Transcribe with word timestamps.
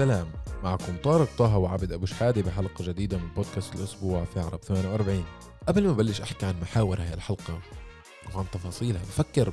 السلام 0.00 0.26
معكم 0.62 0.96
طارق 1.04 1.28
طه 1.38 1.56
وعبد 1.58 1.92
أبو 1.92 2.06
شحادة 2.06 2.42
بحلقة 2.42 2.84
جديدة 2.84 3.18
من 3.18 3.28
بودكاست 3.36 3.74
الأسبوع 3.74 4.24
في 4.24 4.40
عرب 4.40 4.60
48 4.60 5.24
قبل 5.68 5.84
ما 5.84 5.90
أبلش 5.90 6.20
أحكي 6.20 6.46
عن 6.46 6.60
محاور 6.60 7.00
هاي 7.00 7.14
الحلقة 7.14 7.60
وعن 8.34 8.44
تفاصيلها 8.52 9.02
بفكر 9.02 9.52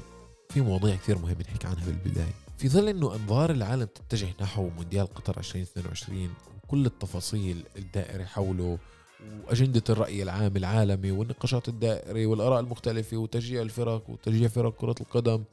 في 0.49 0.61
مواضيع 0.61 0.95
كثير 0.95 1.17
مهمة 1.17 1.45
نحكي 1.51 1.67
عنها 1.67 1.85
بالبداية. 1.85 2.33
في 2.57 2.69
ظل 2.69 2.87
أنه 2.87 3.15
أنظار 3.15 3.51
العالم 3.51 3.85
تتجه 3.85 4.27
نحو 4.41 4.69
مونديال 4.69 5.13
قطر 5.13 5.37
2022 5.37 6.29
وكل 6.63 6.85
التفاصيل 6.85 7.63
الدائرة 7.77 8.23
حوله 8.23 8.77
وأجندة 9.47 9.83
الرأي 9.89 10.23
العام 10.23 10.57
العالمي 10.57 11.11
والنقاشات 11.11 11.67
الدائرة 11.69 12.25
والآراء 12.25 12.59
المختلفة 12.59 13.17
وتشجيع 13.17 13.61
الفرق 13.61 14.09
وتشجيع 14.09 14.47
فرق 14.47 14.75
كرة 14.75 14.95
القدم 15.01 15.43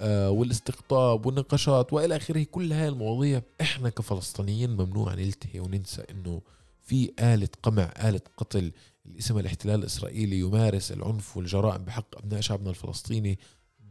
آه، 0.00 0.30
والاستقطاب 0.30 1.26
والنقاشات 1.26 1.92
وإلى 1.92 2.16
آخره 2.16 2.42
كل 2.42 2.72
هاي 2.72 2.88
المواضيع 2.88 3.42
إحنا 3.60 3.88
كفلسطينيين 3.88 4.70
ممنوع 4.70 5.14
نلتهي 5.14 5.60
وننسى 5.60 6.04
إنه 6.10 6.40
في 6.82 7.12
آلة 7.20 7.48
قمع 7.62 7.92
آلة 8.04 8.20
قتل 8.36 8.72
اللي 9.06 9.18
اسمها 9.18 9.40
الاحتلال 9.40 9.80
الإسرائيلي 9.80 10.38
يمارس 10.38 10.92
العنف 10.92 11.36
والجرائم 11.36 11.84
بحق 11.84 12.18
أبناء 12.18 12.40
شعبنا 12.40 12.70
الفلسطيني 12.70 13.38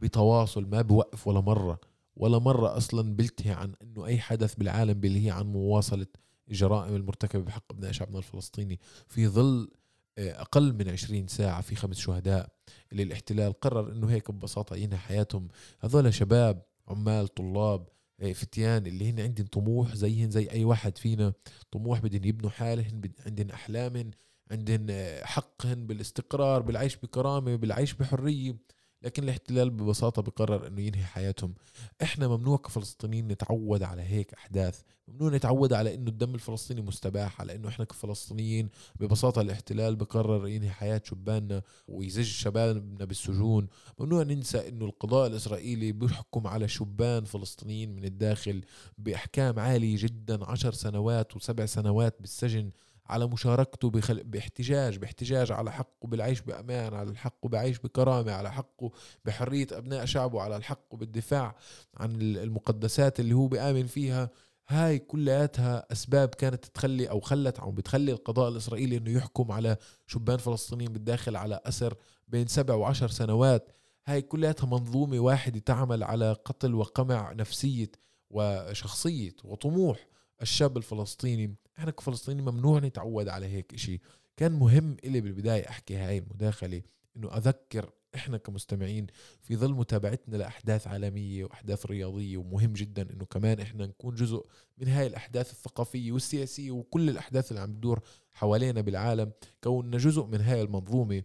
بتواصل 0.01 0.65
ما 0.65 0.81
بوقف 0.81 1.27
ولا 1.27 1.41
مرة 1.41 1.79
ولا 2.15 2.39
مرة 2.39 2.77
أصلا 2.77 3.15
بلتهي 3.15 3.51
عن 3.51 3.73
أنه 3.81 4.05
أي 4.05 4.19
حدث 4.19 4.55
بالعالم 4.55 4.93
بيلهي 4.93 5.31
عن 5.31 5.45
مواصلة 5.45 6.07
الجرائم 6.49 6.95
المرتكبة 6.95 7.43
بحق 7.43 7.71
أبناء 7.71 7.91
شعبنا 7.91 8.17
الفلسطيني 8.17 8.79
في 9.07 9.27
ظل 9.27 9.69
آه، 10.17 10.41
أقل 10.41 10.73
من 10.73 10.89
20 10.89 11.27
ساعة 11.27 11.61
في 11.61 11.75
خمس 11.75 11.97
شهداء 11.97 12.49
اللي 12.91 13.03
الاحتلال 13.03 13.59
قرر 13.59 13.91
أنه 13.91 14.09
هيك 14.11 14.31
ببساطة 14.31 14.75
ينهي 14.75 14.97
حياتهم. 14.97 15.47
هذول 15.79 16.13
شباب 16.13 16.61
عمال 16.87 17.27
طلاب 17.27 17.87
آه، 18.19 18.33
فتيان 18.33 18.85
اللي 18.87 19.09
هن 19.09 19.19
عندهم 19.19 19.47
طموح 19.47 19.95
زيهن 19.95 20.31
زي 20.31 20.49
أي 20.51 20.63
واحد 20.65 20.97
فينا. 20.97 21.33
طموح 21.71 21.99
بدهم 21.99 22.25
يبنوا 22.25 22.49
حالهن 22.49 23.01
عندهم 23.25 23.49
أحلامهن 23.49 24.11
عندهم 24.51 24.87
آه، 24.89 25.23
حقهن 25.23 25.87
بالاستقرار 25.87 26.61
بالعيش 26.61 26.95
بكرامة 26.95 27.55
بالعيش 27.55 27.93
بحرية. 27.93 28.57
لكن 29.01 29.23
الاحتلال 29.23 29.69
ببساطة 29.69 30.21
بقرر 30.21 30.67
إنه 30.67 30.81
ينهي 30.81 31.03
حياتهم. 31.03 31.53
إحنا 32.01 32.27
ممنوع 32.27 32.57
كفلسطينيين 32.57 33.27
نتعود 33.27 33.83
على 33.83 34.01
هيك 34.01 34.33
أحداث. 34.33 34.81
ممنوع 35.07 35.29
نتعود 35.29 35.73
على 35.73 35.95
إنه 35.95 36.09
الدم 36.09 36.35
الفلسطيني 36.35 36.81
مستباح 36.81 37.41
على 37.41 37.55
إنه 37.55 37.67
إحنا 37.67 37.85
كفلسطينيين 37.85 38.69
ببساطة 38.95 39.41
الاحتلال 39.41 39.95
بقرر 39.95 40.47
ينهي 40.47 40.69
حياة 40.69 41.01
شباننا 41.05 41.61
ويزج 41.87 42.23
شبابنا 42.23 43.05
بالسجون. 43.05 43.67
ممنوع 43.99 44.23
ننسى 44.23 44.67
إنه 44.69 44.85
القضاء 44.85 45.27
الإسرائيلي 45.27 45.91
بيحكم 45.91 46.47
على 46.47 46.67
شبان 46.67 47.23
فلسطينيين 47.23 47.95
من 47.95 48.03
الداخل 48.05 48.61
بأحكام 48.97 49.59
عالية 49.59 49.95
جدا 49.99 50.45
عشر 50.45 50.73
سنوات 50.73 51.35
وسبع 51.35 51.65
سنوات 51.65 52.15
بالسجن. 52.19 52.71
على 53.09 53.27
مشاركته 53.27 53.89
بخل... 53.89 54.23
باحتجاج 54.23 54.97
باحتجاج 54.97 55.51
على 55.51 55.71
حقه 55.71 56.07
بالعيش 56.07 56.41
بأمان 56.41 56.93
على 56.93 57.17
حقه 57.17 57.49
بعيش 57.49 57.79
بكرامة 57.79 58.31
على 58.31 58.51
حقه 58.51 58.91
بحرية 59.25 59.67
أبناء 59.71 60.05
شعبه 60.05 60.41
على 60.41 60.57
الحق 60.57 60.95
بالدفاع 60.95 61.55
عن 61.97 62.21
المقدسات 62.21 63.19
اللي 63.19 63.33
هو 63.33 63.47
بآمن 63.47 63.85
فيها. 63.87 64.29
هاي 64.69 64.99
كلياتها 64.99 65.85
أسباب 65.91 66.29
كانت 66.29 66.65
تخلي 66.65 67.09
أو 67.09 67.19
خلت 67.19 67.59
أو 67.59 67.71
بتخلي 67.71 68.11
القضاء 68.11 68.49
الإسرائيلي 68.49 68.97
أنه 68.97 69.11
يحكم 69.11 69.51
على 69.51 69.77
شبان 70.07 70.37
فلسطينيين 70.37 70.93
بالداخل 70.93 71.35
على 71.35 71.59
أسر 71.65 71.95
بين 72.27 72.47
سبع 72.47 72.75
وعشر 72.75 73.07
سنوات. 73.07 73.71
هاي 74.05 74.21
كلياتها 74.21 74.67
منظومة 74.67 75.19
واحدة 75.19 75.59
تعمل 75.59 76.03
على 76.03 76.33
قتل 76.33 76.75
وقمع 76.75 77.33
نفسية 77.33 77.91
وشخصية 78.29 79.35
وطموح 79.43 80.07
الشاب 80.41 80.77
الفلسطيني. 80.77 81.55
إحنا 81.79 81.91
كفلسطيني 81.91 82.41
ممنوع 82.41 82.79
نتعود 82.79 83.27
على 83.27 83.45
هيك 83.45 83.73
إشي. 83.73 84.01
كان 84.37 84.51
مهم 84.51 84.97
إلي 85.05 85.21
بالبداية 85.21 85.69
أحكي 85.69 85.95
هاي 85.95 86.17
المداخلة 86.17 86.81
إنه 87.17 87.37
أذكر 87.37 87.91
إحنا 88.15 88.37
كمستمعين 88.37 89.07
في 89.41 89.55
ظل 89.55 89.73
متابعتنا 89.73 90.37
لأحداث 90.37 90.87
عالمية 90.87 91.43
وأحداث 91.43 91.85
رياضية 91.85 92.37
ومهم 92.37 92.73
جدا 92.73 93.01
إنه 93.13 93.25
كمان 93.25 93.59
إحنا 93.59 93.85
نكون 93.85 94.15
جزء 94.15 94.45
من 94.77 94.87
هاي 94.87 95.07
الأحداث 95.07 95.51
الثقافية 95.51 96.11
والسياسية 96.11 96.71
وكل 96.71 97.09
الأحداث 97.09 97.51
اللي 97.51 97.61
عم 97.61 97.73
تدور 97.73 97.99
حوالينا 98.33 98.81
بالعالم 98.81 99.31
كوننا 99.63 99.97
جزء 99.97 100.23
من 100.25 100.41
هاي 100.41 100.61
المنظومة. 100.61 101.23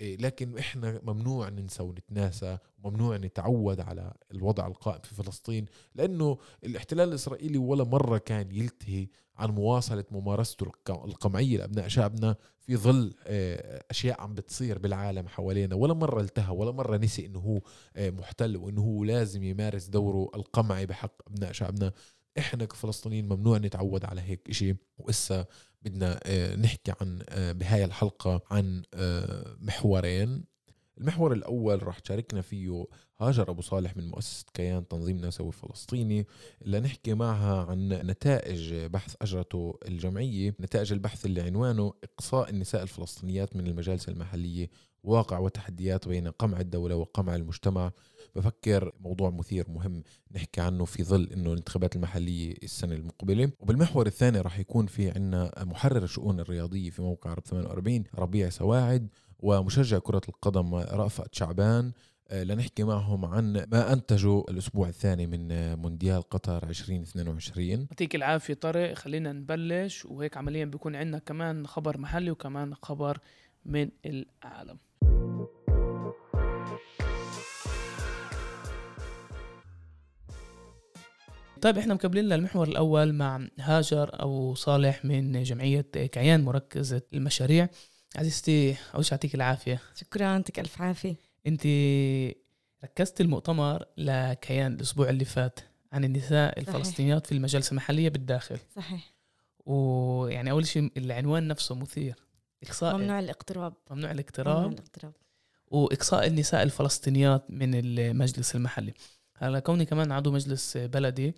لكن 0.00 0.58
إحنا 0.58 1.00
ممنوع 1.02 1.48
ننسى 1.48 1.82
ونتناسى 1.82 2.58
وممنوع 2.84 3.16
نتعود 3.16 3.80
على 3.80 4.14
الوضع 4.32 4.66
القائم 4.66 5.00
في 5.02 5.14
فلسطين 5.14 5.66
لأنه 5.94 6.38
الاحتلال 6.64 7.08
الإسرائيلي 7.08 7.58
ولا 7.58 7.84
مرة 7.84 8.18
كان 8.18 8.52
يلتهي 8.52 9.08
عن 9.36 9.50
مواصلة 9.50 10.04
ممارسته 10.10 10.72
القمعية 10.88 11.58
لأبناء 11.58 11.88
شعبنا 11.88 12.36
في 12.60 12.76
ظل 12.76 13.14
آه، 13.26 13.84
أشياء 13.90 14.20
عم 14.20 14.34
بتصير 14.34 14.78
بالعالم 14.78 15.28
حوالينا 15.28 15.74
ولا 15.74 15.94
مرة 15.94 16.20
التهى 16.20 16.56
ولا 16.56 16.70
مرة 16.70 16.96
نسي 16.96 17.26
إنه 17.26 17.38
هو 17.38 17.60
آه، 17.96 18.10
محتل 18.10 18.56
وإنه 18.56 18.80
هو 18.82 19.04
لازم 19.04 19.42
يمارس 19.42 19.86
دوره 19.86 20.30
القمعي 20.34 20.86
بحق 20.86 21.12
أبناء 21.26 21.52
شعبنا. 21.52 21.92
إحنا 22.38 22.64
كفلسطينيين 22.64 23.28
ممنوع 23.28 23.58
نتعود 23.58 24.04
على 24.04 24.20
هيك 24.20 24.50
إشي 24.50 24.76
وإسا 24.98 25.46
بدنا 25.84 26.20
آه، 26.24 26.56
نحكي 26.56 26.92
عن 27.00 27.22
آه، 27.28 27.52
بهاي 27.52 27.84
الحلقة 27.84 28.42
عن 28.50 28.82
آه، 28.94 29.56
محورين. 29.60 30.44
المحور 30.98 31.32
الأول 31.32 31.82
راح 31.82 31.98
تشاركنا 31.98 32.40
فيه 32.40 32.84
هاجر 33.20 33.50
أبو 33.50 33.62
صالح 33.62 33.96
من 33.96 34.08
مؤسسة 34.08 34.44
كيان 34.54 34.88
تنظيم 34.88 35.16
ناسوي 35.16 35.52
فلسطيني. 35.52 36.26
اللي 36.62 36.80
نحكي 36.80 37.14
معها 37.14 37.64
عن 37.70 37.88
نتائج 37.88 38.74
بحث 38.74 39.16
أجرته 39.22 39.78
الجمعية 39.88 40.54
نتائج 40.60 40.92
البحث 40.92 41.26
اللي 41.26 41.40
عنوانه 41.40 41.92
إقصاء 42.04 42.50
النساء 42.50 42.82
الفلسطينيات 42.82 43.56
من 43.56 43.66
المجالس 43.66 44.08
المحلية 44.08 44.70
واقع 45.04 45.38
وتحديات 45.38 46.08
بين 46.08 46.28
قمع 46.28 46.60
الدولة 46.60 46.96
وقمع 46.96 47.34
المجتمع. 47.34 47.90
بفكر 48.36 48.92
موضوع 49.00 49.30
مثير 49.30 49.70
مهم 49.70 50.02
نحكي 50.32 50.60
عنه 50.60 50.84
في 50.84 51.04
ظل 51.04 51.28
إنه 51.32 51.52
الانتخابات 51.52 51.96
المحلية 51.96 52.54
السنة 52.62 52.94
المقبلة. 52.94 53.50
وبالمحور 53.60 54.06
الثاني 54.06 54.40
راح 54.40 54.58
يكون 54.58 54.86
في 54.86 55.10
عنا 55.10 55.52
محرر 55.64 56.02
الشؤون 56.02 56.40
الرياضية 56.40 56.90
في 56.90 57.02
موقع 57.02 57.30
عرب 57.30 57.42
48 57.46 58.04
ربيع 58.14 58.48
سواعد 58.48 59.08
ومشجع 59.38 59.98
كرة 59.98 60.22
القدم 60.28 60.74
رأفت 60.74 61.34
شعبان. 61.34 61.92
آه، 62.28 62.44
لنحكي 62.44 62.84
معهم 62.84 63.24
عن 63.24 63.64
ما 63.72 63.92
أنتجوا 63.92 64.50
الأسبوع 64.50 64.88
الثاني 64.88 65.26
من 65.26 65.74
مونديال 65.78 66.22
قطر 66.22 66.62
2022 66.68 67.68
يعطيك 67.68 68.14
العافية 68.14 68.54
طارق. 68.54 68.94
خلينا 68.94 69.32
نبلش. 69.32 70.04
وهيك 70.04 70.36
عمليا 70.36 70.64
بيكون 70.64 70.96
عندنا 70.96 71.18
كمان 71.18 71.66
خبر 71.66 71.98
محلي 71.98 72.30
وكمان 72.30 72.74
خبر 72.74 73.18
من 73.64 73.90
العالم. 74.06 74.78
طيب 81.64 81.78
إحنا 81.78 81.94
مكملين 81.94 82.24
للمحور 82.24 82.68
الأول 82.68 83.12
مع 83.12 83.48
هاجر 83.60 84.20
أو 84.20 84.54
صالح 84.54 85.04
من 85.04 85.42
جمعية 85.42 85.80
كيان 85.80 86.44
مركزه 86.44 87.02
المشاريع. 87.14 87.68
عزيزتي 88.16 88.76
أول 88.94 89.04
شيء 89.04 89.12
يعطيك 89.12 89.34
العافية. 89.34 89.80
شكرا 89.94 90.22
يعطيك 90.22 90.60
ألف 90.60 90.82
عافية. 90.82 91.16
أنت 91.46 91.62
ركزت 92.84 93.20
المؤتمر 93.20 93.84
لكيان 93.96 94.72
الأسبوع 94.72 95.08
اللي 95.08 95.24
فات 95.24 95.60
عن 95.92 96.04
النساء 96.04 96.60
صحيح. 96.60 96.68
الفلسطينيات 96.68 97.26
في 97.26 97.32
المجالس 97.32 97.70
المحلية 97.70 98.08
بالداخل. 98.08 98.58
صحيح. 98.76 99.14
ويعني 99.66 100.50
أول 100.50 100.66
شيء 100.66 100.92
العنوان 100.96 101.48
نفسه 101.48 101.74
مثير. 101.74 102.14
إقصاء 102.62 102.96
ممنوع 102.96 103.18
الاقتراب. 103.18 103.74
ممنوع 103.90 104.10
الاقتراب. 104.10 104.56
ممنوع 104.56 104.72
الاقتراب. 104.72 105.12
وإقصاء 105.66 106.26
النساء 106.26 106.62
الفلسطينيات 106.62 107.50
من 107.50 107.74
المجلس 107.74 108.54
المحلي. 108.56 108.94
هلا 109.36 109.60
كوني 109.60 109.84
كمان 109.84 110.12
عضو 110.12 110.30
مجلس 110.30 110.76
بلدي 110.76 111.34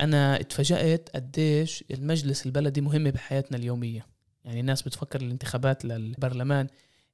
أنا 0.00 0.40
اتفاجأت 0.40 1.08
قديش 1.14 1.84
المجلس 1.90 2.46
البلدي 2.46 2.80
مهم 2.80 3.04
بحياتنا 3.04 3.58
اليومية. 3.58 4.06
يعني 4.44 4.60
الناس 4.60 4.82
بتفكر 4.82 5.20
الانتخابات 5.20 5.84
للبرلمان 5.84 6.66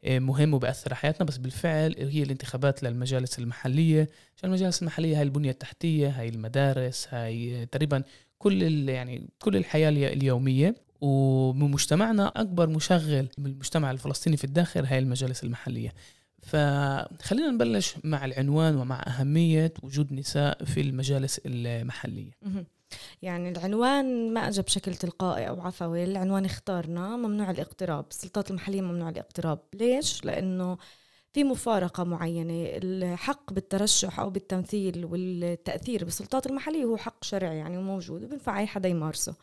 آه، 0.05 0.19
مهم 0.19 0.55
وبأثر 0.55 0.91
على 0.91 0.97
حياتنا 0.97 1.27
بس 1.27 1.37
بالفعل 1.37 1.95
هي 1.99 2.23
الانتخابات 2.23 2.83
للمجالس 2.83 3.39
المحلية. 3.39 4.09
عشان 4.37 4.49
المجالس 4.49 4.83
المحلية؟ 4.83 5.17
هاي 5.17 5.23
البنية 5.23 5.51
التحتية 5.51 6.09
هاي 6.09 6.29
المدارس 6.29 7.09
هاي 7.11 7.67
تقريبا 7.67 8.03
كل 8.39 8.89
يعني 8.89 9.29
كل 9.39 9.57
الحياة 9.57 9.89
اليومية. 9.89 10.75
ومجتمعنا 11.01 12.33
أكبر 12.37 12.69
مشغل 12.69 13.29
من 13.39 13.47
المجتمع 13.47 13.91
الفلسطيني 13.91 14.37
في 14.37 14.45
الداخل 14.45 14.85
هاي 14.85 14.99
المجالس 14.99 15.45
المحلية. 15.45 15.95
فخلينا 16.43 17.51
نبلش 17.51 17.95
مع 18.05 18.25
العنوان 18.25 18.77
ومع 18.77 19.03
أهمية 19.07 19.75
وجود 19.83 20.13
نساء 20.13 20.65
في 20.65 20.81
المجالس 20.81 21.41
المحلية. 21.47 22.31
يعني 23.23 23.49
العنوان 23.49 24.35
ما 24.35 24.49
اجى 24.49 24.63
بشكل 24.63 24.95
تلقائي 24.95 25.49
أو 25.49 25.61
عفوي 25.61 26.05
العنوان 26.05 26.45
اختارنا 26.45 27.17
ممنوع 27.17 27.51
الاقتراب 27.51 28.05
السلطات 28.11 28.51
المحلية 28.51 28.81
ممنوع 28.81 29.09
الاقتراب. 29.09 29.59
ليش؟ 29.75 30.25
لأنه 30.25 30.79
في 31.33 31.45
مفارقة 31.45 32.05
معينة 32.05 32.69
الحق 32.83 33.53
بالترشح 33.53 34.21
أو 34.21 34.31
بالتمثيل 34.31 35.05
والتأثير 35.05 36.05
بالسلطات 36.05 36.47
المحلية 36.47 36.85
هو 36.85 36.97
حق 36.97 37.25
شرعي 37.25 37.57
يعني 37.57 37.79
وموجود 37.79 38.25
وبنفع 38.25 38.59
أي 38.59 38.67
حدا 38.67 38.89
يمارسه. 38.89 39.35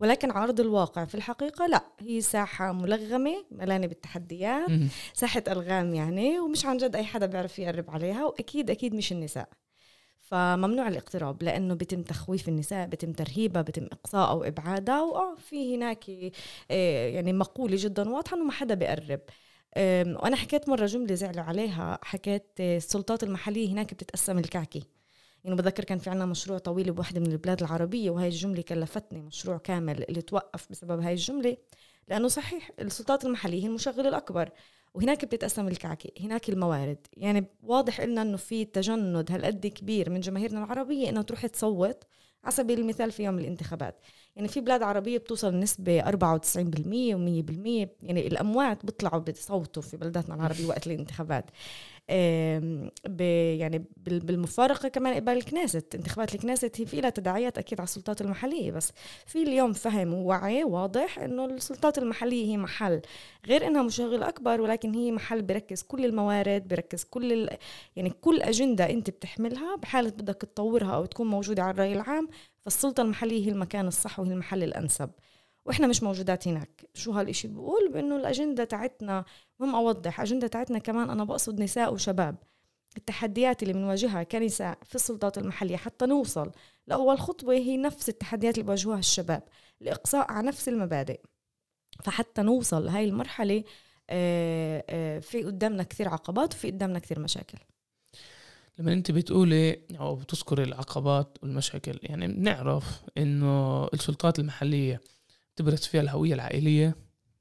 ولكن 0.00 0.30
على 0.30 0.44
أرض 0.44 0.60
الواقع 0.60 1.04
في 1.04 1.14
الحقيقة 1.14 1.66
لا 1.66 1.84
هي 2.00 2.20
ساحة 2.20 2.72
ملغمة 2.72 3.44
ملانة 3.50 3.86
بالتحديات. 3.86 4.70
ساحة 5.14 5.42
ألغام 5.48 5.94
يعني 5.94 6.40
ومش 6.40 6.66
عن 6.66 6.76
جد 6.76 6.96
أي 6.96 7.04
حدا 7.04 7.26
بيعرف 7.26 7.58
يقرب 7.58 7.90
عليها 7.90 8.24
وأكيد 8.24 8.70
أكيد 8.70 8.94
مش 8.94 9.12
النساء. 9.12 9.48
فممنوع 10.32 10.88
الاقتراب 10.88 11.42
لأنه 11.42 11.74
بيتم 11.74 12.02
تخويف 12.02 12.48
النساء 12.48 12.86
بيتم 12.86 13.12
ترهيبها 13.12 13.62
بيتم 13.62 13.84
إقصاء 13.92 14.30
أو 14.30 14.44
إبعادها 14.44 15.02
وآه 15.02 15.34
في 15.34 15.76
هناك 15.76 16.10
آه، 16.70 17.08
يعني 17.08 17.32
مقولة 17.32 17.76
جدا 17.78 18.10
واضحة 18.10 18.36
إنه 18.36 18.44
ما 18.44 18.52
حدا 18.52 18.74
بيقرب. 18.74 19.20
آم، 19.76 20.16
وأنا 20.16 20.36
حكيت 20.36 20.68
مرة 20.68 20.86
جملة 20.86 21.14
زعلوا 21.14 21.42
عليها 21.42 21.98
حكيت 22.02 22.46
آه، 22.60 22.76
السلطات 22.76 23.22
المحلية 23.22 23.72
هناك 23.72 23.94
بتتقسم 23.94 24.38
الكعكة. 24.38 24.82
يعني 25.44 25.56
بتذكر 25.56 25.84
كان 25.84 25.98
في 25.98 26.10
عنا 26.10 26.26
مشروع 26.26 26.58
طويل 26.58 26.92
بواحدة 26.92 27.20
من 27.20 27.32
البلاد 27.32 27.62
العربية 27.62 28.10
وهي 28.10 28.26
الجملة 28.28 28.62
كلفتني 28.62 29.20
مشروع 29.20 29.58
كامل 29.58 30.02
اللي 30.08 30.22
توقف 30.22 30.66
بسبب 30.70 31.00
هاي 31.00 31.12
الجملة 31.12 31.56
لأنه 32.08 32.28
صحيح 32.28 32.70
السلطات 32.80 33.24
المحلية 33.24 33.62
هي 33.62 33.66
المشغل 33.66 34.06
الأكبر. 34.06 34.50
وهناك 34.94 35.24
بتتقسم 35.24 35.68
الكعكة 35.68 36.10
هناك 36.20 36.48
الموارد. 36.48 36.98
يعني 37.16 37.44
واضح 37.62 38.00
لنا 38.00 38.22
إنه 38.22 38.36
في 38.36 38.64
تجند 38.64 39.32
هالقد 39.32 39.66
كبير 39.66 40.10
من 40.10 40.20
جماهيرنا 40.20 40.64
العربية 40.64 41.08
إنها 41.08 41.22
تروح 41.22 41.46
تصوت 41.46 42.04
على 42.44 42.52
سبيل 42.52 42.80
المثال 42.80 43.12
في 43.12 43.24
يوم 43.24 43.38
الانتخابات. 43.38 44.00
يعني 44.36 44.48
في 44.48 44.60
بلاد 44.60 44.82
عربية 44.82 45.18
بتوصل 45.18 45.58
نسبة 45.58 46.00
94% 46.02 47.14
و100% 47.14 47.88
يعني 48.02 48.26
الأموات 48.26 48.86
بيطلعوا 48.86 49.20
بتصوتوا 49.20 49.82
في 49.82 49.96
بلداتنا 49.96 50.34
العربية 50.34 50.66
وقت 50.66 50.86
الانتخابات. 50.86 51.50
يعني 52.08 53.84
بال- 53.96 54.20
بالمفارقة 54.20 54.88
كمان 54.88 55.14
قبل 55.14 55.32
الكنيست. 55.32 55.94
انتخابات 55.94 56.34
الكنيست 56.34 56.80
هي 56.80 56.86
في 56.86 57.00
لها 57.00 57.10
تداعيات 57.10 57.58
أكيد 57.58 57.80
على 57.80 57.84
السلطات 57.86 58.20
المحلية 58.20 58.70
بس 58.72 58.92
في 59.26 59.42
اليوم 59.42 59.72
فهم 59.72 60.14
ووعي 60.14 60.64
واضح 60.64 61.18
إنه 61.18 61.44
السلطات 61.44 61.98
المحلية 61.98 62.44
هي 62.46 62.56
محل 62.56 63.00
غير 63.46 63.66
إنها 63.66 63.82
مشغل 63.82 64.22
أكبر 64.22 64.60
ولكن 64.60 64.94
هي 64.94 65.12
محل 65.12 65.42
بركز 65.42 65.82
كل 65.82 66.04
الموارد 66.04 66.68
بركز 66.68 67.04
كل 67.04 67.32
ال... 67.32 67.56
يعني 67.96 68.10
كل 68.10 68.42
أجندة 68.42 68.90
أنت 68.90 69.10
بتحملها 69.10 69.76
بحالة 69.76 70.10
بدك 70.10 70.34
تطورها 70.40 70.94
أو 70.94 71.04
تكون 71.04 71.26
موجودة 71.26 71.62
على 71.62 71.70
الرأي 71.74 71.92
العام 71.92 72.28
فالسلطة 72.64 73.00
المحلية 73.02 73.46
هي 73.46 73.50
المكان 73.50 73.86
الصح 73.86 74.20
وهي 74.20 74.32
المحل 74.32 74.62
الأنسب. 74.62 75.10
وإحنا 75.66 75.86
مش 75.86 76.02
موجودات 76.02 76.48
هناك. 76.48 76.84
شو 76.94 77.12
هالإشي 77.12 77.48
بقول 77.48 77.92
بإنه 77.92 78.16
الأجندة 78.16 78.64
تاعتنا 78.64 79.24
مهم 79.62 79.74
أوضح 79.74 80.20
أجندة 80.20 80.46
تاعتنا 80.46 80.78
كمان 80.78 81.10
أنا 81.10 81.24
بقصد 81.24 81.60
نساء 81.60 81.94
وشباب. 81.94 82.36
التحديات 82.96 83.62
اللي 83.62 83.74
بنواجهها 83.74 84.22
كنساء 84.22 84.78
في 84.84 84.94
السلطات 84.94 85.38
المحلية 85.38 85.76
حتى 85.76 86.06
نوصل 86.06 86.52
لأول 86.86 87.18
خطوة 87.18 87.54
هي 87.54 87.76
نفس 87.76 88.08
التحديات 88.08 88.54
اللي 88.54 88.64
بيواجهوها 88.64 88.98
الشباب 88.98 89.42
الإقصاء 89.82 90.32
على 90.32 90.46
نفس 90.46 90.68
المبادئ. 90.68 91.20
فحتى 92.02 92.42
نوصل 92.42 92.86
لهي 92.86 93.04
المرحلة 93.04 93.64
آه، 94.10 94.84
آه، 94.90 95.18
في 95.18 95.42
قدامنا 95.42 95.82
كثير 95.82 96.08
عقبات 96.08 96.54
وفي 96.54 96.70
قدامنا 96.70 96.98
كثير 96.98 97.18
مشاكل. 97.18 97.58
لما 98.78 98.92
انت 98.92 99.10
بتقولي 99.10 99.78
أو 100.00 100.14
بتذكري 100.14 100.62
العقبات 100.62 101.38
والمشاكل 101.42 101.98
يعني 102.02 102.28
بنعرف 102.28 103.02
إنه 103.18 103.84
السلطات 103.84 104.38
المحلية 104.38 105.00
تبرز 105.56 105.80
فيها 105.80 106.00
الهوية 106.00 106.34
العائلية. 106.34 106.96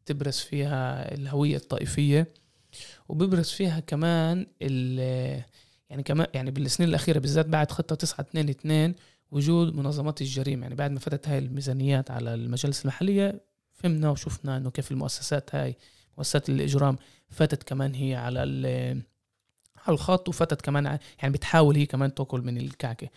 تبرز 0.05 0.37
فيها 0.37 1.13
الهوية 1.13 1.57
الطائفية 1.57 2.27
وببرز 3.09 3.49
فيها 3.49 3.79
كمان 3.79 4.47
ال 4.61 4.99
يعني 5.89 6.03
كمان 6.03 6.27
يعني 6.33 6.51
بالسنين 6.51 6.89
الأخيرة 6.89 7.19
بالذات 7.19 7.45
بعد 7.45 7.71
خطة 7.71 7.95
9 7.95 8.21
2 8.21 8.49
2 8.49 8.95
وجود 9.31 9.75
منظمات 9.75 10.21
الجريمة. 10.21 10.63
يعني 10.63 10.75
بعد 10.75 10.91
ما 10.91 10.99
فتت 10.99 11.27
هاي 11.27 11.37
الميزانيات 11.37 12.11
على 12.11 12.33
المجالس 12.33 12.81
المحلية 12.81 13.41
فهمنا 13.73 14.09
وشفنا 14.09 14.57
إنه 14.57 14.71
كيف 14.71 14.91
المؤسسات 14.91 15.55
هاي 15.55 15.75
مؤسسات 16.17 16.49
الإجرام 16.49 16.97
فتت 17.29 17.63
كمان 17.63 17.95
هي 17.95 18.15
على 18.15 18.41
على 19.85 19.93
الخط 19.93 20.29
وفتت 20.29 20.61
كمان 20.61 20.85
يعني 21.21 21.33
بتحاول 21.33 21.75
هي 21.75 21.85
كمان 21.85 22.13
تاكل 22.13 22.41
من 22.41 22.57
الكعكة. 22.57 23.09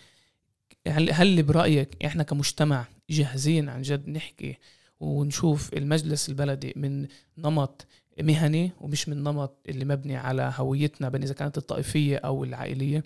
هل 0.88 1.12
هل 1.12 1.42
برأيك 1.42 2.04
إحنا 2.04 2.22
كمجتمع 2.22 2.86
جاهزين 3.10 3.68
عن 3.68 3.82
جد 3.82 4.08
نحكي 4.08 4.58
ونشوف 5.00 5.74
المجلس 5.74 6.28
البلدي 6.28 6.72
من 6.76 7.06
نمط 7.38 7.86
مهني 8.22 8.72
ومش 8.80 9.08
من 9.08 9.22
نمط 9.22 9.58
اللي 9.68 9.84
مبني 9.84 10.16
على 10.16 10.52
هويتنا 10.56 11.08
بين 11.08 11.22
إذا 11.22 11.34
كانت 11.34 11.58
الطائفية 11.58 12.16
أو 12.16 12.44
العائلية. 12.44 13.02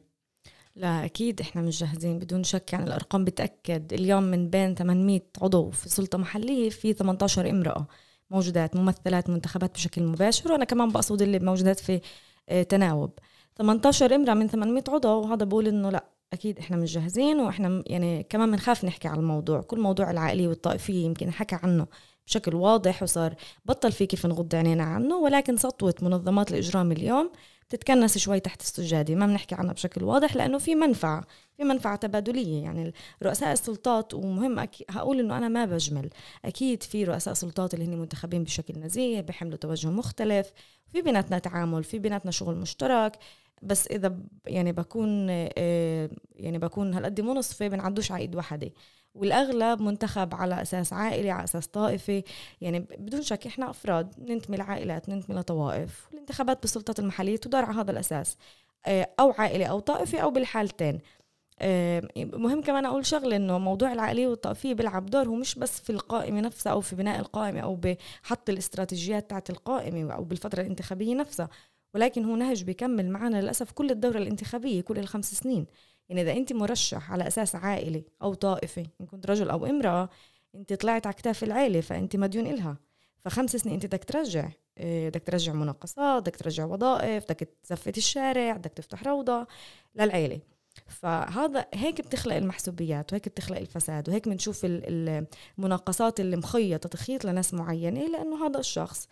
لا 0.77 1.05
أكيد 1.05 1.41
إحنا 1.41 1.63
مش 1.63 1.81
جاهزين 1.81 2.19
بدون 2.19 2.45
شك. 2.45 2.73
يعني 2.73 2.85
الأرقام 2.87 3.25
بتأكد. 3.25 3.93
اليوم 3.93 4.23
من 4.23 4.51
بين 4.51 4.75
800 4.75 5.21
عضو 5.43 5.71
في 5.71 5.89
سلطة 5.89 6.19
محلية 6.19 6.71
في 6.71 6.93
18 6.93 7.51
امرأة. 7.51 7.87
موجودات 8.31 8.77
ممثلات 8.77 9.31
منتخبات 9.31 9.75
بشكل 9.75 10.03
مباشر. 10.03 10.53
وأنا 10.53 10.65
كمان 10.65 10.89
بقصد 10.89 11.23
اللي 11.23 11.39
موجودات 11.39 11.81
في 11.81 12.01
آه، 12.49 12.63
تناوب. 12.63 13.11
18 13.57 14.15
امرأة 14.15 14.35
من 14.35 14.49
800 14.49 14.85
عضو. 14.89 15.21
وهذا 15.21 15.45
بقول 15.45 15.69
إنه 15.69 15.91
لا. 15.91 16.18
أكيد 16.33 16.59
إحنا 16.59 16.77
مش 16.77 16.93
جاهزين 16.95 17.41
وإحنا 17.41 17.69
م- 17.69 17.83
يعني 17.87 18.23
كمان 18.23 18.51
بنخاف 18.51 18.85
نحكي 18.85 19.09
على 19.09 19.21
الموضوع. 19.21 19.61
كل 19.61 19.81
موضوع 19.81 20.11
العائلية 20.11 20.49
والطائفية 20.49 21.05
يمكن 21.05 21.33
حكى 21.33 21.59
عنه 21.63 21.87
بشكل 22.27 22.55
واضح 22.55 23.03
وصار 23.03 23.35
بطل 23.65 23.93
في 23.93 24.07
كيف 24.07 24.27
نغض 24.27 24.55
عينينا 24.55 24.85
عنه 24.85 25.17
ولكن 25.17 25.57
سطوة 25.57 25.95
منظمات 26.03 26.51
الإجرام 26.51 26.93
اليوم 26.93 27.31
بتتكنس 27.69 28.19
شوي 28.19 28.41
تحت 28.41 28.61
السجادة 28.61 29.15
ما 29.15 29.27
بنحكي 29.27 29.55
عنها 29.55 29.73
بشكل 29.73 30.05
واضح 30.05 30.37
لأنه 30.37 30.59
في 30.59 30.75
منفعة 30.75 31.25
في 31.57 31.65
منفعة 31.65 31.97
تبادلية. 31.97 32.63
يعني 32.63 32.93
رؤساء 33.23 33.53
السلطات 33.53 34.15
ومهم 34.15 34.59
أكي 34.59 34.85
هقول 34.91 35.21
إنه 35.21 35.39
أنا 35.39 35.49
ما 35.49 35.65
بجمل. 35.65 36.11
أكيد 36.45 36.83
في 36.83 37.05
رؤساء 37.05 37.35
سلطات 37.35 37.75
اللي 37.75 37.85
هن 37.85 37.99
منتخبين 37.99 38.45
بشكل 38.45 38.81
نزيه 38.81 39.21
بيحملوا 39.21 39.57
توجه 39.57 39.89
مختلف 39.91 40.53
في 40.93 41.03
بيناتنا 41.03 41.39
تعامل 41.39 41.85
في 41.85 41.99
بيناتنا 41.99 42.31
شغل 42.31 42.57
مشترك. 42.57 43.19
بس 43.63 43.87
إذا 43.87 44.09
ب- 44.09 44.27
يعني 44.47 44.73
بكون 44.73 45.27
آه، 45.31 46.11
يعني 46.37 46.59
بكون 46.59 46.95
هالقد 46.95 47.21
منصفة 47.21 47.69
بنعدوش 47.69 48.13
على 48.13 48.23
إيد 48.23 48.37
وحدة. 48.37 48.71
والأغلب 49.15 49.83
منتخب 49.83 50.35
على 50.35 50.63
أساس 50.63 50.93
عائلي 50.93 51.31
على 51.31 51.45
أساس 51.45 51.67
طائفي 51.67 52.23
يعني 52.61 52.81
بدون 52.81 53.23
شك 53.23 53.47
إحنا 53.47 53.71
أفراد 53.71 54.15
ننتمي 54.31 54.57
لعائلات 54.57 55.09
ننتمي 55.09 55.37
لطوائف. 55.37 56.09
والانتخابات 56.13 56.61
بالسلطات 56.63 56.99
المحلية 56.99 57.37
تدار 57.37 57.65
على 57.65 57.81
هذا 57.81 57.91
الأساس. 57.91 58.37
آه، 58.87 59.11
أو 59.21 59.31
عائلي 59.39 59.69
أو 59.71 59.81
طائفي 59.81 60.23
أو 60.23 60.31
بالحالتين. 60.31 61.01
آه، 61.61 62.03
مهم 62.17 62.63
كمان 62.63 62.87
أقول 62.87 63.07
شغلة 63.07 63.37
إنه 63.37 63.59
موضوع 63.59 63.93
العائلية 63.93 64.29
والطائفية 64.29 64.75
بيلعب 64.75 65.07
دور. 65.07 65.29
هو 65.29 65.35
مش 65.35 65.55
بس 65.55 65.81
في 65.81 65.91
القائمة 65.91 66.41
نفسها 66.41 66.73
أو 66.73 66.81
في 66.81 66.97
بناء 66.97 67.21
القائمة 67.21 67.61
أو 67.61 67.77
بحط 67.77 68.51
الاستراتيجيات 68.51 69.31
تاعت 69.31 69.51
القائمة 69.51 70.15
أو 70.15 70.25
بالفترة 70.25 70.61
الانتخابية 70.61 71.15
نفسها. 71.15 71.49
ولكن 71.95 72.25
هو 72.25 72.37
نهج 72.37 72.65
بيكمل 72.65 73.11
معنا 73.11 73.43
للأسف 73.43 73.73
كل 73.73 73.91
الدورة 73.91 74.19
الانتخابية 74.19 74.81
كل 74.81 74.99
الخمس 74.99 75.35
سنين. 75.35 75.67
يعني 76.09 76.23
إذا 76.23 76.33
أنت 76.33 76.53
مرشح 76.53 77.13
على 77.13 77.27
أساس 77.27 77.55
عائلي 77.55 78.05
أو 78.23 78.35
طائفي 78.35 78.87
إن 79.01 79.07
كنت 79.07 79.27
رجل 79.31 79.51
أو 79.51 79.67
امرأة 79.67 80.09
أنت 80.55 80.73
طلعت 80.73 81.07
على 81.07 81.15
كتاف 81.15 81.45
العيلة 81.45 81.81
فأنت 81.81 82.17
مديون 82.17 82.47
إلها. 82.47 82.77
فخمس 83.25 83.57
سنين 83.57 83.75
أنت 83.75 83.87
بدك 83.87 84.05
ترجع 84.05 84.49
إيه، 84.79 85.09
بدك 85.09 85.23
ترجع 85.23 85.53
مناقصات 85.53 86.23
بدك 86.23 86.37
ترجع 86.37 86.65
وظائف 86.65 87.25
بدك 87.25 87.49
تزفت 87.63 87.99
الشارع 87.99 88.57
بدك 88.57 88.73
تفتح 88.73 89.05
روضة 89.05 89.47
للعيلة. 89.95 90.41
فهذا 90.87 91.67
هيك 91.75 92.01
بتخلق 92.01 92.35
المحسوبيات 92.35 93.13
وهيك 93.13 93.29
بتخلق 93.29 93.59
الفساد 93.59 94.09
وهيك 94.09 94.29
بنشوف 94.29 94.65
ال- 94.65 95.27
المناقصات 95.59 96.21
اللي 96.21 96.37
مخيطة 96.37 96.89
تخيط 96.89 97.25
لناس 97.25 97.55
معينة 97.55 98.07
لأنه 98.09 98.47
هذا 98.47 98.59
الشخص 98.61 99.09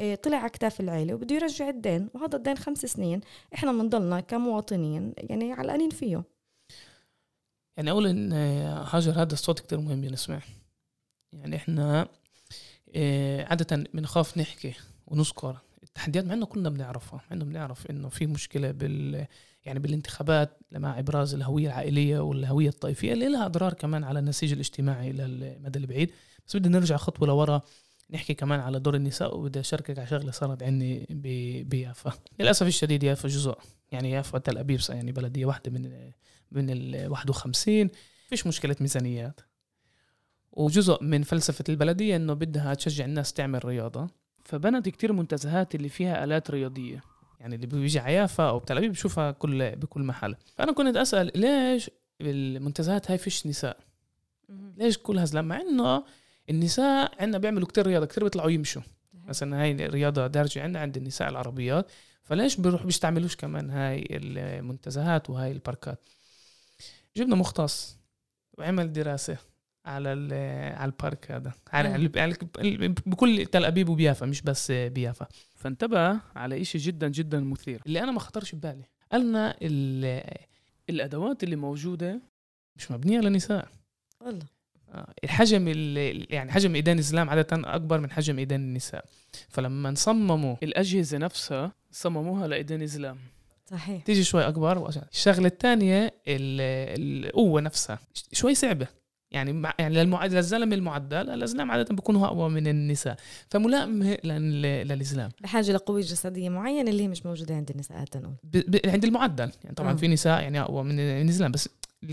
إيه، 0.00 0.14
طلع 0.14 0.36
على 0.36 0.50
كتاف 0.50 0.80
العيلة 0.80 1.14
وبده 1.14 1.34
يرجع 1.34 1.68
الدين. 1.68 2.08
وهذا 2.14 2.36
الدين 2.36 2.56
خمس 2.56 2.86
سنين 2.86 3.20
إحنا 3.54 3.72
بنضلنا 3.72 4.20
كمواطنين 4.20 5.12
يعني 5.16 5.52
علقانين 5.52 5.90
فيه. 5.90 6.24
يعني 7.76 7.90
أقول 7.90 8.06
إن 8.06 8.32
آه، 8.32 8.88
هاجر 8.90 9.22
هذا 9.22 9.32
الصوت 9.32 9.60
كتير 9.60 9.80
مهم 9.80 10.04
نسمع. 10.04 10.40
يعني 11.32 11.56
إحنا 11.56 12.08
آه، 12.94 13.44
عادة 13.44 13.84
بنخاف 13.94 14.38
نحكي 14.38 14.74
ونذكر. 15.06 15.56
التحديات 15.82 16.24
مع 16.24 16.34
إنه 16.34 16.46
كلنا 16.46 16.68
بنعرفها 16.68 17.16
مع 17.16 17.36
إنه 17.36 17.44
بنعرف 17.44 17.90
إنه 17.90 18.08
في 18.08 18.26
مشكلة 18.26 18.70
بال 18.70 19.26
يعني 19.64 19.78
بالانتخابات 19.78 20.58
مع 20.72 20.98
إبراز 20.98 21.34
الهوية 21.34 21.66
العائلية 21.66 22.18
والهوية 22.18 22.68
الطائفية 22.68 23.12
اللي 23.12 23.28
لها 23.28 23.46
أضرار 23.46 23.72
كمان 23.72 24.04
على 24.04 24.18
النسيج 24.18 24.52
الاجتماعي 24.52 25.10
إلى 25.10 25.24
المدى 25.24 25.78
البعيد. 25.78 26.10
بس 26.46 26.56
بدي 26.56 26.68
نرجع 26.68 26.96
خطوة 26.96 27.28
لورا 27.28 27.62
نحكي 28.10 28.34
كمان 28.34 28.60
على 28.60 28.80
دور 28.80 28.94
النساء 28.94 29.38
وبدي 29.38 29.60
أشاركك 29.60 29.98
على 29.98 30.08
شغلة 30.08 30.30
صارت 30.30 30.62
عندي 30.62 31.06
بيافا. 31.64 32.12
للأسف 32.40 32.66
الشديد 32.66 33.02
يافا 33.02 33.28
جزء 33.28 33.58
يعني 33.92 34.10
يافا 34.10 34.38
تل 34.38 34.58
أبيب 34.58 34.80
يعني 34.88 35.12
بلدية 35.12 35.46
واحدة 35.46 35.70
من 35.70 36.12
من 36.54 36.70
ال 36.70 37.10
51 37.10 37.90
فيش 38.28 38.46
مشكلة 38.46 38.76
ميزانيات. 38.80 39.40
وجزء 40.52 41.02
من 41.02 41.22
فلسفة 41.22 41.64
البلديه 41.68 42.16
إنه 42.16 42.32
بدها 42.32 42.74
تشجع 42.74 43.04
الناس 43.04 43.32
تعمل 43.32 43.64
رياضة. 43.64 44.08
فبنت 44.44 44.88
كتير 44.88 45.12
منتزهات 45.12 45.74
اللي 45.74 45.88
فيها 45.88 46.24
آلات 46.24 46.50
رياضية. 46.50 47.02
يعني 47.40 47.54
اللي 47.54 47.66
بيجي 47.66 47.98
على 47.98 48.14
يافا 48.14 48.48
أو 48.48 48.58
بتل 48.58 48.76
ابيب 48.76 48.92
بشوفها 48.92 49.30
كل 49.30 49.76
بكل 49.76 50.02
محل. 50.02 50.36
فأنا 50.56 50.72
كنت 50.72 50.96
أسأل 50.96 51.30
ليش 51.34 51.90
بالمنتزهات 52.20 53.10
هاي 53.10 53.18
فيش 53.18 53.46
نساء؟ 53.46 53.78
ليش 54.76 54.98
كل 54.98 55.18
هالزلام 55.18 55.48
مع 55.48 55.60
إنه 55.60 56.04
النساء 56.50 57.22
عندنا 57.22 57.38
بيعملوا 57.38 57.68
كتير 57.68 57.86
رياضة 57.86 58.06
كتير 58.06 58.24
بيطلعوا 58.24 58.50
يمشوا. 58.50 58.82
مثلا 59.14 59.62
هاي 59.62 59.72
رياضة 59.72 60.26
دارجة 60.26 60.62
عندنا 60.62 60.80
عند 60.80 60.96
النساء 60.96 61.28
العربيات. 61.28 61.90
فليش 62.22 62.56
بيروح 62.56 62.82
بيستعملوش 62.82 63.36
كمان 63.36 63.70
هاي 63.70 64.06
المنتزهات 64.10 65.30
وهاي 65.30 65.52
الباركات 65.52 66.08
جبنا 67.16 67.36
مختص 67.36 67.98
وعمل 68.58 68.92
دراسة 68.92 69.36
على 69.86 70.08
على 70.76 70.84
البارك 70.84 71.30
هذا. 71.30 71.52
على 71.72 72.08
بكل 73.06 73.46
تل 73.46 73.64
أبيب 73.64 73.88
وبيافا 73.88 74.26
مش 74.26 74.42
بس 74.42 74.70
بيافا. 74.70 75.26
فانتبه 75.56 76.20
على 76.36 76.60
إشي 76.60 76.78
جدا 76.78 77.08
جدا 77.08 77.40
مثير. 77.40 77.82
اللي 77.86 78.02
أنا 78.02 78.12
ما 78.12 78.20
خطرش 78.20 78.54
ببالي. 78.54 78.84
قالنا 79.12 79.56
الأدوات 80.90 81.44
اللي 81.44 81.56
موجودة 81.56 82.20
مش 82.76 82.90
مبنية 82.90 83.20
لنساء 83.20 83.68
والله. 84.20 84.46
آه، 84.88 85.14
الحجم 85.24 85.68
يعني 86.30 86.52
حجم 86.52 86.74
ايدين 86.74 86.98
الزلام 86.98 87.30
عادة 87.30 87.74
أكبر 87.74 88.00
من 88.00 88.10
حجم 88.10 88.38
ايدين 88.38 88.60
النساء. 88.60 89.04
فلما 89.48 89.94
صمموا 89.94 90.56
الأجهزة 90.62 91.18
نفسها 91.18 91.72
صمموها 91.90 92.46
لايدين 92.46 92.82
الزلام 92.82 93.18
صحيح. 93.70 94.02
تيجي 94.02 94.24
شوي 94.24 94.48
أكبر 94.48 94.90
الشغلة 95.12 95.46
الثانية 95.46 96.14
القوة 96.26 97.60
نفسها. 97.60 97.98
شوي 98.32 98.54
صعبة. 98.54 98.86
يعني 99.30 99.52
مع 99.52 99.74
يعني 99.78 99.94
للمعدل 99.94 100.36
للزلمة 100.36 100.74
المعدل 100.74 101.30
الأزلام 101.30 101.70
عادة 101.70 101.94
بيكونوا 101.94 102.26
أقوى 102.26 102.50
من 102.50 102.66
النساء. 102.66 103.16
فملائمه 103.48 104.18
للإسلام. 104.84 105.30
بحاجة 105.40 105.72
لقوة 105.72 106.00
جسدية 106.00 106.48
معينة 106.48 106.90
اللي 106.90 107.02
هي 107.02 107.08
مش 107.08 107.26
موجودة 107.26 107.54
عند 107.54 107.70
النساء 107.70 108.04
تنقول 108.04 108.34
عند 108.86 109.04
المعدل. 109.04 109.50
يعني 109.64 109.76
طبعا 109.76 109.92
آه. 109.92 109.96
في 109.96 110.08
نساء 110.08 110.42
يعني 110.42 110.60
أقوى 110.60 110.82
من 110.84 111.00
الازلام 111.00 111.52
بس 111.52 111.68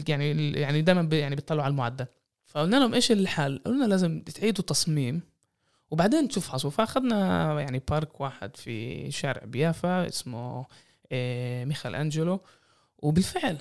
يعني 0.08 0.52
يعني 0.52 0.82
دائما 0.82 1.16
يعني 1.16 1.36
بيطلعوا 1.36 1.64
على 1.64 1.72
المعدل. 1.72 2.06
فقلنا 2.46 2.76
لهم 2.76 2.94
إيش 2.94 3.12
الحل؟ 3.12 3.62
قلنا 3.66 3.86
لازم 3.86 4.22
تعيدوا 4.22 4.64
تصميم 4.64 5.22
وبعدين 5.92 6.28
تفحصوا 6.28 6.70
فاخذنا 6.70 7.62
يعني 7.62 7.82
park 7.90 8.22
واحد 8.22 8.58
في 8.58 9.12
شارع 9.12 9.46
بيافا 9.46 10.08
اسمه 10.08 10.66
ميخال 11.66 11.96
أنجلو. 11.96 12.42
وبالفعل 12.98 13.58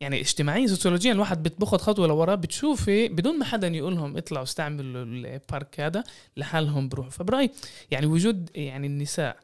يعني 0.00 0.20
اجتماعيا 0.20 0.66
سوسيولوجيا 0.66 1.12
الواحد 1.12 1.42
بتاخذ 1.42 1.78
خطوة 1.78 2.06
لورا 2.06 2.34
بتشوفي 2.34 3.08
بدون 3.08 3.38
ما 3.38 3.44
حدا 3.44 3.68
يقول 3.68 3.94
لهم 3.96 4.16
اطلعوا 4.16 4.44
استعملوا 4.44 5.04
ال 5.04 5.19
park 5.19 5.80
هذا 5.80 6.04
لحالهم 6.36 6.88
بروحوا 6.88 7.10
فبرأيي 7.10 7.50
يعني 7.90 8.06
وجود 8.06 8.50
يعني 8.54 8.86
النساء 8.86 9.36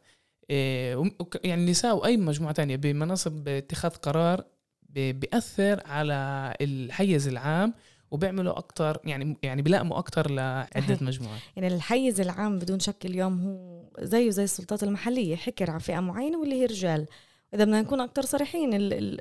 إيه 0.51 1.11
يعني 1.45 1.61
النساء 1.63 1.97
وأي 1.97 2.17
مجموعة 2.17 2.53
تانية 2.53 2.77
بمناصب 2.77 3.49
اتخاذ 3.49 3.91
قرار 3.91 4.45
بيأثر 4.91 5.83
على 5.87 6.55
الحيز 6.61 7.29
العام 7.29 7.75
وبيعملوا 8.13 8.59
أكثر 8.59 8.99
يعني 9.05 9.37
يعني 9.43 9.63
بيلائموا 9.63 9.99
أكثر 9.99 10.31
لعدة 10.31 10.99
مجموعات. 11.09 11.41
يعني 11.57 11.75
الحيز 11.75 12.21
العام 12.21 12.59
بدون 12.59 12.81
شك 12.81 13.07
اليوم 13.07 13.41
هو 13.41 13.83
زيه 14.05 14.31
زي 14.31 14.45
السلطات 14.45 14.83
المحلية 14.83 15.37
حكر 15.37 15.71
على 15.71 15.81
فئة 15.81 16.01
معينة 16.01 16.39
واللي 16.39 16.61
هي 16.61 16.67
رجال. 16.67 17.07
إذا 17.55 17.65
بدنا 17.65 17.81
نكون 17.81 18.01
أكثر 18.01 18.23
صريحين 18.23 18.71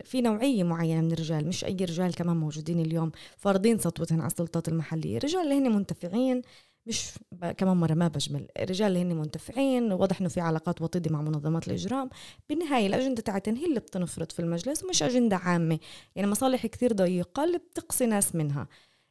في 0.04 0.22
نوعية 0.22 0.64
معينة 0.64 1.02
من 1.02 1.12
الرجال 1.12 1.48
مش 1.48 1.66
أي 1.66 1.76
رجال 1.76 2.16
كمان 2.16 2.38
موجودين 2.38 2.80
اليوم 2.80 3.12
فارضين 3.38 3.80
سطوتهم 3.80 4.20
على 4.20 4.28
السلطات 4.32 4.68
المحلية. 4.68 5.18
رجال 5.18 5.42
اللي 5.42 5.56
هن 5.56 5.76
منتفعين 5.76 6.42
مش 6.86 7.12
كمان 7.58 7.78
مرة 7.78 7.94
ما 7.94 8.08
بجمل. 8.08 8.48
الرجال 8.60 8.88
اللي 8.88 9.02
هن 9.02 9.16
منتفعين 9.16 9.92
واضح 9.92 10.20
إنه 10.20 10.30
في 10.30 10.42
علاقات 10.42 10.82
وطيدة 10.82 11.12
مع 11.12 11.22
منظمات 11.22 11.68
الإجرام. 11.68 12.10
بالنهاية 12.50 12.88
الأجندة 12.88 13.22
تاعتهم 13.22 13.56
هي 13.56 13.66
اللي 13.66 13.80
بتنفرض 13.80 14.32
في 14.32 14.40
المجلس 14.40 14.84
ومش 14.84 15.04
أجندة 15.04 15.36
عامة. 15.36 15.80
يعني 16.16 16.28
مصالح 16.32 16.66
كثير 16.66 16.94
ضيقة 16.94 17.44
اللي 17.44 17.58
بتقصي 17.58 18.06
ناس 18.06 18.36
منها. 18.36 18.68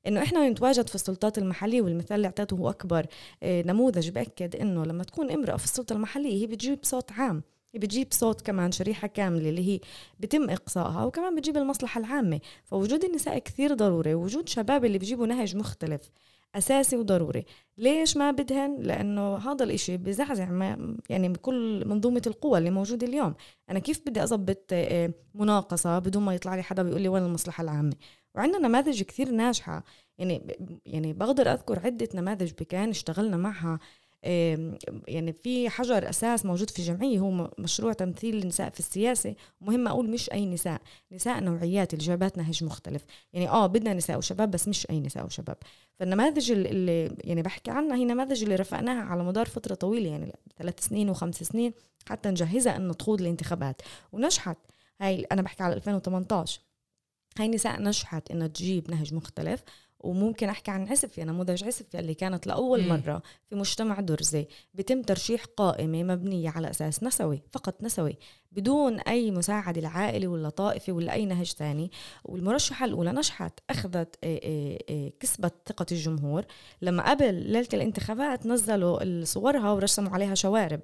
إنه 0.07 0.23
إحنا 0.23 0.49
نتواجد 0.49 0.89
في 0.89 0.95
السلطات 0.95 1.39
المحلية 1.39 1.83
والمثال 1.83 2.17
اللي 2.17 2.27
أعطيته 2.27 2.57
هو 2.57 2.71
أكبر 2.71 3.07
آه، 3.43 3.63
نموذج 3.63 4.09
بأكد 4.09 4.57
إنه 4.57 4.85
لما 4.85 5.05
تكون 5.05 5.31
امرأة 5.31 5.57
في 5.57 5.65
السلطة 5.65 5.93
المحلية 5.93 6.43
هي 6.43 6.47
بتجيب 6.47 6.79
صوت 6.83 7.13
عام. 7.13 7.43
هي 7.75 7.81
بتجيب 7.81 8.07
صوت 8.11 8.41
كمان 8.41 8.73
شريحة 8.73 9.09
كاملة 9.09 9.49
اللي 9.49 9.69
هي 9.69 9.81
بتم 10.21 10.51
إقصائها 10.51 11.05
وكمان 11.05 11.35
بتجيب 11.37 11.57
المصلحة 11.57 12.01
العامة. 12.01 12.41
فوجود 12.65 13.05
النساء 13.05 13.39
كثير 13.39 13.75
ضروري 13.75 14.15
وجود 14.15 14.49
شباب 14.49 14.85
اللي 14.85 14.99
بيجيبوا 14.99 15.27
نهج 15.27 15.57
مختلف. 15.57 16.11
أساسي 16.55 16.97
وضروري. 16.97 17.45
ليش 17.79 18.17
ما 18.17 18.31
بدهن؟ 18.31 18.77
لأنه 18.81 19.37
هذا 19.37 19.65
الإشي 19.65 19.97
بزعزع 19.97 20.51
ما 20.51 20.97
يعني 21.09 21.29
بكل 21.29 21.89
منظومة 21.89 22.23
القوى 22.27 22.59
اللي 22.59 22.71
موجودة 22.71 23.07
اليوم. 23.07 23.35
أنا 23.71 23.79
كيف 23.79 24.01
بدي 24.07 24.23
أضبط 24.23 24.65
آه، 24.73 25.13
مناقصة 25.35 25.99
بدون 25.99 26.23
ما 26.23 26.35
يطلع 26.35 26.55
لي 26.55 26.63
حدا 26.63 26.83
بيقول 26.83 27.01
لي 27.01 27.09
وين 27.09 27.23
المصلحة 27.23 27.63
العامة؟ 27.63 27.93
وعندنا 28.35 28.69
نماذج 28.69 29.03
كثير 29.03 29.31
ناجحة. 29.31 29.85
يعني 30.19 30.57
يعني 30.87 31.13
بقدر 31.13 31.53
أذكر 31.53 31.79
عدة 31.79 32.09
نماذج 32.15 32.53
بكان 32.53 32.89
اشتغلنا 32.89 33.37
معها 33.37 33.79
يعني 34.23 35.33
في 35.33 35.71
حجر 35.71 36.11
أساس 36.11 36.47
موجود 36.47 36.71
في 36.71 36.83
جمعية 36.83 37.19
هو 37.19 37.51
مشروع 37.59 37.93
تمثيل 37.93 38.43
النساء 38.43 38.71
في 38.71 38.81
السياسة. 38.81 39.35
مهم 39.61 39.89
أقول 39.89 40.11
مش 40.11 40.33
أي 40.33 40.47
نساء 40.47 40.81
نساء 41.13 41.41
نوعيات 41.41 41.95
اللي 41.95 42.05
جابت 42.05 42.39
نهج 42.39 42.65
مختلف. 42.65 43.05
يعني 43.33 43.49
آه 43.49 43.67
بدنا 43.67 43.95
نساء 43.95 44.19
وشباب 44.19 44.51
بس 44.51 44.69
مش 44.69 44.91
أي 44.91 45.01
نساء 45.01 45.27
وشباب. 45.27 45.57
فالنماذج 45.99 46.53
اللي 46.53 47.17
يعني 47.25 47.43
بحكي 47.43 47.71
عنها 47.71 47.97
هي 47.97 48.05
نماذج 48.05 48.43
اللي 48.43 48.57
رفقناها 48.57 49.03
على 49.03 49.25
مدار 49.25 49.47
فترة 49.47 49.75
طويلة 49.75 50.11
يعني 50.11 50.33
ثلاث 50.59 50.81
سنين 50.81 51.11
وخمس 51.11 51.43
سنين 51.43 51.73
حتى 52.09 52.29
نجهزها 52.29 52.77
إنه 52.77 52.93
تخوض 52.93 53.21
الانتخابات. 53.21 53.83
ونجحت. 54.13 54.57
هاي 55.01 55.27
أنا 55.33 55.43
بحكي 55.43 55.63
على 55.63 55.75
2018 55.75 56.61
هاي 57.39 57.49
نساء 57.49 57.83
نجحت 57.83 58.31
إنها 58.31 58.47
تجيب 58.47 58.91
نهج 58.91 59.15
مختلف. 59.15 59.63
وممكن 60.01 60.49
أحكي 60.49 60.71
عن 60.71 60.89
عسفيا 60.89 61.25
نموذج 61.25 61.65
عسفيا 61.65 62.01
اللي 62.01 62.15
كانت 62.15 62.47
لأول 62.47 62.89
مرة 62.89 63.23
في 63.49 63.57
مجتمع 63.57 64.01
درزي. 64.01 64.47
بيتم 64.75 65.03
ترشيح 65.03 65.45
قائمة 65.45 66.03
مبنية 66.03 66.51
على 66.51 66.71
أساس 66.71 67.03
نسوي 67.03 67.43
فقط 67.53 67.83
نسوي 67.83 68.19
بدون 68.53 69.01
أي 69.01 69.31
مساعده 69.31 69.81
العائلي 69.81 70.27
ولا 70.27 70.49
طائفي 70.49 70.93
ولا 70.93 71.13
أي 71.13 71.27
نهج 71.27 71.53
ثاني 71.53 71.91
والمرشحة 72.25 72.85
الأولى 72.85 73.13
نجحت 73.13 73.61
أخذت 73.71 74.17
كسبت 75.21 75.55
ثقة 75.67 75.87
الجمهور. 75.93 76.45
لما 76.83 77.11
قبل 77.11 77.35
ليلة 77.35 77.69
الانتخابات 77.75 78.47
نزلوا 78.47 79.25
صورها 79.25 79.73
ورسموا 79.73 80.13
عليها 80.13 80.35
شوارب. 80.35 80.81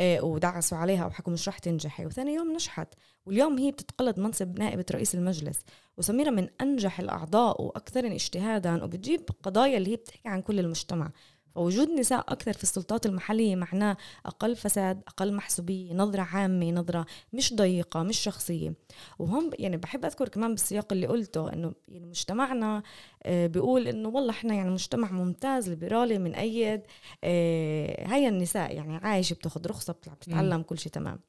ودعسوا 0.00 0.78
عليها 0.78 1.06
وحكوا 1.06 1.32
مش 1.32 1.48
رح 1.48 1.58
تنجحي 1.58 2.06
وثاني 2.06 2.34
يوم 2.34 2.52
نجحت 2.52 2.94
واليوم 3.26 3.58
هي 3.58 3.70
بتتقلد 3.70 4.20
منصب 4.20 4.58
نائبة 4.58 4.84
رئيس 4.90 5.14
المجلس. 5.14 5.60
وسميرة 5.98 6.30
من 6.30 6.48
أنجح 6.60 7.00
الأعضاء 7.00 7.62
وأكثرهم 7.62 8.12
اجتهادا 8.12 8.84
وبتجيب 8.84 9.20
قضايا 9.42 9.76
اللي 9.78 9.90
هي 9.92 9.96
بتحكي 9.96 10.28
عن 10.28 10.42
كل 10.42 10.60
المجتمع. 10.60 11.10
فوجود 11.54 11.88
نساء 11.90 12.20
أكثر 12.32 12.52
في 12.52 12.62
السلطات 12.62 13.06
المحلية 13.06 13.56
معناه 13.56 13.96
أقل 14.26 14.56
فساد 14.56 15.02
أقل 15.08 15.34
محسوبية 15.34 15.94
نظرة 15.94 16.22
عامة 16.22 16.70
نظرة 16.70 17.06
مش 17.32 17.54
ضيقة 17.54 18.02
مش 18.02 18.18
شخصية. 18.18 18.74
وهم 19.18 19.50
يعني 19.58 19.76
بحب 19.76 20.04
أذكر 20.04 20.28
كمان 20.28 20.50
بالسياق 20.50 20.92
اللي 20.92 21.06
قلته 21.06 21.52
أنه 21.52 21.72
يعني 21.88 22.06
مجتمعنا 22.06 22.82
آه، 23.22 23.46
بيقول 23.46 23.88
إنه 23.88 24.08
والله 24.08 24.30
إحنا 24.30 24.54
يعني 24.54 24.70
مجتمع 24.70 25.12
ممتاز 25.12 25.68
ليبرالي 25.68 26.18
من 26.18 26.34
ايد 26.34 26.82
آه، 27.24 28.06
هاي 28.06 28.28
النساء 28.28 28.74
يعني 28.74 28.96
عايشة 28.96 29.34
بتاخذ 29.34 29.66
رخصة 29.66 29.92
بتتعلم 29.92 30.62
كل 30.62 30.78
شيء 30.78 30.92
تمام. 30.92 31.20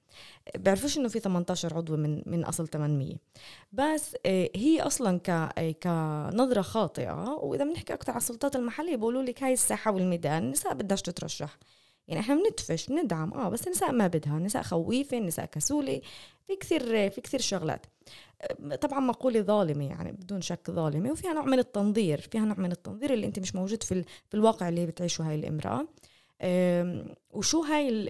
بيعرفوش 0.56 0.98
إنه 0.98 1.08
في 1.08 1.20
18 1.20 1.78
عضو 1.78 1.98
من 1.98 2.22
من 2.26 2.44
أصل 2.44 2.68
800 2.68 3.16
بس 3.72 4.16
آه، 4.26 4.50
هي 4.56 4.82
أصلا 4.82 5.20
ك 5.20 5.32
كنظرة 5.84 6.62
خاطئة. 6.62 7.30
وإذا 7.30 7.64
بنحكي 7.64 7.94
أكثر 7.94 8.12
على 8.12 8.18
السلطات 8.18 8.56
المحلية 8.56 8.96
بيقولوا 8.96 9.24
لك 9.24 9.44
هاي 9.44 9.54
الساحة 9.54 9.92
والميدان 9.92 10.44
النساء 10.44 10.74
بدهاش 10.74 11.02
تترشح. 11.02 11.58
يعني 12.08 12.20
إحنا 12.22 12.36
بندفش 12.36 12.88
بندعم. 12.88 13.34
آه 13.34 13.50
بس 13.50 13.68
النساء 13.68 13.92
ما 13.92 14.08
بدها. 14.08 14.38
النساء 14.38 14.64
خويفة 14.64 15.18
النساء 15.18 15.46
كسولة. 15.46 16.02
في 16.48 16.56
كثير 16.56 17.10
في 17.10 17.22
كثير 17.22 17.40
شغلات. 17.42 17.86
طبعا 18.82 19.00
مقولة 19.00 19.42
ظالمة 19.42 19.86
يعني 19.90 20.12
بدون 20.12 20.42
شك 20.42 20.72
ظالمة. 20.72 21.12
وفيها 21.12 21.34
نوع 21.34 21.46
من 21.46 21.60
التنظير. 21.60 22.22
فيها 22.22 22.42
نوع 22.42 22.56
من 22.58 22.72
التنظير 22.72 23.14
اللي 23.14 23.28
أنت 23.28 23.40
مش 23.40 23.56
موجود 23.56 23.84
في, 23.84 24.04
في 24.04 24.34
الواقع 24.34 24.70
اللي 24.70 24.86
بتعيشه 24.86 25.30
هاي 25.30 25.36
الامرأة. 25.36 25.88
وشو 27.32 27.62
هاي 27.62 28.06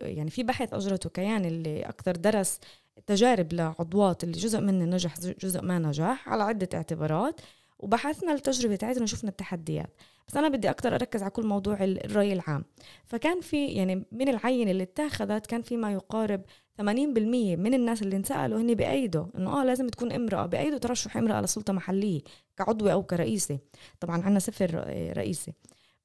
يعني 0.00 0.30
في 0.30 0.42
بحث 0.42 0.74
أجرته 0.74 1.10
كيان 1.10 1.44
اللي 1.44 1.82
أكثر 1.82 2.16
درس 2.16 2.60
تجارب 3.06 3.52
لعضوات 3.52 4.24
اللي 4.24 4.38
جزء 4.38 4.60
منه 4.60 4.84
نجح 4.84 5.20
جزء 5.20 5.62
ما 5.62 5.78
نجح 5.78 6.28
على 6.28 6.42
عدة 6.42 6.68
اعتبارات 6.74 7.40
وبحثنا 7.78 8.32
التجربة 8.32 8.76
تاعتنا 8.76 9.02
وشفنا 9.02 9.30
التحديات. 9.30 9.90
بس 10.28 10.36
أنا 10.36 10.48
بدي 10.48 10.70
أكثر 10.70 10.94
أركز 10.94 11.22
على 11.22 11.30
كل 11.30 11.46
موضوع 11.46 11.84
الرأي 11.84 12.32
العام. 12.32 12.64
فكان 13.04 13.40
في 13.40 13.66
يعني 13.66 14.04
من 14.12 14.28
العينه 14.28 14.70
اللي 14.70 14.82
اتاخذت 14.82 15.46
كان 15.46 15.62
في 15.62 15.76
ما 15.76 15.92
يقارب 15.92 16.42
80% 16.80 16.82
من 16.82 17.74
الناس 17.74 18.02
اللي 18.02 18.16
انسألوا 18.16 18.60
هن 18.60 18.74
بايدوا 18.74 19.24
إنه 19.38 19.60
آه 19.60 19.64
لازم 19.64 19.88
تكون 19.88 20.12
امرأة 20.12 20.46
بايدوا 20.46 20.78
ترشح 20.78 21.16
امرأة 21.16 21.40
لسلطة 21.40 21.72
محلية 21.72 22.20
كعضوة 22.56 22.92
أو 22.92 23.02
كرئيسة. 23.02 23.58
طبعا 24.00 24.22
عندنا 24.22 24.38
صفر 24.38 24.74
رئيسه 25.16 25.52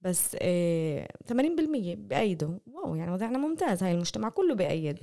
بس 0.01 0.37
آه 0.41 1.07
80% 1.27 1.33
بأيدوا 1.95 2.57
واو 2.65 2.95
يعني 2.95 3.11
وضعنا 3.11 3.37
ممتاز 3.37 3.83
هاي 3.83 3.91
المجتمع 3.91 4.29
كله 4.29 4.55
بأيد. 4.55 4.99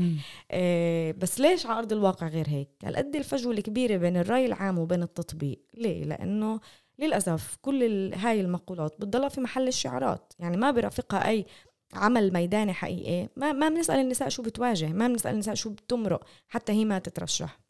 آه 0.50 1.12
بس 1.12 1.40
ليش 1.40 1.66
على 1.66 1.78
أرض 1.78 1.92
الواقع 1.92 2.28
غير 2.28 2.48
هيك؟ 2.48 2.68
هالقد 2.84 3.16
الفجوة 3.16 3.52
الكبيرة 3.52 3.96
بين 3.96 4.16
الرأي 4.16 4.46
العام 4.46 4.78
وبين 4.78 5.02
التطبيق؟ 5.02 5.62
ليه؟ 5.74 6.04
لأنه 6.04 6.60
للأسف 6.98 7.56
كل 7.62 8.12
هاي 8.14 8.40
المقولات 8.40 9.00
بتضلها 9.00 9.28
في 9.28 9.40
محل 9.40 9.68
الشعارات. 9.68 10.32
يعني 10.38 10.56
ما 10.56 10.70
برافقها 10.70 11.28
أي 11.28 11.46
عمل 11.94 12.32
ميداني 12.32 12.72
حقيقي. 12.72 13.28
ما 13.36 13.52
ما 13.52 13.68
بنسأل 13.68 14.00
النساء 14.00 14.28
شو 14.28 14.42
بتواجه 14.42 14.92
ما 14.92 15.08
بنسأل 15.08 15.34
النساء 15.34 15.54
شو 15.54 15.70
بتمرق 15.70 16.24
حتى 16.48 16.72
هي 16.72 16.84
ما 16.84 16.98
تترشح. 16.98 17.60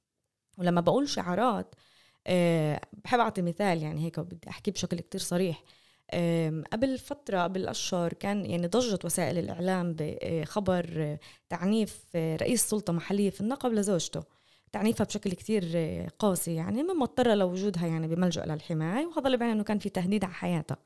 ولما 0.59 0.81
بقول 0.81 1.09
شعارات 1.09 1.75
أه 2.27 2.81
بحب 3.05 3.19
أعطي 3.21 3.43
مثال 3.43 3.83
يعني 3.83 4.05
هيك 4.05 4.21
بدي 4.21 4.49
أحكي 4.49 4.71
بشكل 4.71 5.01
كتير 5.01 5.21
صريح. 5.21 5.63
قبل 6.73 6.99
فترة 6.99 7.43
قبل 7.43 7.69
أشهر 7.69 8.13
كان 8.13 8.47
يعني 8.47 8.67
ضجت 8.67 9.05
وسائل 9.05 9.39
الإعلام 9.39 9.97
بخبر 9.99 10.87
آه، 10.97 11.19
تعنيف 11.49 12.05
آه، 12.15 12.37
رئيس 12.37 12.69
سلطة 12.69 12.93
محلية 12.93 13.31
في 13.31 13.41
النقب 13.41 13.73
لزوجته. 13.73 14.23
تعنيفها 14.73 15.05
بشكل 15.07 15.33
كتير 15.33 15.65
آه، 15.75 16.09
قاسي 16.19 16.55
يعني 16.55 16.83
ما 16.83 16.95
مضطرة 16.95 17.35
لوجودها 17.35 17.87
يعني 17.87 18.09
بملجأ 18.09 18.45
للحماية 18.45 19.07
وهذا 19.07 19.27
اللي 19.27 19.37
بيعني 19.37 19.53
إنه 19.53 19.65
كان 19.65 19.79
في 19.79 19.89
تهديد 19.89 20.25
على 20.25 20.35
حياتها. 20.35 20.77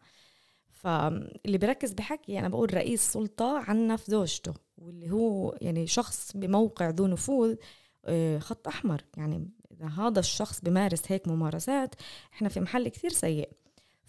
فاللي 0.71 1.59
بركز 1.59 1.93
بحكي 1.93 2.39
أنا 2.39 2.49
بقول 2.49 2.75
رئيس 2.75 3.13
سلطة 3.13 3.59
عنف 3.59 4.11
زوجته 4.11 4.55
واللي 4.79 5.11
هو 5.11 5.57
يعني 5.61 5.87
شخص 5.87 6.37
بموقع 6.37 6.91
ذو 6.91 7.07
نفوذ 7.07 7.57
آه، 8.05 8.39
خط 8.39 8.69
أحمر. 8.69 9.03
يعني 9.17 9.49
إذا 9.73 9.87
هذا 9.87 10.21
الشخص 10.21 10.61
بمارس 10.61 11.03
هيك 11.13 11.29
ممارسات 11.29 11.95
إحنا 12.33 12.49
في 12.49 12.61
محل 12.61 12.89
كثير 12.89 13.11
سيء. 13.11 13.49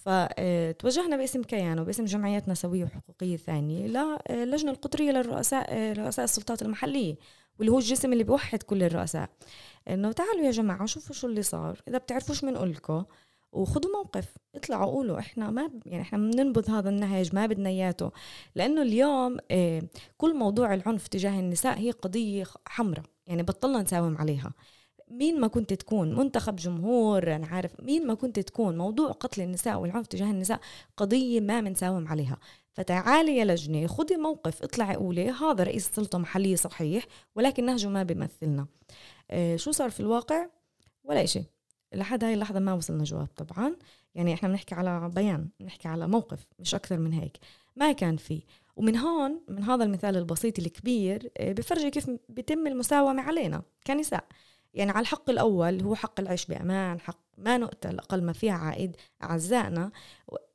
فتوجهنا 0.06 1.18
باسم 1.18 1.44
كيان 1.44 1.80
وباسم 1.80 2.06
جمعيات 2.06 2.50
نسوية 2.50 2.84
وحقوقية 2.84 3.38
ثانية 3.38 3.88
للجنة 4.30 4.72
القطرية 4.72 5.12
للرؤساء 5.12 5.94
رؤساء 5.94 6.24
السلطات 6.26 6.62
المحلية 6.62 7.16
واللي 7.60 7.72
هو 7.72 7.78
الجسم 7.78 8.14
اللي 8.14 8.24
بيوحد 8.24 8.64
كل 8.64 8.84
الرؤساء. 8.84 9.30
إنه 9.88 10.12
تعالوا 10.12 10.46
يا 10.46 10.52
جماعة 10.52 10.86
شوفوا 10.86 11.16
شو 11.16 11.28
اللي 11.28 11.42
صار. 11.42 11.82
إذا 11.88 11.98
بتعرفوش 11.98 12.46
بنقول 12.46 12.72
لكم 12.72 13.04
وخذوا 13.52 13.92
موقف 13.92 14.34
اطلعوا 14.56 14.92
قولوا. 14.92 15.20
إحنا 15.20 15.50
ما 15.52 15.68
ب- 15.68 15.82
يعني 15.86 16.02
إحنا 16.02 16.18
بننبذ 16.18 16.72
هذا 16.72 16.90
النهج 16.90 17.36
ما 17.36 17.46
بدنا 17.46 17.70
إياته. 17.70 18.12
لأنه 18.56 18.82
اليوم 18.82 19.38
آه، 19.52 19.82
كل 20.18 20.36
موضوع 20.36 20.74
العنف 20.74 21.08
تجاه 21.08 21.40
النساء 21.40 21.78
هي 21.80 21.92
قضية 21.92 22.44
حمراء. 22.68 23.06
يعني 23.28 23.44
بطلنا 23.44 23.82
نساوم 23.82 24.18
عليها. 24.18 24.54
مين 25.14 25.40
ما 25.40 25.48
كنت 25.48 25.74
تكون؟ 25.74 26.16
منتخب 26.16 26.56
جمهور 26.56 27.36
أنا 27.36 27.48
عارف. 27.48 27.72
مين 27.80 28.08
ما 28.08 28.14
كنت 28.14 28.40
تكون؟ 28.40 28.78
موضوع 28.78 29.12
قتل 29.12 29.42
النساء 29.42 29.80
والعنف 29.80 30.08
تجاه 30.08 30.32
النساء 30.32 30.60
قضية 30.98 31.42
ما 31.42 31.62
بنساوم 31.62 32.08
عليها. 32.08 32.38
فتعالي 32.74 33.38
يا 33.38 33.46
لجنة 33.46 33.88
خذي 33.88 34.18
موقف 34.18 34.64
اطلعي 34.64 34.96
قولي 34.96 35.30
هذا 35.30 35.64
رئيس 35.64 35.90
سلطه 35.94 36.18
محليه 36.18 36.56
صحيح 36.56 37.06
ولكن 37.36 37.66
نهجه 37.66 37.88
ما 37.88 38.04
بيمثلنا. 38.04 38.68
آه 39.32 39.56
شو 39.56 39.72
صار 39.72 39.90
في 39.90 40.00
الواقع؟ 40.00 40.48
ولا 41.04 41.26
شيء 41.26 41.44
لحد 41.94 42.24
هاي 42.24 42.34
اللحظة 42.34 42.60
ما 42.60 42.74
وصلنا 42.74 43.04
جواب 43.04 43.28
طبعا. 43.38 43.76
يعني 44.16 44.34
إحنا 44.34 44.50
بنحكي 44.50 44.76
على 44.76 45.12
بيان 45.16 45.50
بنحكي 45.60 45.88
على 45.88 46.08
موقف 46.08 46.46
مش 46.60 46.76
أكثر 46.76 46.98
من 46.98 47.14
هيك. 47.14 47.38
ما 47.76 47.92
كان 47.92 48.18
في. 48.18 48.42
ومن 48.76 48.98
هون 48.98 49.42
من 49.48 49.64
هذا 49.64 49.84
المثال 49.84 50.18
البسيط 50.18 50.60
الكبير 50.60 51.32
آه، 51.38 51.52
بفرجي 51.52 51.90
كيف 51.90 52.10
بيتم 52.30 52.68
المساومة 52.68 53.22
علينا 53.22 53.62
كنساء. 53.88 54.24
يعني 54.74 54.92
على 54.92 55.02
الحق 55.02 55.30
الأول 55.30 55.82
هو 55.82 55.96
حق 55.96 56.20
العيش 56.20 56.46
بأمان 56.46 57.00
حق 57.00 57.20
ما 57.38 57.58
نقتل 57.58 58.00
أقل 58.00 58.24
ما 58.24 58.34
فيها 58.34 58.54
عائد 58.54 58.96
أعزائنا. 59.24 59.92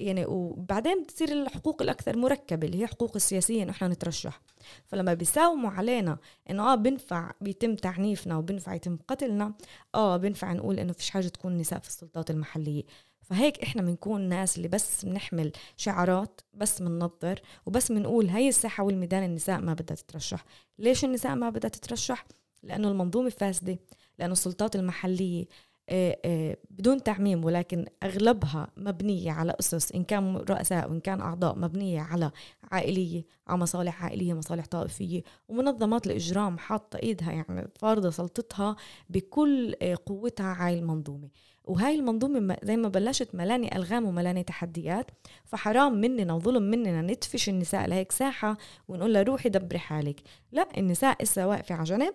يعني 0.00 0.26
وبعدين 0.26 1.02
بتصير 1.02 1.32
الحقوق 1.32 1.82
الأكثر 1.82 2.16
مركبة 2.16 2.66
اللي 2.66 2.82
هي 2.82 2.86
حقوق 2.86 3.12
السياسية 3.16 3.70
إحنا 3.70 3.88
نترشح. 3.88 4.40
فلما 4.86 5.14
بيساوموا 5.14 5.70
علينا 5.70 6.18
إنه 6.50 6.72
آه 6.72 6.74
بنفع 6.74 7.30
بيتم 7.40 7.74
تعنيفنا 7.74 8.36
وبنفع 8.36 8.74
يتم 8.74 8.98
قتلنا 9.08 9.54
آه 9.94 10.16
بنفع 10.16 10.52
نقول 10.52 10.78
إنه 10.78 10.92
فيش 10.92 11.10
حاجة 11.10 11.28
تكون 11.28 11.56
نساء 11.56 11.78
في 11.78 11.88
السلطات 11.88 12.30
المحلية. 12.30 12.82
فهيك 13.20 13.62
إحنا 13.62 13.82
بنكون 13.82 14.20
ناس 14.28 14.56
اللي 14.56 14.68
بس 14.68 15.04
بنحمل 15.04 15.52
شعارات 15.76 16.40
بس 16.54 16.82
بننظر 16.82 17.40
وبس 17.66 17.92
بنقول 17.92 18.28
هي 18.28 18.48
الساحة 18.48 18.84
والميدان 18.84 19.24
النساء 19.24 19.60
ما 19.60 19.74
بدها 19.74 19.96
تترشح. 19.96 20.44
ليش 20.78 21.04
النساء 21.04 21.34
ما 21.34 21.50
بدها 21.50 21.70
تترشح؟ 21.70 22.26
لأنه 22.62 22.88
المنظومة 22.88 23.28
فاسدة. 23.30 23.78
لأنه 24.18 24.32
السلطات 24.32 24.76
المحلية 24.76 25.46
آه، 25.90 26.18
آه، 26.24 26.56
بدون 26.70 27.02
تعميم 27.02 27.44
ولكن 27.44 27.86
أغلبها 28.02 28.68
مبنية 28.76 29.32
على 29.32 29.54
أسس 29.60 29.92
إن 29.92 30.04
كان 30.04 30.36
رؤساء 30.36 30.90
وإن 30.90 31.00
كان 31.00 31.20
أعضاء 31.20 31.58
مبنية 31.58 32.00
على 32.00 32.30
عائلية 32.72 33.24
على 33.46 33.58
مصالح 33.58 34.04
عائلية 34.04 34.34
مصالح 34.34 34.66
طائفية 34.66 35.22
ومنظمات 35.48 36.06
الإجرام 36.06 36.58
حاطة 36.58 36.98
إيدها 37.02 37.32
يعني 37.32 37.68
فارضة 37.80 38.10
سلطتها 38.10 38.76
بكل 39.10 39.74
آه، 39.82 39.98
قوتها 40.06 40.46
على 40.46 40.78
المنظومة. 40.78 41.28
وهاي 41.64 41.94
المنظومة 41.94 42.56
زي 42.62 42.76
ما 42.76 42.88
بلشت 42.88 43.34
ملاني 43.34 43.76
ألغام 43.76 44.04
وملاني 44.04 44.42
تحديات 44.42 45.10
فحرام 45.44 46.00
مننا 46.00 46.34
وظلم 46.34 46.62
مننا 46.62 47.02
ندفش 47.02 47.48
النساء 47.48 47.88
لهيك 47.88 48.12
ساحة 48.12 48.58
ونقول 48.88 49.14
لها 49.14 49.22
روحي 49.22 49.48
دبري 49.48 49.78
حالك. 49.78 50.20
لا 50.52 50.68
النساء 50.78 51.22
إسا 51.22 51.46
واقفة 51.46 51.74
على 51.74 51.84
جنب 51.84 52.14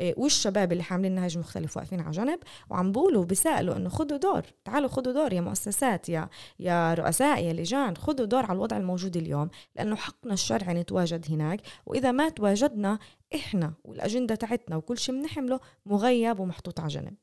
والشباب 0.00 0.72
اللي 0.72 0.82
حاملين 0.82 1.14
نهج 1.14 1.38
مختلف 1.38 1.76
واقفين 1.76 2.00
على 2.00 2.10
جنب 2.10 2.38
وعم 2.70 2.92
بقولوا 2.92 3.24
بيسألوا 3.24 3.76
إنه 3.76 3.88
خدوا 3.88 4.16
دور 4.16 4.42
تعالوا 4.64 4.88
خدوا 4.88 5.12
دور 5.12 5.32
يا 5.32 5.40
مؤسسات 5.40 6.08
يا 6.08 6.28
يا 6.58 6.94
رؤساء 6.94 7.44
يا 7.44 7.52
لجان 7.52 7.96
خدوا 7.96 8.26
دور 8.26 8.44
على 8.46 8.52
الوضع 8.52 8.76
الموجود 8.76 9.16
اليوم 9.16 9.50
لأنه 9.76 9.96
حقنا 9.96 10.32
الشرعي 10.34 10.74
نتواجد 10.74 11.26
هناك 11.30 11.60
وإذا 11.86 12.12
ما 12.12 12.28
تواجدنا 12.28 12.98
إحنا 13.34 13.74
والأجندة 13.84 14.34
تاعتنا 14.34 14.76
وكل 14.76 14.98
شيء 14.98 15.14
بنحمله 15.14 15.60
مغيب 15.86 16.40
ومحطوط 16.40 16.80
على 16.80 16.88
جنب. 16.88 17.14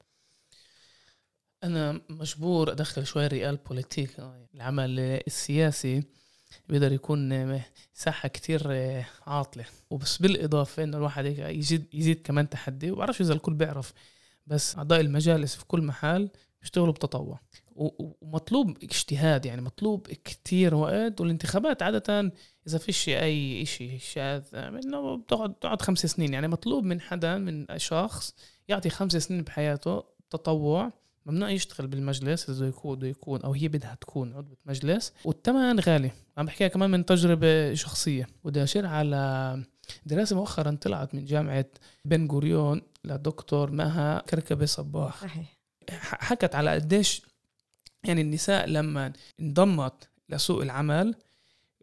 أنا 1.64 2.02
مجبور 2.10 2.72
أدخل 2.72 3.06
شوي 3.06 3.28
ريال 3.28 3.58
بوليتيك 3.58 4.10
العمل 4.56 5.00
السياسي. 5.00 6.04
بيقدر 6.70 6.94
يكون 6.94 7.62
ساحه 7.94 8.30
كتير 8.30 8.62
عاطلة. 9.28 9.66
وبس 9.90 10.18
بالإضافة 10.18 10.84
إنه 10.84 10.98
الواحد 10.98 11.26
يزيد 11.26 11.86
يزيد 11.94 12.22
كمان 12.24 12.50
تحدي 12.50 12.92
وبعرفش 12.92 13.22
إذا 13.22 13.34
الكل 13.34 13.54
بيعرف. 13.54 13.94
بس 14.48 14.78
أعضاء 14.78 15.02
المجالس 15.02 15.56
في 15.56 15.66
كل 15.66 15.82
محل 15.82 16.30
بيشتغلوا 16.62 16.94
بتطوع. 16.94 17.40
ومطلوب 17.76 18.78
اجتهاد 18.84 19.46
يعني 19.46 19.62
مطلوب 19.62 20.08
كتير 20.08 20.76
وقت. 20.76 21.22
والانتخابات 21.22 21.84
عادة 21.84 22.32
إذا 22.68 22.78
فيش 22.78 23.10
أي 23.10 23.62
إشي 23.62 24.00
شاذ 24.00 24.44
إنه 24.56 25.18
بتقعد 25.18 25.54
تقعد 25.54 25.82
خمس 25.82 26.06
سنين. 26.06 26.34
يعني 26.34 26.48
مطلوب 26.48 26.84
من 26.84 27.02
حدا 27.02 27.38
من 27.38 27.66
شخص 27.78 28.36
يعطي 28.68 28.90
خمس 28.90 29.18
سنين 29.18 29.42
بحياته 29.42 30.04
تطوع. 30.30 31.01
ممنوع 31.26 31.50
يشتغل 31.50 31.88
بالمجلس 31.88 32.50
إذا 32.50 32.60
بده 32.60 32.68
يكون 32.68 32.96
بده 32.96 33.08
يكون 33.08 33.42
أو 33.42 33.54
هي 33.54 33.68
بدها 33.68 33.98
تكون 34.02 34.34
عضوة 34.34 34.58
مجلس. 34.66 35.14
والثمن 35.26 35.80
غالي. 35.80 36.12
عم 36.38 36.46
بحكيها 36.46 36.68
كمان 36.68 36.90
من 36.90 37.06
تجربة 37.06 37.74
شخصية. 37.74 38.28
بدي 38.46 38.64
اشير 38.64 38.86
على 38.86 39.64
دراسة 40.06 40.36
مؤخرا 40.36 40.78
طلعت 40.82 41.16
من 41.16 41.26
جامعة 41.26 41.66
بن 42.06 42.28
غوريون 42.28 42.82
لدكتور 43.04 43.72
مها 43.72 44.20
كركبة 44.30 44.66
صباح. 44.66 45.22
صحيح. 45.22 45.58
حكت 46.00 46.56
على 46.56 46.72
قديش 46.72 47.22
يعني 48.04 48.22
النساء 48.22 48.68
لما 48.68 49.14
انضمت 49.40 50.10
لسوق 50.30 50.62
العمل 50.62 51.16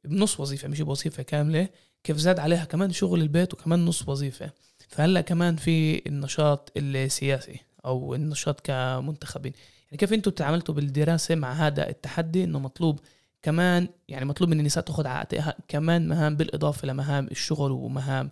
بنص 0.04 0.40
وظيفة 0.40 0.68
مش 0.68 0.80
بوظيفة 0.80 1.22
كاملة 1.22 1.68
كيف 2.04 2.16
زاد 2.16 2.38
عليها 2.38 2.64
كمان 2.64 2.92
شغل 2.92 3.22
البيت 3.22 3.54
وكمان 3.54 3.84
نص 3.84 4.08
وظيفة. 4.08 4.50
فهلأ 4.88 5.20
كمان 5.20 5.56
في 5.56 6.08
النشاط 6.08 6.72
السياسي. 6.76 7.60
أو 7.88 8.14
النشاط 8.14 8.60
كمنتخبين. 8.60 9.52
يعني 9.86 9.96
كيف 9.98 10.12
أنتم 10.12 10.30
تعاملتوا 10.30 10.74
بالدراسة 10.74 11.34
مع 11.34 11.52
هذا 11.52 11.88
التحدي 11.88 12.44
إنه 12.44 12.58
مطلوب 12.58 13.00
كمان 13.42 13.88
يعني 14.08 14.24
مطلوب 14.24 14.50
من 14.50 14.60
النساء 14.60 14.84
تاخذ 14.84 15.06
عاتقها 15.06 15.54
كمان 15.68 16.08
مهام 16.08 16.36
بالإضافة 16.36 16.88
لمهام 16.88 17.26
الشغل 17.30 17.72
ومهام 17.72 18.30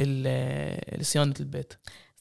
ال- 0.00 1.04
صيانة 1.06 1.34
البيت؟ 1.40 1.72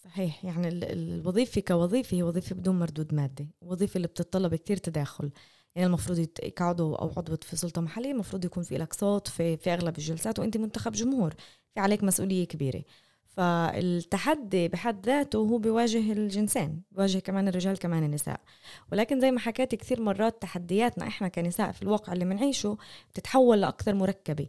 صحيح 0.04 0.46
يعني 0.46 0.68
ال- 0.68 0.84
ال- 0.84 1.14
الوظيفة 1.22 1.62
كوظيفة 1.62 2.18
هي 2.18 2.24
وظيفة 2.24 2.56
بدون 2.56 2.80
مردود 2.80 3.14
مادي 3.14 3.48
وظيفة 3.62 3.98
اللي 3.98 4.08
بتتطلب 4.08 4.56
كتير 4.56 4.78
تداخل. 4.78 5.32
يعني 5.76 5.88
المفروض 5.88 6.20
كعضو 6.56 6.96
أو 6.96 7.12
عضوة 7.18 7.40
في 7.42 7.56
سلطة 7.56 7.82
محلية 7.82 8.12
المفروض 8.12 8.46
يكون 8.46 8.64
في 8.64 8.78
لك 8.78 8.94
صوت 8.94 9.28
في, 9.28 9.58
في 9.58 9.74
أغلب 9.74 9.98
الجلسات 9.98 10.40
وأنت 10.40 10.58
منتخب 10.58 10.92
جمهور 10.92 11.34
في 11.74 11.80
عليك 11.80 12.04
مسؤولية 12.04 12.48
كبيرة. 12.48 12.84
فالتحدي 13.38 14.68
بحد 14.68 15.06
ذاته 15.06 15.38
هو 15.40 15.58
بيواجه 15.58 16.12
الجنسين 16.14 16.82
بيواجه 16.92 17.20
كمان 17.20 17.48
الرجال 17.48 17.80
كمان 17.80 18.04
النساء. 18.04 18.40
ولكن 18.92 19.20
زي 19.20 19.32
ما 19.32 19.40
حكيت 19.40 19.76
كثير 19.76 20.02
مرات 20.02 20.42
تحدياتنا 20.42 21.08
إحنا 21.08 21.28
كنساء 21.28 21.72
في 21.72 21.82
الواقع 21.82 22.14
اللي 22.14 22.26
بنعيشه 22.26 22.78
بتتحول 23.10 23.62
لأكثر 23.62 23.94
مركبة. 23.94 24.48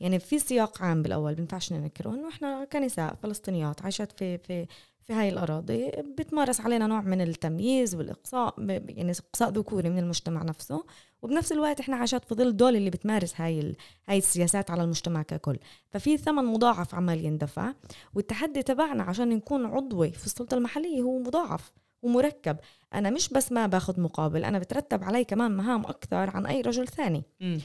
يعني 0.00 0.18
في 0.18 0.38
سياق 0.38 0.82
عام 0.82 1.02
بالأول 1.02 1.34
بنفعش 1.34 1.72
ننكره 1.72 2.10
إنه 2.10 2.28
إحنا 2.28 2.64
كنساء 2.64 3.14
فلسطينيات 3.14 3.82
عايشات 3.82 4.12
في 4.12 4.38
في 4.38 4.66
في 5.08 5.14
هاي 5.14 5.28
الأراضي 5.28 5.90
بتمارس 6.18 6.60
علينا 6.60 6.86
نوع 6.86 7.00
من 7.00 7.20
التمييز 7.20 7.94
والإقصاء 7.94 8.54
يعني 8.88 9.12
إقصاء 9.12 9.50
ذكوري 9.50 9.90
من 9.90 9.98
المجتمع 9.98 10.42
نفسه. 10.42 10.84
وبنفس 11.22 11.52
الوقت 11.52 11.80
إحنا 11.80 11.96
عايشات 11.96 12.24
في 12.24 12.34
ظل 12.34 12.56
دول 12.56 12.76
اللي 12.76 12.90
بتمارس 12.90 13.40
هاي 13.40 13.60
ال... 13.60 13.76
هاي 14.08 14.18
السياسات 14.18 14.70
على 14.70 14.82
المجتمع 14.82 15.22
ككل. 15.22 15.58
ففي 15.90 16.16
ثمن 16.16 16.44
مضاعف 16.44 16.94
عمال 16.94 17.24
يندفع 17.24 17.72
والتحدي 18.14 18.62
تبعنا 18.62 19.02
عشان 19.02 19.28
نكون 19.28 19.66
عضوي 19.66 20.10
في 20.10 20.26
السلطة 20.26 20.54
المحلية 20.54 21.02
هو 21.02 21.18
مضاعف 21.18 21.72
ومركب 22.02 22.56
أنا 22.94 23.10
مش 23.10 23.28
بس 23.28 23.52
ما 23.52 23.66
باخذ 23.66 24.00
مقابل 24.00 24.44
أنا 24.44 24.58
بترتب 24.58 25.04
علي 25.04 25.24
كمان 25.24 25.56
مهام 25.56 25.80
أكثر 25.80 26.30
عن 26.30 26.46
أي 26.46 26.60
رجل 26.60 26.88
ثاني. 26.88 27.22
مم. 27.40 27.60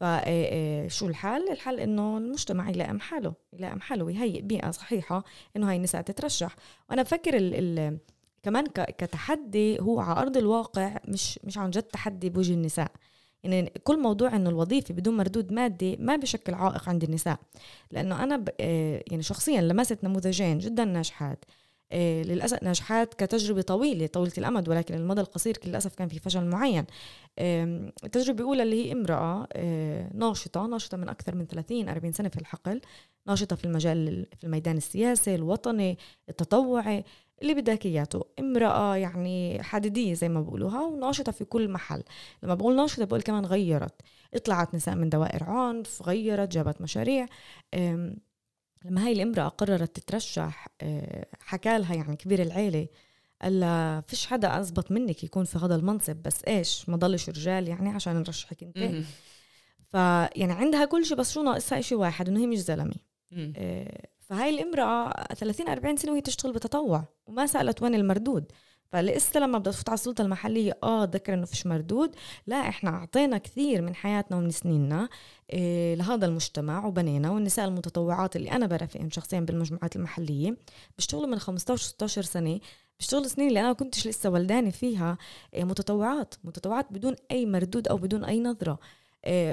فشو 0.00 1.06
الحل؟ 1.06 1.48
الحل 1.50 1.80
إنه 1.80 2.18
المجتمع 2.18 2.70
يلائم 2.70 3.00
حاله 3.00 3.34
يلائم 3.52 3.80
حاله 3.80 4.04
ويهيئ 4.04 4.40
بيئة 4.40 4.70
صحيحة 4.70 5.24
إنه 5.56 5.70
هاي 5.70 5.76
النساء 5.76 6.02
تترشح. 6.02 6.56
وأنا 6.90 7.02
بفكر 7.02 7.36
ال 7.36 7.54
ال 7.54 7.98
كمان 8.42 8.66
كتحدي 8.98 9.80
هو 9.80 10.00
على 10.00 10.20
أرض 10.20 10.36
الواقع 10.36 10.96
مش 11.08 11.40
مش 11.44 11.58
عن 11.58 11.70
جد 11.70 11.82
تحدي 11.82 12.30
بوجه 12.30 12.52
النساء. 12.52 12.92
يعني 13.44 13.72
كل 13.84 14.02
موضوع 14.02 14.36
إنه 14.36 14.50
الوظيفة 14.50 14.94
بدون 14.94 15.16
مردود 15.16 15.52
مادي 15.52 15.96
ما 15.96 16.16
بشكل 16.16 16.54
عائق 16.54 16.88
عند 16.88 17.04
النساء. 17.04 17.38
لأنه 17.90 18.22
أنا 18.24 18.44
آه، 18.60 19.04
يعني 19.10 19.22
شخصيا 19.22 19.60
لمست 19.60 20.04
نموذجين 20.04 20.58
جدا 20.58 20.84
ناجحات. 20.84 21.44
آه، 21.92 22.22
للأسف 22.22 22.62
ناجحات 22.62 23.14
كتجربة 23.14 23.62
طويلة 23.62 24.06
طويلة 24.06 24.32
الأمد 24.38 24.68
ولكن 24.68 24.94
المدى 24.94 25.20
القصير 25.20 25.58
للاسف 25.66 25.94
كان 25.94 26.08
في 26.08 26.18
فشل 26.18 26.44
معين. 26.44 26.84
التجربة 27.38 28.40
الأولى 28.40 28.62
اللي 28.62 28.86
هي 28.86 28.92
امرأة 28.92 29.46
آه، 29.52 30.10
ناشطة 30.14 30.66
ناشطة 30.66 30.96
من 30.96 31.08
أكثر 31.08 31.34
من 31.34 31.46
30 31.46 31.88
40 31.88 32.12
سنة 32.12 32.28
في 32.28 32.36
الحقل 32.36 32.80
ناشطة 33.26 33.56
في 33.56 33.64
المجال 33.64 34.26
في 34.38 34.44
الميدان 34.44 34.76
السياسي 34.76 35.34
الوطني 35.34 35.98
التطوعي 36.28 37.04
اللي 37.42 37.54
بدك 37.54 37.86
اياته 37.86 38.24
امرأة 38.40 38.96
يعني 38.96 39.62
حديدية 39.62 40.14
زي 40.14 40.28
ما 40.28 40.40
بقولوها 40.40 40.82
وناشطة 40.82 41.32
في 41.32 41.44
كل 41.44 41.68
محل. 41.68 42.02
لما 42.42 42.54
بقول 42.54 42.76
ناشطة 42.76 43.04
بقول 43.04 43.22
كمان 43.22 43.46
غيرت. 43.46 43.94
اطلعت 44.34 44.74
نساء 44.74 44.94
من 44.94 45.08
دوائر 45.08 45.44
عنف 45.44 46.02
غيرت 46.02 46.48
جابت 46.52 46.80
مشاريع. 46.80 47.26
لما 48.84 49.06
هاي 49.06 49.12
الامرأة 49.12 49.48
قررت 49.48 49.96
تترشح 49.96 50.68
آه، 50.80 51.26
حكى 51.40 51.78
لها 51.78 51.94
يعني 51.94 52.16
كبير 52.16 52.42
العيلة 52.42 52.88
قال 53.42 53.60
لها 53.60 54.00
فيش 54.00 54.26
حدا 54.26 54.60
أزبط 54.60 54.90
منك 54.92 55.24
يكون 55.24 55.44
في 55.44 55.58
هذا 55.58 55.74
المنصب 55.74 56.16
بس 56.16 56.44
إيش؟ 56.44 56.88
ما 56.88 56.96
ضلش 56.96 57.28
رجال 57.28 57.68
يعني 57.68 57.88
عشان 57.88 58.16
نرشحك 58.16 58.62
أنت. 58.62 58.78
مم. 58.78 59.04
فيعني 59.88 60.52
عندها 60.52 60.84
كل 60.84 61.04
شيء 61.04 61.16
بس 61.16 61.32
شو 61.32 61.42
ناقصها؟ 61.42 61.80
شيء 61.80 61.98
واحد 61.98 62.28
إنه 62.28 62.40
هي 62.40 62.46
مش 62.46 62.58
زلمة. 62.58 62.94
مم. 63.30 63.52
إيه، 63.56 64.10
فهاي 64.20 64.50
الامرأة 64.50 65.34
30 65.34 65.68
40 65.68 65.96
سنة 65.96 66.12
وهي 66.12 66.20
تشتغل 66.20 66.52
بتطوع 66.52 67.04
وما 67.26 67.46
سألت 67.46 67.82
وين 67.82 67.94
المردود. 67.94 68.52
فلسه 68.92 69.40
لما 69.40 69.58
بدها 69.58 69.72
تفوت 69.72 69.88
على 69.88 69.94
السلطة 69.94 70.22
المحلية 70.22 70.78
آه 70.82 71.04
ذكر 71.04 71.34
إنه 71.34 71.46
فيش 71.46 71.66
مردود. 71.66 72.14
لا 72.46 72.56
إحنا 72.56 72.90
أعطينا 72.90 73.38
كثير 73.38 73.82
من 73.82 73.94
حياتنا 73.94 74.36
ومن 74.36 74.50
سنيننا 74.50 75.08
إيه 75.52 75.94
لهذا 75.94 76.26
المجتمع 76.26 76.86
وبنينا 76.86 77.30
والنساء 77.30 77.68
المتطوعات 77.68 78.36
اللي 78.36 78.52
أنا 78.52 78.66
برافقهم 78.66 79.10
شخصيا 79.10 79.40
بالمجموعات 79.40 79.96
المحلية. 79.96 80.56
بيشتغلوا 80.98 81.26
من 81.26 81.38
15 81.38 81.82
16 81.82 82.22
سنة 82.22 82.60
بيشتغلوا 82.98 83.26
سنين 83.28 83.48
اللي 83.48 83.60
أنا 83.60 83.72
كنتش 83.72 84.06
لسه 84.06 84.30
ولدانه 84.30 84.70
فيها 84.70 85.18
إيه 85.54 85.64
متطوعات. 85.64 86.34
متطوعات 86.44 86.92
بدون 86.92 87.14
أي 87.30 87.46
مردود 87.46 87.88
أو 87.88 87.96
بدون 87.96 88.24
أي 88.24 88.40
نظرة. 88.40 88.78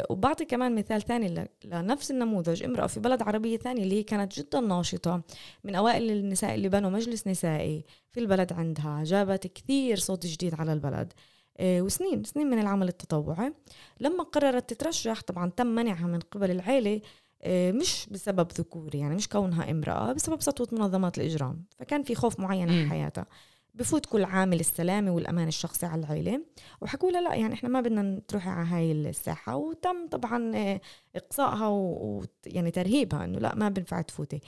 وبعطي 0.09 0.45
كمان 0.45 0.75
مثال 0.75 1.01
ثاني 1.01 1.47
لنفس 1.65 2.11
النموذج 2.11 2.63
امرأة 2.63 2.87
في 2.87 2.99
بلد 2.99 3.21
عربية 3.21 3.57
ثانية 3.57 3.83
اللي 3.83 3.95
هي 3.95 4.03
كانت 4.03 4.39
جدا 4.39 4.59
ناشطة 4.59 5.21
من 5.63 5.75
أوائل 5.75 6.11
النساء 6.11 6.55
اللي 6.55 6.69
بنوا 6.69 6.89
مجلس 6.89 7.27
نسائي 7.27 7.85
في 8.11 8.19
البلد 8.19 8.53
عندها 8.53 9.03
جابت 9.03 9.47
كثير 9.47 9.97
صوت 9.97 10.25
جديد 10.25 10.55
على 10.55 10.73
البلد. 10.73 11.13
إيه، 11.59 11.81
وسنين 11.81 12.23
سنين 12.23 12.49
من 12.49 12.59
العمل 12.59 12.87
التطوعي. 12.87 13.53
لما 13.99 14.23
قررت 14.23 14.73
تترشح 14.73 15.21
طبعا 15.21 15.49
تم 15.49 15.67
منعها 15.67 16.07
من 16.07 16.19
قبل 16.19 16.51
العيلة 16.51 17.01
إيه، 17.43 17.71
مش 17.71 18.07
بسبب 18.11 18.51
ذكوري 18.51 18.99
يعني 18.99 19.15
مش 19.15 19.29
كونها 19.29 19.71
امرأة 19.71 20.13
بسبب 20.13 20.41
سطوة 20.41 20.67
منظمات 20.71 21.17
الإجرام. 21.17 21.65
فكان 21.79 22.03
في 22.03 22.15
خوف 22.15 22.39
معين 22.39 22.69
على. 22.69 22.89
حياتها. 22.89 23.25
بفوت 23.73 24.05
كل 24.05 24.23
عامل 24.23 24.59
السلامة 24.59 25.11
والأمان 25.11 25.47
الشخصي 25.47 25.85
على 25.85 26.01
العيلة. 26.01 26.41
وحكوا 26.81 27.11
لها 27.11 27.21
لا 27.21 27.35
يعني 27.35 27.53
إحنا 27.53 27.69
ما 27.69 27.81
بدنا 27.81 28.21
تروحي 28.27 28.49
على 28.49 28.67
هاي 28.67 28.91
الساحة. 28.91 29.55
وتم 29.55 30.07
طبعا 30.07 30.51
آه، 30.55 30.81
إقصائها 31.15 31.67
ويعني 31.67 32.71
ترهيبها 32.71 33.25
إنه 33.25 33.39
لا 33.39 33.55
ما 33.55 33.69
بنفع 33.69 34.01
تفوتي. 34.01 34.41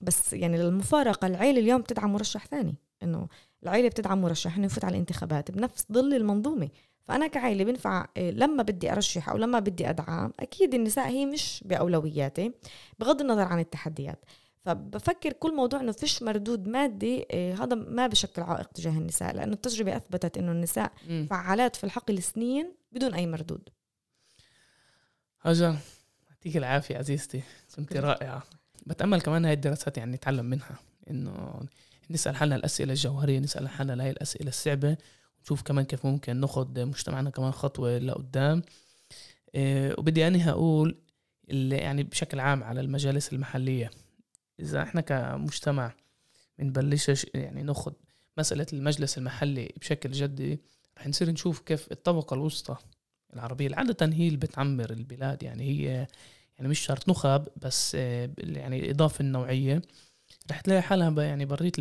بس 0.00 0.32
يعني 0.32 0.58
للمفارقة 0.58 1.26
العيلة 1.26 1.60
اليوم 1.60 1.80
بتدعم 1.80 2.12
مرشح 2.12 2.46
ثاني 2.46 2.74
إنه 3.02 3.28
العيلة 3.62 3.88
بتدعم 3.88 4.20
مرشح 4.20 4.56
إنه 4.56 4.66
يفوت 4.66 4.84
على 4.84 4.92
الانتخابات 4.92 5.50
بنفس 5.50 5.86
ظل 5.92 6.14
المنظومة. 6.14 6.68
فأنا 7.08 7.26
كعائلة 7.26 7.64
بنفع 7.64 8.06
آه، 8.16 8.30
لما 8.30 8.62
بدي 8.62 8.92
أرشح 8.92 9.28
أو 9.28 9.36
لما 9.36 9.58
بدي 9.58 9.90
أدعم 9.90 10.32
أكيد 10.40 10.74
النساء 10.74 11.08
هي 11.08 11.26
مش 11.26 11.64
بأولوياتي 11.66 12.52
بغض 12.98 13.20
النظر 13.20 13.42
عن 13.42 13.58
التحديات. 13.60 14.24
فبفكر 14.64 15.32
كل 15.32 15.56
موضوع 15.56 15.80
إنه 15.80 15.92
فيش 15.92 16.22
مردود 16.22 16.68
مادي 16.68 17.26
آه، 17.30 17.54
هذا 17.54 17.74
ما 17.76 18.06
بشكل 18.06 18.42
عائق 18.42 18.66
تجاه 18.66 18.98
النساء 18.98 19.34
لأنه 19.36 19.52
التجربة 19.52 19.96
أثبتت 19.96 20.38
إنه 20.38 20.52
النساء 20.52 20.92
مم. 21.08 21.26
فعالات 21.30 21.76
في 21.76 21.84
الحقل 21.84 22.22
سنين 22.22 22.74
بدون 22.92 23.14
أي 23.14 23.26
مردود 23.26 23.68
هاجر 25.42 25.76
يعطيك 26.30 26.56
العافية 26.56 26.96
عزيزتي 26.96 27.42
كنت 27.76 27.92
شكراً. 27.92 28.00
رائعة 28.00 28.42
بتأمل 28.86 29.20
كمان 29.20 29.44
هاي 29.44 29.52
الدراسات 29.52 29.98
يعني 29.98 30.12
نتعلم 30.12 30.44
منها 30.44 30.78
إنه 31.10 31.60
نسأل 32.10 32.36
حالنا 32.36 32.56
الأسئلة 32.56 32.92
الجوهرية 32.92 33.38
نسأل 33.38 33.68
حالنا 33.68 33.92
لهي 33.92 34.10
الأسئلة 34.10 34.48
الصعبة 34.48 34.96
ونشوف 35.40 35.62
كمان 35.62 35.84
كيف 35.84 36.06
ممكن 36.06 36.36
ناخد 36.36 36.78
مجتمعنا 36.78 37.30
كمان 37.30 37.52
خطوة 37.52 37.98
لقدام 37.98 38.62
إيه 39.54 39.94
وبدي 39.98 40.26
أنهي 40.26 40.50
أقول 40.50 40.98
اللي 41.50 41.76
يعني 41.76 42.02
بشكل 42.02 42.40
عام 42.40 42.64
على 42.64 42.80
المجالس 42.80 43.32
المحلية 43.32 43.90
إذا 44.60 44.82
إحنا 44.82 45.00
كمجتمع 45.00 45.94
بنبلش 46.58 47.26
يعني 47.34 47.62
ناخد 47.62 47.94
مسألة 48.38 48.66
المجلس 48.72 49.18
المحلي 49.18 49.72
بشكل 49.80 50.10
جدي 50.10 50.60
رح 50.98 51.06
نصير 51.06 51.30
نشوف 51.30 51.60
كيف 51.60 51.92
الطبقة 51.92 52.34
الوسطى 52.34 52.76
العربية 53.34 53.66
اللي 53.66 53.76
عادة 53.76 54.06
هي 54.12 54.26
اللي 54.26 54.38
بتعمر 54.38 54.90
البلاد 54.90 55.42
يعني 55.42 55.62
هي 55.62 56.06
يعني 56.56 56.68
مش 56.68 56.78
شرط 56.78 57.08
نخب 57.08 57.48
بس 57.56 57.94
آه، 57.94 58.30
يعني 58.38 58.80
الإضافة 58.80 59.22
النوعية 59.22 59.82
رح 60.50 60.60
تلاقي 60.60 60.82
حالها 60.82 61.22
يعني 61.22 61.44
برات 61.44 61.80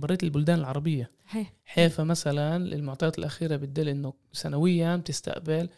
برات 0.00 0.22
البلدان 0.22 0.58
العربية. 0.58 1.10
صحيح 1.26 1.52
حيفا 1.64 2.04
مثلا 2.04 2.56
المعطيات 2.56 3.18
الأخيرة 3.18 3.56
بتدل 3.56 3.88
إنه 3.88 4.12
سنويا 4.32 4.96
بتستقبل 4.96 5.68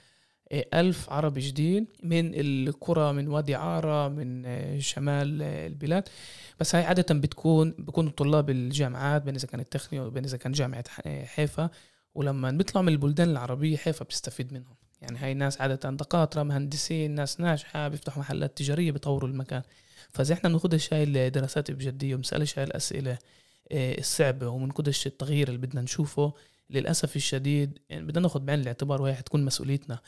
ألف 0.52 1.10
عربي 1.10 1.40
جديد 1.40 1.86
من 2.02 2.32
القرى 2.34 3.12
من 3.12 3.28
وادي 3.28 3.54
عارة 3.54 4.08
من 4.08 4.46
آه، 4.46 4.78
شمال 4.78 5.42
آه، 5.42 5.66
البلاد. 5.66 6.08
بس 6.60 6.74
هاي 6.74 6.84
عادة 6.84 7.14
بتكون 7.14 7.74
بيكونوا 7.78 8.10
طلاب 8.10 8.50
الجامعات 8.50 9.22
بين 9.22 9.34
إذا 9.34 9.46
كانت 9.46 9.74
التخنيون 9.74 10.00
وبين 10.00 10.24
إذا 10.24 10.36
كان 10.36 10.52
جامعة 10.52 10.84
آه، 11.06 11.24
حيفا. 11.24 11.70
ولما 12.14 12.50
بيطلعوا 12.50 12.86
من 12.86 12.92
البلدان 12.92 13.30
العربية 13.30 13.76
حيفا 13.76 14.04
بتستفيد 14.04 14.52
منهم. 14.52 14.74
يعني 15.02 15.18
هاي 15.18 15.34
ناس 15.34 15.60
عادة 15.60 15.90
دكاترة 15.90 16.42
مهندسين 16.42 17.10
ناس 17.10 17.40
ناجحة 17.40 17.88
بيفتحوا 17.88 18.22
محلات 18.22 18.58
تجارية 18.58 18.92
بيطوروا 18.92 19.28
المكان. 19.28 19.62
فإذا 20.10 20.34
إحنا 20.34 20.48
بناخدش 20.48 20.94
هاي 20.94 21.02
الدراسات 21.02 21.70
بجدية 21.70 22.14
ومسألش 22.14 22.58
هاي 22.58 22.64
الأسئلة 22.64 23.18
الصعبة 23.72 24.48
ومنقدش 24.48 25.06
التغيير 25.06 25.48
اللي 25.48 25.58
بدنا 25.58 25.80
نشوفه 25.80 26.32
للأسف 26.70 27.16
الشديد 27.16 27.78
يعني 27.88 28.04
بدنا 28.04 28.20
ناخد 28.20 28.46
بعين 28.46 28.60
الاعتبار 28.60 29.02
وهي 29.02 29.14
حتكون 29.14 29.44
مسؤوليتنا. 29.44 29.98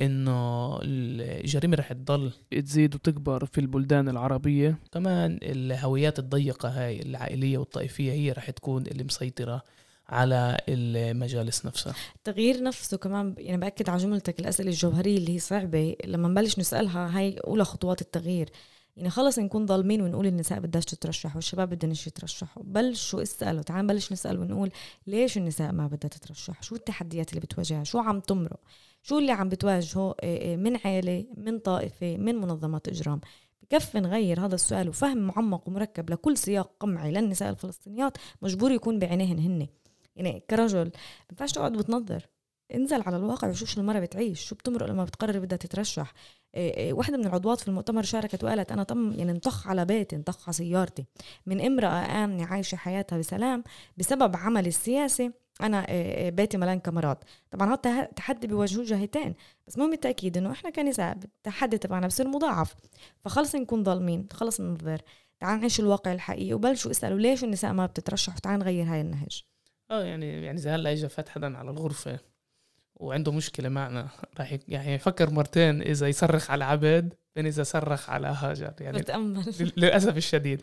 إنه 0.00 0.78
الجريمة 0.82 1.76
رح 1.76 1.92
تضل 1.92 2.32
تزيد 2.50 2.94
وتكبر 2.94 3.46
في 3.46 3.60
البلدان 3.60 4.08
العربية. 4.08 4.78
كمان 4.92 5.38
الهويات 5.42 6.18
الضيقة 6.18 6.68
هاي 6.68 7.02
العائلية 7.02 7.58
والطائفية 7.58 8.12
هي 8.12 8.32
رح 8.32 8.50
تكون 8.50 8.86
اللي 8.86 9.04
مسيطرة 9.04 9.62
على 10.08 10.56
المجالس 10.68 11.66
نفسها. 11.66 11.94
التغيير 12.16 12.62
نفسه 12.62 12.96
كمان 12.96 13.34
يعني 13.38 13.60
بأكد 13.60 13.88
على 13.88 14.02
جملتك 14.02 14.40
الأسئلة 14.40 14.70
الجوهرية 14.70 15.18
اللي 15.18 15.34
هي 15.34 15.38
صعبة 15.38 15.96
لما 16.04 16.28
نبلش 16.28 16.58
نسألها 16.58 17.18
هاي 17.18 17.38
أولى 17.38 17.64
خطوات 17.64 18.00
التغيير. 18.00 18.48
يعني 18.96 19.10
خلص 19.10 19.38
نكون 19.38 19.66
ظالمين 19.66 20.02
ونقول 20.02 20.26
النساء 20.26 20.60
بدهاش 20.60 20.84
تترشح 20.84 21.36
والشباب 21.36 21.70
بدهنش 21.70 22.06
يترشحوا. 22.06 22.62
بلشوا 22.62 23.22
اسألوا 23.22 23.62
تعال 23.62 23.84
نبلش 23.84 24.12
نسأل 24.12 24.38
ونقول 24.38 24.70
ليش 25.06 25.38
النساء 25.38 25.72
ما 25.72 25.86
بدها 25.86 26.08
تترشح؟ 26.08 26.62
شو 26.62 26.74
التحديات 26.74 27.30
اللي 27.30 27.40
بتواجهها؟ 27.40 27.84
شو 27.84 27.98
عم 27.98 28.20
تمرق؟ 28.20 28.60
شو 29.02 29.18
اللي 29.18 29.32
عم 29.32 29.48
بتواجهه؟ 29.48 30.14
إيه 30.22 30.38
إيه 30.40 30.56
من 30.56 30.76
عيلة 30.76 31.26
من 31.36 31.58
طائفة 31.58 32.16
من 32.16 32.34
منظمات 32.34 32.88
إجرام؟ 32.88 33.20
بكفي 33.62 34.00
نغير 34.00 34.46
هذا 34.46 34.54
السؤال 34.54 34.88
وفهم 34.88 35.18
معمق 35.18 35.68
ومركب 35.68 36.10
لكل 36.10 36.36
سياق 36.36 36.70
قمعي 36.80 37.12
للنساء 37.12 37.50
الفلسطينيات 37.50 38.18
مجبور 38.42 38.72
يكون 38.72 38.98
بعينيهن 38.98 39.38
هن. 39.38 39.66
يعني 40.16 40.42
كرجل 40.50 40.84
ما 40.84 40.90
ينفعش 41.30 41.52
تقعد 41.52 41.72
بتنظر 41.72 42.26
انزل 42.74 43.02
على 43.02 43.16
الواقع 43.16 43.48
وشوف 43.48 43.68
شو 43.68 43.80
المرة 43.80 44.00
بتعيش 44.00 44.40
شو 44.44 44.54
بتمرق 44.54 44.86
لما 44.86 45.04
بتقرر 45.04 45.38
بدها 45.38 45.58
تترشح. 45.58 46.12
واحدة 46.90 47.16
من 47.16 47.26
العضوات 47.26 47.60
في 47.60 47.68
المؤتمر 47.68 48.02
شاركت 48.02 48.44
وقالت 48.44 48.72
أنا 48.72 48.82
طم 48.82 49.12
يعني 49.12 49.32
انطخ 49.32 49.68
على 49.68 49.84
بيتي 49.84 50.16
انطخ 50.16 50.48
على 50.48 50.52
سيارتي. 50.52 51.04
من 51.46 51.60
امرأة 51.60 52.24
آمنة 52.24 52.46
عايشة 52.46 52.76
حياتها 52.76 53.18
بسلام 53.18 53.64
بسبب 53.96 54.36
عمل 54.36 54.66
السياسي 54.66 55.32
أنا 55.62 55.88
إيه 55.88 56.30
بيتي 56.30 56.56
ملان 56.56 56.80
كاميرات. 56.80 57.24
طبعا 57.50 57.76
هذا 57.84 58.04
تحدي 58.04 58.46
بيواجهوه 58.46 58.84
جهتين 58.84 59.34
بس 59.66 59.78
مهم 59.78 59.92
التأكيد 59.92 60.36
إنه 60.36 60.52
إحنا 60.52 60.70
كنساء 60.70 61.18
التحدي 61.24 61.78
تبعنا 61.78 62.06
بصير 62.06 62.28
مضاعف. 62.28 62.74
فخلص 63.24 63.54
نكون 63.54 63.84
ظالمين 63.84 64.26
خلص 64.32 64.60
ننظر 64.60 65.02
تعال 65.40 65.60
نعيش 65.60 65.80
الواقع 65.80 66.12
الحقيقي 66.12 66.54
وبلشوا 66.54 66.90
اسألوا 66.90 67.18
ليش 67.18 67.44
النساء 67.44 67.72
ما 67.72 67.86
بتترشح؟ 67.86 68.36
وتعال 68.36 68.58
نغير 68.58 68.84
هاي 68.84 69.00
النهج. 69.00 69.42
آه 69.90 70.04
يعني 70.04 70.44
يعني 70.44 70.58
زي 70.58 70.70
هلأ 70.70 70.92
اجى 70.92 71.08
فات 71.08 71.28
حدا 71.28 71.58
على 71.58 71.70
الغرفة. 71.70 72.18
وعنده 73.02 73.32
مشكلة 73.32 73.68
معنا. 73.68 74.08
راح 74.38 74.56
يعني 74.68 74.94
يفكر 74.94 75.30
مرتين 75.30 75.82
إذا 75.82 76.08
يصرخ 76.08 76.50
على 76.50 76.64
عبد 76.64 77.14
بين 77.36 77.46
إذا 77.46 77.62
صرخ 77.62 78.10
على 78.10 78.26
هاجر. 78.26 78.72
يعني 78.80 78.98
بتأمل 78.98 79.72
للأسف 79.76 80.16
الشديد. 80.16 80.62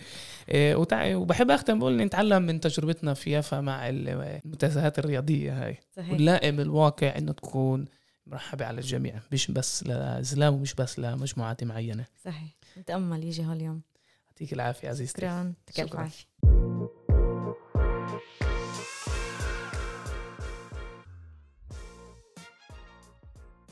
إيه، 0.49 0.75
وبحب 1.15 1.52
أختم 1.52 1.80
بقول 1.80 1.97
نتعلم 1.97 2.41
من 2.41 2.60
تجربتنا 2.60 3.13
في 3.13 3.32
يافا 3.32 3.62
مع 3.62 3.89
المنتزهات 3.89 4.99
الرياضية 4.99 5.65
هاي. 5.65 5.78
صحيح. 5.95 6.13
ونلائم 6.13 6.60
الواقع 6.60 7.17
إنه 7.17 7.32
تكون 7.32 7.86
مرحبة 8.28 8.65
على 8.65 8.78
الجميع 8.78 9.19
مش 9.32 9.52
بس 9.52 9.84
لزلام 9.84 10.54
ومش 10.54 10.73
بس 10.73 10.99
لمجموعات 10.99 11.63
معينة. 11.63 12.06
صحيح. 12.25 12.56
نتأمل 12.78 13.23
يجي 13.23 13.41
هاليوم. 13.41 13.82
يعطيك 14.28 14.54
العافية 14.54 14.89
عزيزتي. 14.89 15.21
شكرا. 15.21 15.56
يعطيك 15.78 15.99
الف 15.99 16.25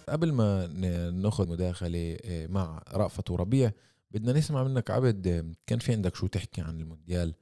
قبل 0.09 0.31
ما 0.31 0.67
ن- 0.67 1.13
ناخذ 1.21 1.49
مداخلة 1.49 2.17
آه، 2.25 2.47
مع 2.47 2.83
رأفت 2.93 3.31
وربيع 3.31 3.71
بدنا 4.11 4.33
نسمع 4.33 4.63
منك 4.63 4.91
عبد 4.91 5.27
آه، 5.27 5.45
كان 5.67 5.79
في 5.79 5.91
عندك 5.91 6.15
شو 6.15 6.27
تحكي 6.27 6.61
عن 6.61 6.79
المونديال؟ 6.79 7.33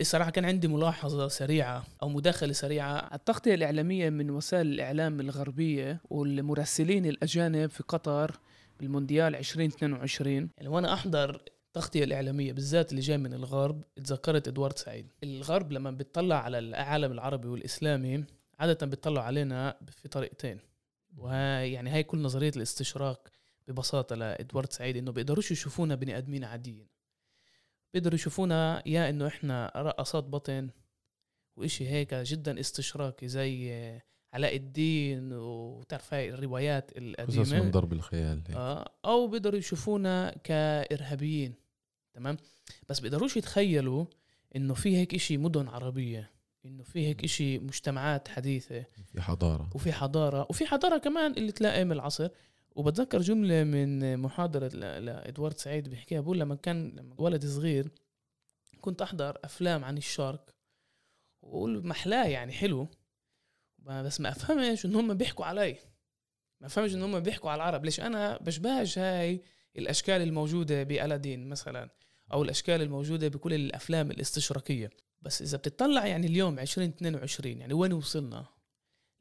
الصراحة 0.00 0.30
كان 0.30 0.44
عندي 0.44 0.68
ملاحظة 0.68 1.28
سريعة 1.28 1.84
أو 2.02 2.08
مداخلة 2.08 2.52
سريعة. 2.52 3.10
التغطية 3.14 3.54
الإعلامية 3.54 4.10
من 4.10 4.30
وسائل 4.30 4.66
الإعلام 4.66 5.20
الغربية 5.20 6.00
والمراسلين 6.10 7.06
الأجانب 7.06 7.70
في 7.70 7.82
قطر 7.82 8.38
بالمونديال 8.80 9.34
2022 9.36 10.48
يعني 10.58 10.68
وأنا 10.68 10.92
أحضر 10.92 11.42
التغطية 11.66 12.04
الإعلامية 12.04 12.52
بالذات 12.52 12.90
اللي 12.90 13.00
جاي 13.02 13.18
من 13.18 13.34
الغرب 13.34 13.84
تذكرت 13.96 14.48
إدوارد 14.48 14.78
سعيد. 14.78 15.06
الغرب 15.24 15.72
لما 15.72 15.90
بتطلع 15.90 16.36
على 16.36 16.58
العالم 16.58 17.12
العربي 17.12 17.48
والإسلامي 17.48 18.24
عادة 18.58 18.86
بتطلع 18.86 19.22
علينا 19.22 19.76
في 20.02 20.08
طريقتين. 20.08 20.58
وهاي 21.16 21.72
يعني 21.72 21.90
هاي 21.90 22.02
كل 22.02 22.22
نظرية 22.22 22.52
الاستشراق 22.56 23.28
ببساطة 23.68 24.16
لإدوارد 24.16 24.72
سعيد 24.72 24.96
إنه 24.96 25.12
بيقدروش 25.12 25.50
يشوفونا 25.50 25.94
بني 25.94 26.18
آدمين 26.18 26.44
عاديين. 26.44 26.86
بيقدروا 27.94 28.14
يشوفونا 28.14 28.82
يا 28.86 29.10
إنه 29.10 29.26
إحنا 29.26 29.72
رقصات 29.76 30.24
بطن 30.24 30.70
وإشي 31.56 31.88
هيك 31.88 32.14
جدا 32.14 32.60
استشراقي 32.60 33.28
زي 33.28 33.72
علاء 34.32 34.56
الدين 34.56 35.32
وتعرف 35.32 36.14
هاي 36.14 36.30
الروايات 36.30 36.90
قصص 37.20 37.52
من 37.52 37.70
ضرب 37.70 37.92
الخيال 37.92 38.42
هيك. 38.48 38.56
آه، 38.56 38.90
أو 39.04 39.28
بيقدروا 39.28 39.58
يشوفونا 39.58 40.34
كإرهابيين 40.44 41.54
تمام؟ 42.14 42.36
بس 42.88 43.00
بيقدروش 43.00 43.36
يتخيلوا 43.36 44.06
إنه 44.56 44.74
في 44.74 44.96
هيك 44.96 45.14
إشي 45.14 45.36
مدن 45.36 45.68
عربية 45.68 46.30
إنه 46.64 46.82
في 46.82 47.06
هيك 47.06 47.24
إشي 47.24 47.58
مجتمعات 47.58 48.28
حديثة. 48.28 48.84
في 49.12 49.20
حضارة. 49.20 49.70
وفي 49.74 49.92
حضارة. 49.92 50.46
وفي 50.50 50.66
حضارة 50.66 50.98
كمان 50.98 51.32
اللي 51.32 51.52
تلائم 51.52 51.92
العصر. 51.92 52.28
وبتذكر 52.70 53.20
جملة 53.20 53.64
من 53.64 54.16
محاضرة 54.16 54.68
لإدوارد 54.98 55.58
سعيد 55.58 55.88
بيحكيها. 55.88 56.20
بقول 56.20 56.40
لما 56.40 56.54
كان 56.54 56.92
لما 56.96 57.14
ولد 57.18 57.46
صغير 57.46 57.90
كنت 58.80 59.02
أحضر 59.02 59.38
أفلام 59.44 59.84
عن 59.84 59.96
الشارك. 59.96 60.54
وأقول 61.42 61.86
محلاه 61.86 62.26
يعني 62.26 62.52
حلو. 62.52 62.88
بس 63.78 64.20
ما 64.20 64.28
أفهمش 64.28 64.86
إن 64.86 64.94
هم 64.94 65.14
بيحكوا 65.14 65.44
علي. 65.44 65.76
ما 66.60 66.66
أفهمش 66.66 66.94
إن 66.94 67.02
هم 67.02 67.20
بيحكوا 67.20 67.50
على 67.50 67.56
العرب. 67.56 67.84
ليش 67.84 68.00
أنا 68.00 68.38
بشبهش 68.38 68.98
هاي 68.98 69.42
الأشكال 69.76 70.22
الموجودة 70.22 70.82
بالادين 70.82 71.48
مثلا؟ 71.48 71.90
أو 72.32 72.42
الأشكال 72.42 72.82
الموجودة 72.82 73.28
بكل 73.28 73.54
الأفلام 73.54 74.10
الاستشراقية. 74.10 74.90
بس 75.22 75.42
إذا 75.42 75.56
بتطلع 75.58 76.06
يعني 76.06 76.26
اليوم 76.26 76.58
2022 76.58 77.60
يعني 77.60 77.74
وين 77.74 77.92
وصلنا؟ 77.92 78.46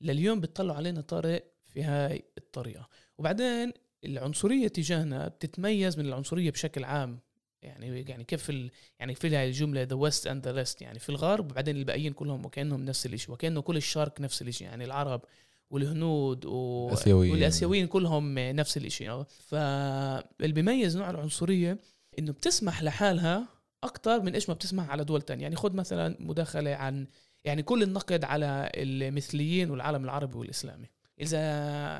لليوم 0.01 0.39
بتطلعوا 0.39 0.77
علينا 0.77 1.01
طارق 1.01 1.43
في 1.65 1.83
هاي 1.83 2.23
الطريقة. 2.37 2.89
وبعدين 3.17 3.73
العنصرية 4.05 4.67
تجاهنا 4.67 5.27
بتتميز 5.27 5.99
من 5.99 6.05
العنصرية 6.05 6.51
بشكل 6.51 6.83
عام. 6.83 7.19
يعني 7.61 8.01
يعني 8.01 8.23
كيف 8.23 8.49
ال 8.49 8.71
يعني 8.99 9.15
في 9.15 9.35
هاي 9.35 9.47
الجملة 9.47 9.83
the 9.83 9.95
West 9.95 10.27
and 10.27 10.47
the 10.47 10.53
rest 10.53 10.81
يعني 10.81 10.99
في 10.99 11.09
الغرب 11.09 11.51
وبعدين 11.51 11.75
الباقيين 11.75 12.13
كلهم 12.13 12.45
وكأنهم 12.45 12.85
نفس 12.85 13.05
الشيء 13.05 13.31
وكأنه 13.31 13.61
كل 13.61 13.77
الشرق 13.77 14.21
نفس 14.21 14.41
الشيء 14.41 14.67
يعني 14.67 14.85
العرب 14.85 15.21
والهنود 15.69 16.45
و... 16.45 16.87
الآسيويين. 16.87 17.31
والاسيويين 17.31 17.87
كلهم 17.87 18.39
نفس 18.39 18.77
الشيء 18.77 19.23
فاللي 19.23 20.53
بيميز 20.53 20.97
نوع 20.97 21.09
العنصرية 21.09 21.77
إنه 22.19 22.31
بتسمح 22.31 22.83
لحالها 22.83 23.47
أكثر 23.83 24.21
من 24.21 24.33
إيش 24.33 24.49
ما 24.49 24.55
بتسمح 24.55 24.89
على 24.89 25.03
دول 25.03 25.21
تانية. 25.21 25.43
يعني 25.43 25.55
خد 25.55 25.75
مثلا 25.75 26.17
مداخلة 26.19 26.75
عن 26.75 27.07
يعني 27.43 27.63
كل 27.63 27.83
النقد 27.83 28.23
على 28.23 28.71
المثليين 28.75 29.71
والعالم 29.71 30.03
العربي 30.03 30.37
والإسلامي. 30.37 30.89
إذا 31.21 31.39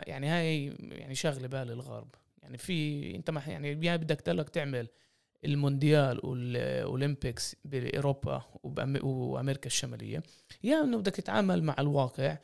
يعني 0.08 0.28
هاي 0.28 0.65
يعني 0.80 1.15
شاغلة 1.15 1.48
بال 1.48 1.72
الغرب. 1.72 2.15
يعني 2.44 2.58
في 2.58 3.15
أنت 3.15 3.30
ما 3.30 3.41
يعني 3.48 3.86
يا 3.86 3.96
بدك 3.96 4.22
تلك 4.22 4.50
تعمل 4.50 4.88
المونديال 5.46 6.26
والاولمبيكس 6.26 7.56
بأوروبا 7.65 8.41
وأمريكا 9.04 9.67
الشمالية 9.67 10.24
يا 10.63 10.82
إنه 10.82 10.98
بدك 10.98 11.15
تتعامل 11.15 11.63
مع 11.63 11.76
الواقع 11.80 12.38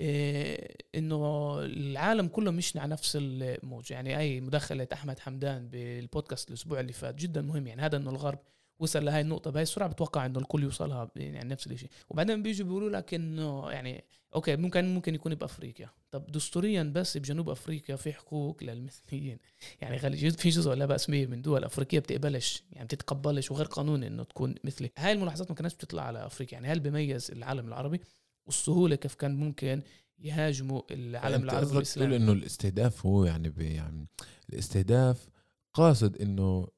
إيه 0.00 0.76
إنه 0.94 1.54
العالم 1.60 2.28
كله 2.28 2.50
مشي 2.50 2.78
على 2.78 2.92
نفس 2.92 3.18
الموج. 3.20 3.90
يعني 3.90 4.18
أي 4.18 4.40
مداخلة 4.40 4.88
أحمد 4.92 5.18
حمدان 5.18 5.68
بالبودكاست 5.68 6.48
الأسبوع 6.48 6.80
اللي 6.80 6.92
فات 6.92 7.14
جدا 7.14 7.42
مهم. 7.42 7.66
يعني 7.66 7.82
هذا 7.82 7.96
إنه 7.96 8.10
الغرب 8.10 8.38
وصل 8.78 9.04
لهي 9.04 9.20
النقطة. 9.20 9.50
بهي 9.50 9.62
السرعة 9.62 9.88
بتوقع 9.88 10.26
إنه 10.26 10.38
الكل 10.38 10.62
يوصلها 10.62 11.10
يعني 11.16 11.48
نفس 11.48 11.66
الشيء 11.66 11.90
وبعدين 12.10 12.42
بيجوا 12.42 12.66
بيقولوا 12.66 12.90
لك 12.90 13.14
إنه 13.14 13.70
يعني 13.70 14.04
أوكي 14.34 14.56
ممكن 14.56 14.94
ممكن 14.94 15.14
يكون 15.14 15.34
بأفريقيا. 15.34 15.90
طب 16.10 16.26
دستوريا 16.26 16.82
بس 16.82 17.16
بجنوب 17.16 17.50
أفريقيا 17.50 17.96
في 17.96 18.12
حقوق 18.12 18.64
للمثليين. 18.64 19.38
يعني 19.80 19.96
غالي 19.96 20.30
في 20.30 20.48
جزء 20.48 20.74
لا 20.74 20.86
بأس 20.86 21.10
به 21.10 21.26
من 21.26 21.42
دول 21.42 21.64
افريقيا 21.64 22.00
بتقبلش 22.00 22.62
يعني 22.72 22.84
بتتقبلش 22.84 23.50
وغير 23.50 23.66
قانوني 23.66 24.06
إنه 24.06 24.22
تكون 24.22 24.54
مثلي. 24.64 24.90
هاي 24.98 25.12
الملاحظات 25.12 25.50
ما 25.50 25.56
كانتش 25.56 25.74
بتطلع 25.74 26.02
على 26.02 26.26
أفريقيا. 26.26 26.54
يعني 26.54 26.68
هل 26.68 26.80
بيميز 26.80 27.30
العالم 27.30 27.68
العربي 27.68 28.00
والسهولة 28.46 28.96
كيف 28.96 29.14
كان 29.14 29.34
ممكن 29.34 29.82
يهاجموا 30.18 30.82
العالم 30.90 31.44
العربي 31.44 31.64
تقول 31.64 31.76
والإسلامي؟ 31.76 32.16
إنه 32.16 32.32
الاستهداف 32.32 33.06
هو 33.06 33.24
يعني 33.24 33.54
يعني 33.58 34.06
الاستهداف 34.52 35.28
قاصد 35.74 36.22
إنه 36.22 36.68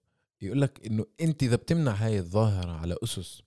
يقول 0.43 0.61
لك 0.61 0.87
إنه 0.87 1.07
أنت 1.21 1.43
إذا 1.43 1.57
بتمنع 1.57 1.93
هاي 1.93 2.19
الظاهرة 2.19 2.73
على 2.73 2.97
أسس 3.05 3.43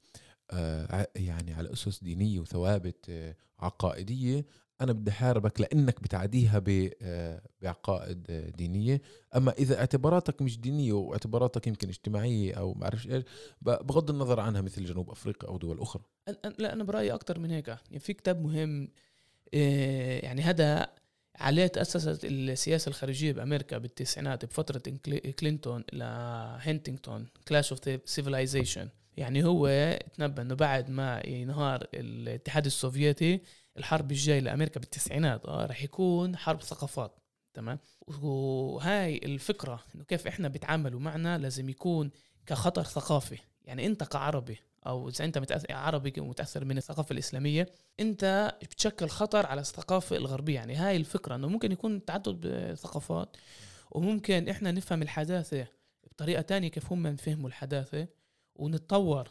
آه 0.51 1.07
يعني 1.15 1.53
على 1.53 1.73
أسس 1.73 2.03
دينية 2.03 2.39
وثوابت 2.39 3.05
آه 3.09 3.35
عقائدية 3.59 4.45
أنا 4.83 4.93
بدي 4.93 5.11
أحاربك 5.11 5.61
لأنك 5.61 6.01
بتعديها 6.01 6.63
آه، 7.01 7.41
بعقائد 7.61 8.51
دينية. 8.57 9.01
أما 9.35 9.51
إذا 9.51 9.79
اعتباراتك 9.79 10.41
مش 10.41 10.59
دينية 10.59 10.93
واعتباراتك 10.93 11.67
يمكن 11.67 11.89
اجتماعية 11.89 12.53
أو 12.53 12.73
ما 12.73 12.93
إيش 12.93 13.23
بغض 13.61 14.09
النظر 14.09 14.39
عنها 14.39 14.61
مثل 14.61 14.85
جنوب 14.85 15.09
أفريقيا 15.09 15.49
أو 15.49 15.57
دول 15.57 15.79
أخرى. 15.79 16.03
لا 16.57 16.73
أنا 16.73 16.83
برأيي 16.83 17.13
أكتر 17.13 17.39
من 17.39 17.51
هيك. 17.51 17.67
يعني 17.67 17.99
في 17.99 18.13
كتاب 18.13 18.41
مهم 18.41 18.89
يعني 19.53 20.41
هذا 20.41 20.87
عليه 21.35 21.67
تأسست 21.67 22.25
السياسة 22.25 22.89
الخارجية 22.89 23.31
بأمريكا 23.31 23.77
بالتسعينات 23.77 24.45
بفترة 24.45 24.81
كلينتون 25.39 25.83
لهنتنغتون 25.93 27.27
Clash 27.47 27.71
of 27.71 27.99
Civilization 28.09 28.89
يعني 29.17 29.43
هو 29.43 29.69
تنبأ 30.13 30.41
إنه 30.41 30.55
بعد 30.55 30.89
ما 30.89 31.21
ينهار 31.25 31.87
الاتحاد 31.93 32.65
السوفيتي 32.65 33.41
الحرب 33.77 34.11
الجاي 34.11 34.39
لأمريكا 34.39 34.79
بالتسعينات 34.79 35.45
آه 35.45 35.65
رح 35.65 35.83
يكون 35.83 36.37
حرب 36.37 36.61
ثقافات 36.61 37.19
تمام؟ 37.53 37.79
وهاي 38.07 39.17
الفكرة 39.17 39.83
إنه 39.95 40.03
كيف 40.03 40.27
إحنا 40.27 40.47
بيتعاملوا 40.47 40.99
معنا 40.99 41.37
لازم 41.37 41.69
يكون 41.69 42.11
كخطر 42.45 42.83
ثقافي. 42.83 43.37
يعني 43.65 43.85
أنت 43.85 44.03
كعربي 44.03 44.57
أو 44.87 45.09
إذا 45.09 45.25
أنت 45.25 45.37
متأثر 45.37 45.73
عربي 45.73 46.13
ومتاثر 46.19 46.65
من 46.65 46.77
الثقافة 46.77 47.13
الإسلامية 47.13 47.69
أنت 47.99 48.53
بتشكل 48.61 49.07
خطر 49.09 49.45
على 49.45 49.61
الثقافة 49.61 50.15
الغربية. 50.17 50.55
يعني 50.55 50.75
هاي 50.75 50.95
الفكرة 50.97 51.35
إنه 51.35 51.47
ممكن 51.47 51.71
يكون 51.71 52.05
تعدد 52.05 52.73
ثقافات 52.77 53.37
وممكن 53.91 54.49
إحنا 54.49 54.71
نفهم 54.71 55.01
الحداثة 55.01 55.67
بطريقة 56.11 56.41
تانية 56.41 56.67
كيف 56.67 56.91
هم 56.91 57.15
فهموا 57.15 57.49
الحداثة 57.49 58.07
ونتطور 58.55 59.29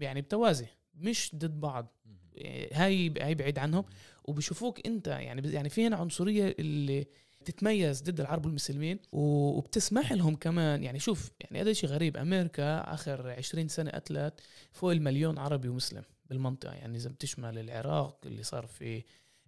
يعني 0.00 0.20
بتوازي 0.20 0.66
مش 0.94 1.30
ضد 1.34 1.60
بعض. 1.60 1.96
إيه، 2.36 2.84
هاي 2.84 3.14
هاي 3.20 3.34
بعيد 3.34 3.58
عنهم. 3.58 3.84
وبشوفوك 4.24 4.86
أنت 4.86 5.06
يعني 5.06 5.52
يعني 5.52 5.68
في 5.68 5.86
هنا 5.86 5.96
عنصرية 5.96 6.56
اللي 6.58 7.06
تتميز 7.44 8.02
ضد 8.02 8.20
العرب 8.20 8.46
والمسلمين 8.46 8.98
و- 9.12 9.48
وبتسمح 9.58 10.12
لهم 10.12 10.36
كمان. 10.36 10.82
يعني 10.82 10.98
شوف 10.98 11.30
يعني 11.40 11.60
هذا 11.60 11.72
شيء 11.72 11.90
غريب. 11.90 12.16
أمريكا 12.16 12.94
آخر 12.94 13.30
20 13.30 13.68
سنة 13.68 13.90
قتلت 13.90 14.40
فوق 14.72 14.90
المليون 14.92 15.38
عربي 15.38 15.68
ومسلم 15.68 16.02
بالمنطقة. 16.26 16.72
يعني 16.74 16.96
إذا 16.98 17.10
بتشمل 17.10 17.58
العراق 17.58 18.18
اللي 18.26 18.42
صار 18.42 18.66
في 18.66 19.02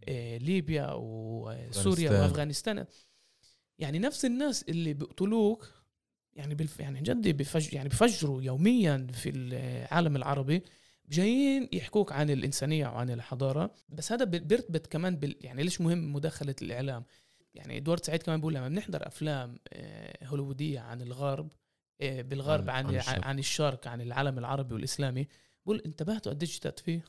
إيه، 0.08 0.38
ليبيا 0.38 0.90
وسوريا. 0.92 2.10
وأفغانستان. 2.10 2.86
يعني 3.78 3.98
نفس 3.98 4.24
الناس 4.24 4.62
اللي 4.62 4.94
بيقتلوك 4.94 5.70
يعني 6.32 6.54
بالف 6.54 6.80
يعني 6.80 7.00
جد 7.00 7.36
بفج 7.36 7.74
يعني 7.74 7.88
بفجروا 7.88 8.42
يوميا 8.42 9.06
في 9.12 9.30
العالم 9.30 10.16
العربي 10.16 10.62
جايين 11.08 11.68
يحكوك 11.72 12.12
عن 12.12 12.30
الإنسانية 12.30 12.86
وعن 12.86 13.10
الحضارة. 13.10 13.74
بس 13.88 14.12
هذا 14.12 14.24
بي- 14.24 14.38
بيرتبط 14.38 14.86
كمان 14.86 15.16
بال 15.16 15.36
يعني 15.40 15.62
ليش 15.62 15.80
مهم 15.80 16.12
مداخلة 16.12 16.54
الإعلام؟ 16.62 17.04
يعني 17.54 17.76
إدوارد 17.76 18.04
سعيد 18.04 18.22
كمان 18.22 18.38
بيقول 18.40 18.54
لما 18.54 18.68
بنحضر 18.68 19.06
أفلام 19.06 19.58
آه، 19.72 20.26
هوليوودية 20.26 20.80
عن 20.80 21.02
الغرب 21.02 21.48
آه، 22.00 22.22
بالغرب 22.22 22.70
عن- 22.70 22.86
عن 22.86 22.94
الشرق. 22.96 23.24
عن 23.24 23.38
الشرق 23.38 23.88
عن 23.88 24.00
العالم 24.00 24.38
العربي 24.38 24.74
والإسلامي 24.74 25.28
بقول 25.66 25.82
انتبهتوا 25.86 26.32
قديش 26.32 26.58
تدفيه 26.58 27.04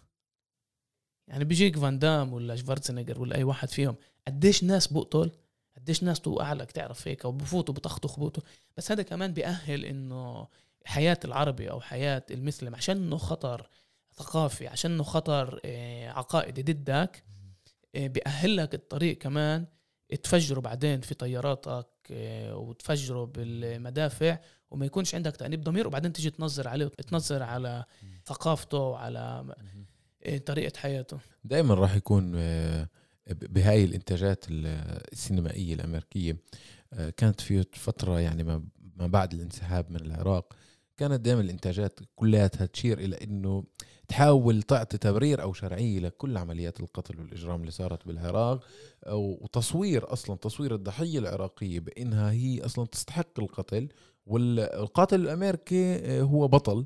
يعني 1.28 1.44
بيجيك 1.44 1.78
فان 1.78 2.00
دام 2.00 2.34
ولا 2.34 2.56
شفارتزنيجر 2.56 3.22
ولا 3.22 3.36
أي 3.36 3.44
واحد 3.44 3.70
فيهم 3.70 3.96
قديش 4.28 4.64
ناس 4.64 4.88
بقتل 4.88 5.32
قديش 5.78 6.04
ناس 6.04 6.22
توقع 6.22 6.54
لك 6.54 6.72
تعرف 6.72 7.08
هيك 7.08 7.26
وبفوتوا 7.26 7.74
بتخطوا 7.74 8.10
خبوطوا 8.10 8.44
بس 8.78 8.92
هذا 8.92 9.04
كمان 9.04 9.34
بيأهل 9.34 9.86
إنه 9.86 10.48
حياة 10.86 11.20
العربي 11.26 11.72
أو 11.72 11.82
حياة 11.82 12.24
المسلم 12.32 12.76
عشان 12.76 12.98
إنه 12.98 13.18
خطر 13.18 13.70
ثقافي 14.14 14.68
عشان 14.68 14.92
إنه 14.92 15.04
خطر 15.04 15.60
آه، 15.66 16.10
عقائدي 16.10 16.64
ضدك 16.74 17.24
بيأهل 17.96 18.58
لك 18.58 18.74
الطريق 18.76 19.18
كمان 19.18 19.66
تفجره 20.24 20.60
بعدين 20.60 21.02
في 21.02 21.13
طياراتك 21.15 21.88
آه، 22.12 22.56
وتفجره 22.58 23.26
بالمدافع 23.26 24.38
وما 24.72 24.86
يكونش 24.86 25.15
عندك 25.15 25.36
تأنيب 25.38 25.62
ضمير 25.63 25.88
وبعدين 25.88 26.13
تيجي 26.13 26.30
تنظر 26.30 26.68
عليه 26.68 26.86
وتنظر 26.86 27.44
على 27.44 27.84
ثقافته 28.26 28.78
وعلى 28.78 29.56
آه، 30.24 30.38
طريقة 30.38 30.78
حياته. 30.80 31.18
دائما 31.44 31.74
راح 31.74 31.96
يكون 31.96 32.34
آه، 32.36 32.88
بهاي 33.28 33.84
الإنتاجات 33.84 34.46
ال- 34.50 35.02
السينمائية 35.13 35.74
الأمريكية 35.74 36.38
آه، 36.94 37.10
كانت 37.10 37.41
في 37.41 37.63
فترة 37.74 38.20
يعني 38.20 38.44
ما 38.44 39.08
بعد 39.08 39.34
الانسحاب 39.34 39.91
من 39.91 39.96
العراق 40.02 40.54
كانت 40.98 41.22
دائما 41.22 41.42
الإنتاجات 41.42 42.00
كلياتها 42.16 42.66
تشير 42.66 43.00
إلى 43.00 43.16
إنه 43.24 43.64
تحاول 44.08 44.62
تعطي 44.62 44.98
تبرير 44.98 45.42
أو 45.42 45.54
شرعية 45.54 46.00
لكل 46.00 46.38
عمليات 46.38 46.80
القتل 46.80 47.20
والإجرام 47.20 47.62
اللي 47.62 47.72
صارت 47.72 48.08
بالعراق 48.08 48.64
وتصوير 49.14 50.14
أصلا 50.14 50.36
تصوير 50.36 50.76
الضحية 50.76 51.20
العراقية 51.20 51.80
بإنها 51.80 52.32
هي 52.32 52.66
أصلا 52.66 52.86
تستحق 52.86 53.40
القتل 53.40 53.90
والقاتل 54.26 55.22
الأمريكي 55.22 55.96
آه، 55.96 56.22
هو 56.22 56.48
بطل. 56.48 56.86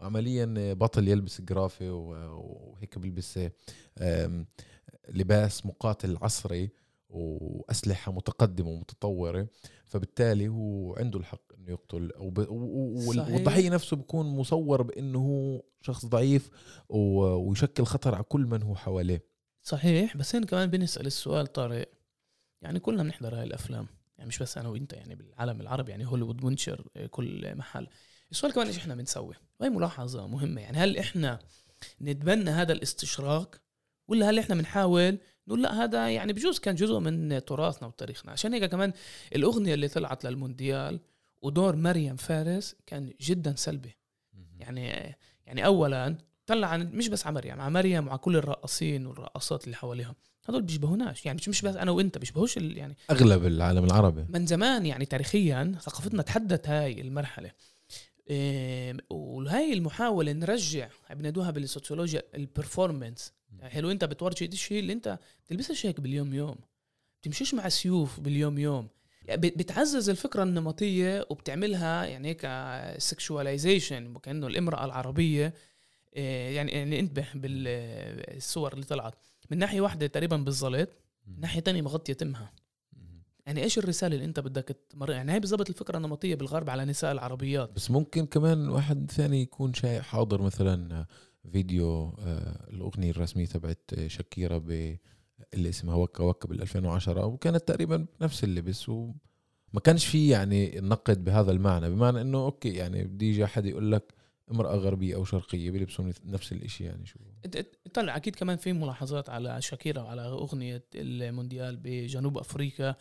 عمليا 0.00 0.74
بطل 0.74 1.08
يلبس 1.08 1.40
جرافي 1.40 1.90
وهيك 1.90 2.98
بيلبس 2.98 3.40
لباس 5.08 5.66
مقاتل 5.66 6.18
عصري. 6.22 6.70
وأسلحة 7.14 8.12
متقدمة 8.12 8.68
ومتطورة 8.68 9.48
فبالتالي 9.86 10.48
هو 10.48 10.94
عنده 10.94 11.18
الحق 11.18 11.42
إنه 11.58 11.70
يقتل. 11.70 12.10
وب... 12.18 12.38
و- 12.38 12.42
و- 12.50 13.08
وال- 13.08 13.16
صحيح. 13.16 13.34
والضحية 13.34 13.70
نفسه 13.70 13.96
بيكون 13.96 14.26
مصور 14.26 14.82
بإنه 14.82 15.18
هو 15.18 15.62
شخص 15.80 16.06
ضعيف 16.06 16.50
و... 16.88 16.98
ويشكل 17.20 17.84
خطر 17.84 18.14
على 18.14 18.24
كل 18.24 18.40
من 18.46 18.62
هو 18.62 18.74
حواليه. 18.76 19.24
صحيح. 19.62 20.16
بس 20.16 20.36
هنا 20.36 20.46
كمان 20.46 20.70
بنسأل 20.70 21.06
السؤال 21.06 21.46
طارق. 21.46 21.88
يعني 22.62 22.80
كلنا 22.80 23.02
بنحضر 23.02 23.34
هاي 23.34 23.42
الأفلام. 23.44 23.86
يعني 24.18 24.28
مش 24.28 24.38
بس 24.38 24.58
أنا 24.58 24.68
وأنت 24.68 24.92
يعني 24.92 25.14
بالعالم 25.14 25.60
العربي 25.60 25.90
يعني 25.90 26.06
هوليوود 26.06 26.44
منشر 26.44 26.88
كل 27.10 27.56
محل. 27.56 27.86
السؤال 28.30 28.52
كمان 28.52 28.66
إيش 28.66 28.76
إحنا 28.78 28.94
بنسوي؟ 28.94 29.34
وهي 29.60 29.70
ملاحظة 29.70 30.26
مهمة. 30.26 30.60
يعني 30.60 30.78
هل 30.78 30.96
إحنا 30.98 31.38
نتبنى 32.02 32.50
هذا 32.50 32.72
الاستشراق 32.72 33.56
ولا 34.08 34.30
هل 34.30 34.38
إحنا 34.38 34.54
بنحاول 34.54 35.18
نقول 35.48 35.62
لا 35.62 35.84
هذا 35.84 36.10
يعني 36.10 36.32
بجوز 36.32 36.58
كان 36.58 36.74
جزء 36.74 36.98
من 36.98 37.44
تراثنا 37.44 37.88
وتاريخنا. 37.88 38.32
عشان 38.32 38.52
هيك 38.52 38.64
كمان 38.64 38.92
الأغنية 39.34 39.74
اللي 39.74 39.88
طلعت 39.88 40.24
للمونديال 40.24 41.00
ودور 41.42 41.76
مريم 41.76 42.16
فارس 42.16 42.76
كان 42.86 43.12
جدا 43.20 43.54
سلبي. 43.56 43.96
يعني 44.58 45.16
يعني 45.46 45.66
اولا 45.66 46.16
طلع 46.46 46.66
عن 46.66 46.90
مش 46.92 47.08
بس 47.08 47.26
على 47.26 47.34
مريم 47.34 47.60
على 47.60 47.70
مريم 47.70 48.06
وعلى 48.06 48.18
كل 48.18 48.36
الرقاصين 48.36 49.06
والرقاصات 49.06 49.64
اللي 49.64 49.76
حواليها 49.76 50.14
هدول 50.48 50.62
بيشبهوناش. 50.62 51.26
يعني 51.26 51.36
مش 51.36 51.48
مش 51.48 51.62
بس 51.62 51.76
أنا 51.76 51.90
وأنت 51.90 52.18
بيشبهوش 52.18 52.56
يعني 52.56 52.96
أغلب 53.10 53.46
العالم 53.46 53.84
العربي. 53.84 54.26
من 54.28 54.46
زمان 54.46 54.86
يعني 54.86 55.06
تاريخيا 55.06 55.74
ثقافتنا 55.80 56.22
تحدت 56.22 56.68
هاي 56.68 57.00
المرحلة. 57.00 57.50
إيه 58.30 58.96
وهاي 59.10 59.72
المحاولة 59.72 60.32
نرجع 60.32 60.88
بنادوها 61.10 61.50
بالسوسيولوجيا 61.50 62.22
ال 62.34 62.42
performance 62.42 63.32
يعني 63.58 63.70
حلو 63.70 63.90
انت 63.90 64.04
بتورجي 64.04 64.44
الشيء 64.46 64.78
اللي 64.80 64.92
انت 64.92 65.18
بتلبسش 65.46 65.86
هيك 65.86 66.00
باليوم 66.00 66.34
يوم 66.34 66.56
بتمشيش 67.22 67.54
مع 67.54 67.68
سيوف 67.68 68.20
باليوم 68.20 68.58
يوم. 68.58 68.88
يعني 69.24 69.40
بت- 69.40 69.58
بتعزز 69.58 70.08
الفكرة 70.10 70.42
النمطية 70.42 71.26
وبتعملها 71.30 72.04
يعني 72.04 72.28
هيك 72.28 72.46
sexualization 72.98 74.14
كانه 74.22 74.46
الامرأة 74.46 74.84
العربية. 74.84 75.54
إيه، 76.16 76.56
يعني 76.56 76.72
يعني 76.72 77.00
انتبه 77.00 77.26
بالصور 77.34 78.72
اللي 78.72 78.84
طلعت. 78.84 79.14
من 79.50 79.58
ناحية 79.58 79.80
واحدة 79.80 80.06
تقريبا 80.06 80.36
بالزلط 80.36 80.88
من 81.26 81.40
ناحية 81.40 81.60
تانية 81.60 81.82
مغطيه 81.82 82.12
تمها 82.12 82.52
يعني 83.46 83.62
إيش 83.62 83.78
الرسالة 83.78 84.14
اللي 84.14 84.24
انت 84.24 84.40
بدك 84.40 84.76
تمر؟ 84.90 85.10
يعني 85.10 85.32
هاي 85.32 85.40
بالضبط 85.40 85.68
الفكرة 85.68 85.96
النمطية 85.96 86.34
بالغرب 86.34 86.70
على 86.70 86.84
نساء 86.84 87.12
العربيات. 87.12 87.70
بس 87.76 87.90
ممكن 87.90 88.26
كمان 88.26 88.68
واحد 88.68 89.10
ثاني 89.10 89.42
يكون 89.42 89.74
شايف 89.74 90.02
حاضر 90.02 90.42
مثلا 90.42 91.06
فيديو 91.52 92.16
آه، 92.18 92.66
الأغنية 92.70 93.10
الرسمية 93.10 93.46
تبعت 93.46 93.90
شاكيرا 94.06 94.58
ب 94.58 94.96
اللي 95.54 95.68
اسمها 95.68 95.94
وكا 95.94 96.24
وكا 96.24 96.48
بال 96.48 96.62
2010 96.62 97.26
وكانت 97.26 97.68
تقريبا 97.68 98.06
نفس 98.20 98.44
اللبس 98.44 98.88
وما 98.88 99.80
كانش 99.84 100.06
في 100.06 100.28
يعني 100.28 100.80
نقد 100.80 101.24
بهذا 101.24 101.52
المعنى 101.52 101.90
بمعنى 101.90 102.20
إنه 102.20 102.38
أوكي 102.44 102.72
يعني 102.74 103.04
بدي 103.04 103.30
يجي 103.30 103.44
أحد 103.44 103.66
يقول 103.66 103.92
لك 103.92 104.14
امرأة 104.50 104.76
غربية 104.76 105.14
أو 105.14 105.24
شرقية 105.24 105.70
بيلبسوا 105.70 106.10
نفس 106.24 106.52
الإشي 106.52 106.84
يعني 106.84 107.06
شو. 107.06 107.18
طلع 107.94 108.16
أكيد 108.16 108.36
كمان 108.36 108.56
في 108.56 108.72
ملاحظات 108.72 109.30
على 109.30 109.62
شاكيرا 109.62 110.02
وعلى 110.02 110.22
أغنية 110.22 110.84
المونديال 110.94 111.76
بجنوب 111.76 112.38
أفريقيا 112.38 112.96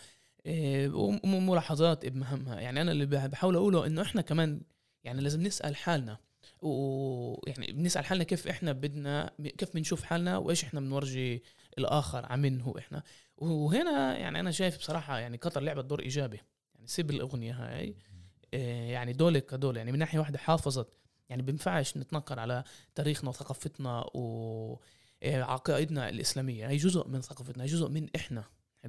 إيه، 0.45 0.89
وملاحظات 1.23 2.05
بمهمها 2.05 2.59
يعني 2.59 2.81
أنا 2.81 2.91
اللي 2.91 3.05
بح- 3.05 3.25
بحاول 3.25 3.55
أقوله 3.55 3.85
إنه 3.87 4.01
إحنا 4.01 4.21
كمان 4.21 4.61
يعني 5.03 5.21
لازم 5.21 5.41
نسأل 5.41 5.75
حالنا 5.75 6.17
ويعني 6.63 7.71
بنسأل 7.71 8.05
حالنا 8.05 8.23
كيف 8.23 8.47
إحنا 8.47 8.71
بدنا 8.71 9.31
كيف 9.57 9.73
بنشوف 9.73 10.03
حالنا 10.03 10.37
وإيش 10.37 10.63
إحنا 10.63 10.79
بنورجي 10.79 11.43
الآخر 11.77 12.25
عمن 12.25 12.61
هو 12.61 12.77
إحنا. 12.77 13.03
وهنا 13.37 14.17
يعني 14.17 14.39
أنا 14.39 14.51
شايف 14.51 14.77
بصراحة 14.77 15.19
يعني 15.19 15.37
قطر 15.37 15.61
لعبت 15.61 15.85
دور 15.85 15.99
إيجابي. 15.99 16.39
يعني 16.75 16.87
سيب 16.87 17.09
الأغنية 17.11 17.53
هاي. 17.53 17.95
إيه، 18.53 18.91
يعني 18.91 19.13
دول 19.13 19.39
كدول 19.39 19.77
يعني 19.77 19.91
من 19.91 19.99
ناحية 19.99 20.19
واحدة 20.19 20.37
حافظت. 20.37 20.97
يعني 21.29 21.41
بينفعش 21.41 21.97
نتنكر 21.97 22.39
على 22.39 22.63
تاريخنا 22.95 23.29
وثقافتنا 23.29 24.05
وعقائدنا 24.13 26.09
الإسلامية. 26.09 26.69
هي 26.69 26.77
جزء 26.77 27.07
من 27.07 27.21
ثقافتنا 27.21 27.63
هي 27.63 27.67
جزء 27.67 27.89
من 27.89 28.09
إحنا. 28.15 28.43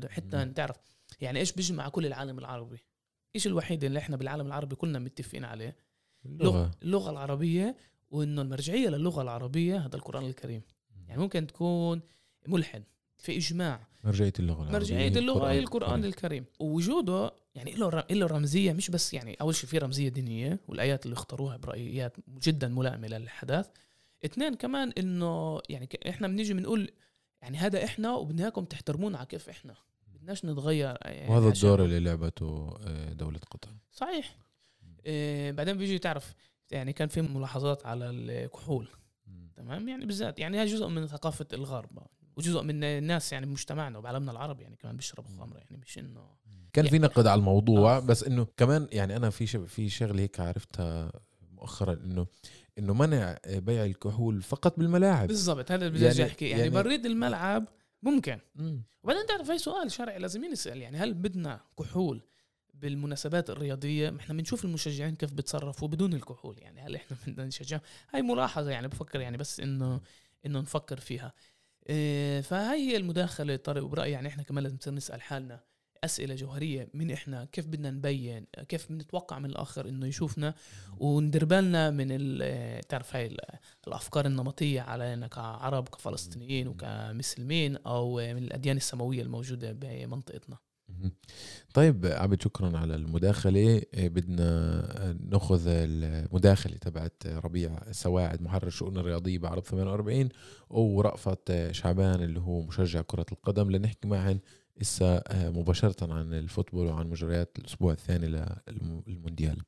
حتى. 0.08 0.44
تعرف. 0.44 0.76
يعني 1.20 1.40
إيش 1.40 1.52
بيجمع 1.52 1.88
كل 1.88 2.06
العالم 2.06 2.38
العربي؟ 2.38 2.84
إيش 3.37 3.46
الوحيد 3.46 3.84
اللي 3.84 3.98
إحنا 3.98 4.16
بالعالم 4.16 4.46
العربي 4.46 4.76
كلنا 4.76 4.98
متفقين 4.98 5.44
عليه؟ 5.44 5.76
اللغة, 6.26 6.70
اللغة 6.82 7.10
العربية 7.10 7.76
وإنه 8.10 8.42
المرجعية 8.42 8.88
للغة 8.88 9.22
العربية 9.22 9.87
هذا 9.87 9.96
القرآن 9.96 10.26
الكريم. 10.26 10.62
يعني 11.08 11.20
ممكن 11.20 11.46
تكون 11.46 12.00
ملحد 12.48 12.82
في 13.18 13.37
إجماع. 13.37 13.87
مرجعية 14.04 14.32
اللغة 14.38 14.56
العربية 14.56 14.78
مرجعية 14.78 15.10
هي 15.10 15.18
اللغة 15.18 15.50
هي 15.50 15.58
القرآن 15.58 16.04
الكريم. 16.04 16.44
ووجوده 16.58 17.32
يعني 17.54 17.72
له 17.74 18.04
له 18.10 18.26
رمزية 18.26 18.72
مش 18.72 18.90
بس 18.90 19.14
يعني 19.14 19.37
أول 19.40 19.54
شيء 19.54 19.70
في 19.70 19.78
رمزية 19.78 20.08
دينية 20.08 20.60
والآيات 20.68 21.04
اللي 21.06 21.14
اختاروها 21.14 21.56
برأيات 21.56 22.16
جدا 22.28 22.68
ملائمة 22.68 23.08
للحدث 23.08 23.68
اثنين 24.24 24.54
كمان 24.54 24.92
إنه 24.98 25.60
يعني 25.68 25.88
إحنا 26.08 26.28
بنيجي 26.28 26.54
بنقول 26.54 26.90
يعني 27.42 27.58
هذا 27.58 27.84
إحنا 27.84 28.14
وبدنا 28.14 28.42
إياكم 28.42 28.64
تحترمونا 28.64 29.18
على 29.18 29.26
كيف 29.26 29.48
إحنا. 29.48 29.74
بدناش 30.14 30.44
نتغير 30.44 30.96
يعني 31.02 31.32
وهذا 31.34 31.48
الدور 31.48 31.84
اللي 31.84 32.00
لعبته 32.00 32.76
آه، 32.80 33.12
دولة 33.12 33.38
قطر. 33.50 33.70
صحيح. 33.92 34.37
بعدين 35.52 35.79
بيجي 35.79 35.98
تعرف 35.98 36.35
يعني 36.70 36.92
كان 36.92 37.08
في 37.08 37.22
ملاحظات 37.22 37.87
على 37.87 38.10
الكحول. 38.10 38.88
تمام؟ 39.56 39.88
يعني 39.88 40.06
بالذات 40.06 40.38
يعني 40.38 40.60
هي 40.60 40.66
جزء 40.66 40.88
من 40.88 41.06
ثقافة 41.06 41.46
الغرب 41.52 41.98
وجزء 42.37 42.62
من 42.62 42.85
الناس 42.85 43.33
يعني 43.33 43.46
بمجتمعنا 43.46 43.98
وبعالمنا 43.98 44.33
العربي 44.33 44.62
يعني 44.62 44.76
كمان 44.76 44.96
بيشربوا 44.96 45.31
خمرة 45.38 45.58
يعني 45.58 45.76
مش 45.76 45.98
إنه 45.98 46.26
كان 46.72 46.85
في 46.88 46.94
يعني- 46.96 47.06
نقد 47.06 47.26
على 47.26 47.38
الموضوع 47.38 47.96
آه. 47.96 48.00
بس 48.00 48.24
إنه 48.24 48.46
كمان 48.56 48.88
يعني 48.92 49.16
أنا 49.16 49.31
في 49.31 49.46
في 49.66 49.88
شغلة 49.88 50.22
هيك 50.22 50.40
عرفتها 50.40 51.12
مؤخرا 51.52 51.92
إنه 51.94 52.26
إنه 52.79 52.94
منع 52.94 53.37
بيع 53.46 53.85
الكحول 53.85 54.42
فقط 54.42 54.79
بالملاعب. 54.79 55.29
بالضبط 55.29 55.70
هذا 55.72 55.87
اللي 55.87 55.98
بدي 55.98 56.04
يعني 56.18 56.31
أحكي. 56.31 56.48
يعني, 56.48 56.60
يعني- 56.62 56.74
بريد 56.74 57.06
الملعب 57.06 57.68
ممكن. 58.02 58.38
مم. 58.54 58.83
وبعدين 59.02 59.26
تعرف 59.26 59.50
في 59.50 59.58
سؤال 59.58 59.92
شرعي 59.92 60.18
لازم 60.18 60.44
ينسأل 60.44 60.83
يعني 60.83 60.96
هل 60.96 61.14
بدنا 61.14 61.60
كحول 61.79 62.22
بالمناسبات 62.75 63.50
الرياضية 63.50 64.10
ما 64.10 64.20
إحنا 64.20 64.35
بنشوف 64.35 64.64
المشجعين 64.64 65.14
كيف 65.14 65.33
بتصرفوا 65.33 65.88
بدون 65.88 66.12
الكحول 66.12 66.58
يعني 66.58 66.81
هل 66.81 66.94
إحنا 66.96 67.16
بدنا 67.27 67.44
نشجع 67.44 67.81
هاي 68.14 68.22
ملاحظة 68.22 68.70
يعني 68.70 68.88
بفكر 68.88 69.20
يعني 69.20 69.37
بس 69.37 69.60
إنه 69.60 70.00
إنه 70.46 70.60
نفكر 70.60 71.00
فيها. 71.00 71.33
إيه 71.88 72.40
فهي 72.40 72.90
هي 72.90 72.96
المداخلة 72.96 73.56
طارق 73.56 73.85
وبرأيي 73.85 74.12
يعني 74.12 74.29
إحنا 74.29 74.42
كمان 74.42 74.64
لازم 74.64 74.77
نصير 74.77 74.94
نسأل 74.94 75.22
حالنا 75.22 75.60
أسئلة 76.04 76.35
جوهرية 76.35 76.88
من 76.94 77.10
إحنا 77.10 77.44
كيف 77.44 77.66
بدنا 77.66 77.90
نبين 77.90 78.46
كيف 78.68 78.88
بنتوقع 78.92 79.38
من 79.38 79.50
الآخر 79.50 79.88
إنه 79.88 80.06
يشوفنا 80.06 80.54
وندير 80.98 81.44
بالنا 81.44 81.90
من 81.90 82.06
ال- 82.10 82.85
تعرف 82.88 83.16
هاي 83.16 83.27
ال- 83.27 83.38
الأفكار 83.88 84.27
النمطية 84.27 84.81
علينا 84.81 85.27
كعرب 85.27 85.88
كفلسطينيين 85.88 86.68
وكمسلمين 86.68 87.77
أو 87.77 88.16
من 88.16 88.38
الأديان 88.42 88.77
السماوية 88.77 89.22
الموجودة 89.22 89.72
بمنطقتنا. 89.72 90.56
طيب 91.74 92.06
عبد 92.06 92.42
شكرا 92.42 92.78
على 92.78 92.94
المداخلة. 92.94 93.60
إيه، 93.94 94.08
بدنا 94.08 95.16
نأخذ 95.30 95.62
المداخلة 95.66 96.76
تبعت 96.76 97.26
ربيع 97.26 97.92
سواعد 97.92 98.42
محرر 98.42 98.66
الشؤون 98.66 98.98
الرياضية 98.98 99.38
بعرب 99.38 99.62
48 99.64 100.28
ورأفت 100.70 101.68
شعبان 101.70 102.22
اللي 102.22 102.40
هو 102.40 102.62
مشجع 102.62 103.02
كرة 103.02 103.26
القدم. 103.32 103.70
لنحكي 103.70 104.08
معهن 104.08 104.38
إسا 104.82 105.22
مباشرة 105.32 106.12
عن 106.14 106.35
الفوتبول 106.35 106.87
وعن 106.87 107.10
مجريات 107.10 107.58
الأسبوع 107.58 107.92
الثاني 107.92 108.26
للمونديال 109.06 109.62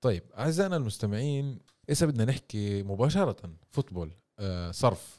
طيب 0.00 0.22
أعزائنا 0.38 0.76
المستمعين 0.76 1.58
إسا 1.90 2.06
بدنا 2.06 2.24
نحكي 2.24 2.82
مباشرة 2.82 3.36
فوتبول 3.70 4.10
آه 4.38 4.70
صرف. 4.70 5.18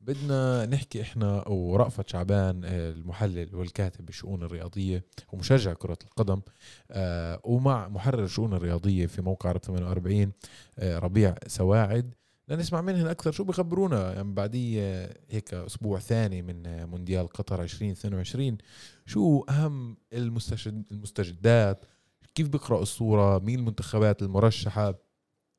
بدنا 0.00 0.66
نحكي 0.66 1.02
إحنا 1.02 1.48
ورأفت 1.48 2.08
شعبان 2.08 2.64
آه، 2.64 2.90
المحلل 2.90 3.54
والكاتب 3.56 4.06
بالشؤون 4.06 4.42
الرياضية 4.42 5.04
ومشجع 5.32 5.72
كرة 5.72 5.98
القدم 6.04 6.40
آه 6.90 7.40
ومع 7.44 7.88
محرر 7.88 8.24
الشؤون 8.24 8.54
الرياضية 8.54 9.06
في 9.06 9.22
موقع 9.22 9.48
عرب 9.48 9.60
48 9.60 10.32
آه 10.78 10.98
ربيع 10.98 11.34
سواعد. 11.46 12.14
لنسمع 12.48 12.80
منهم 12.80 13.06
أكثر 13.06 13.32
شو 13.32 13.44
بخبرونا. 13.44 14.12
يعني 14.12 14.32
بعدية 14.32 15.14
هيك 15.30 15.54
أسبوع 15.54 15.98
ثاني 15.98 16.42
من 16.42 16.84
مونديال 16.84 17.28
قطر 17.28 17.62
2022 17.62 18.58
شو 19.06 19.44
أهم 19.48 19.96
المستجد 20.12 20.84
المستجدات؟ 20.92 21.84
كيف 22.34 22.48
بيقرأوا 22.48 22.82
الصورة؟ 22.82 23.38
مين 23.38 23.58
المنتخبات 23.58 24.22
المرشحة؟ 24.22 25.07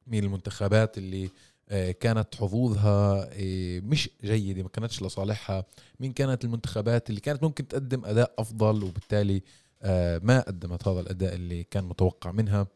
مين 0.09 0.23
المنتخبات 0.23 0.97
اللي 0.97 1.29
آه، 1.71 1.91
كانت 1.91 2.35
حظوظها 2.35 3.29
آه، 3.33 3.79
مش 3.79 4.09
جيدة 4.23 4.63
ما 4.63 4.69
كانتش 4.69 5.03
لصالحها. 5.03 5.65
مين 5.99 6.13
كانت 6.13 6.45
المنتخبات 6.45 7.09
اللي 7.09 7.21
كانت 7.21 7.43
ممكن 7.43 7.67
تقدم 7.67 8.05
أداء 8.05 8.33
أفضل 8.39 8.83
وبالتالي 8.83 9.43
آه، 9.81 10.21
ما 10.23 10.39
قدمت 10.41 10.87
هذا 10.87 10.99
الأداء 10.99 11.35
اللي 11.35 11.63
كان 11.63 11.83
متوقع 11.83 12.31
منها؟ 12.31 12.67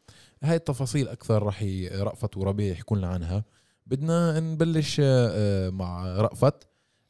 هاي 0.42 0.56
التفاصيل 0.56 1.08
أكثر 1.08 1.42
رح 1.42 1.64
رأفت 1.92 2.36
وربيع 2.36 2.72
يحكوا 2.72 2.96
لنا 2.96 3.08
عنها. 3.08 3.44
بدنا 3.86 4.40
نبلش 4.40 5.00
مع 5.70 6.16
رأفت. 6.16 6.66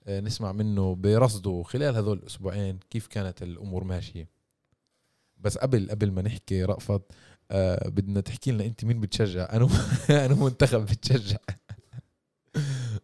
نسمع 0.08 0.52
منه 0.52 0.94
برصده 0.94 1.62
خلال 1.62 1.96
هذول 1.96 2.18
الأسبوعين 2.18 2.78
كيف 2.90 3.06
كانت 3.06 3.42
الأمور 3.42 3.84
ماشية. 3.84 4.28
بس 5.40 5.58
قبل 5.58 5.90
قبل 5.90 6.10
ما 6.10 6.22
نحكي 6.22 6.64
رأفت 6.64 7.02
آه 7.50 7.88
بدنا 7.88 8.20
تحكي 8.20 8.50
لنا 8.52 8.64
انت 8.64 8.84
مين 8.84 9.00
بتشجع؟ 9.00 9.48
أنا 9.56 9.68
أنا 10.10 10.34
منتخب 10.34 10.86
بتشجع. 10.86 11.36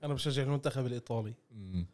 أنا 0.04 0.14
بشجع 0.14 0.42
المنتخب 0.42 0.86
الإيطالي. 0.86 1.34
مم. 1.50 1.86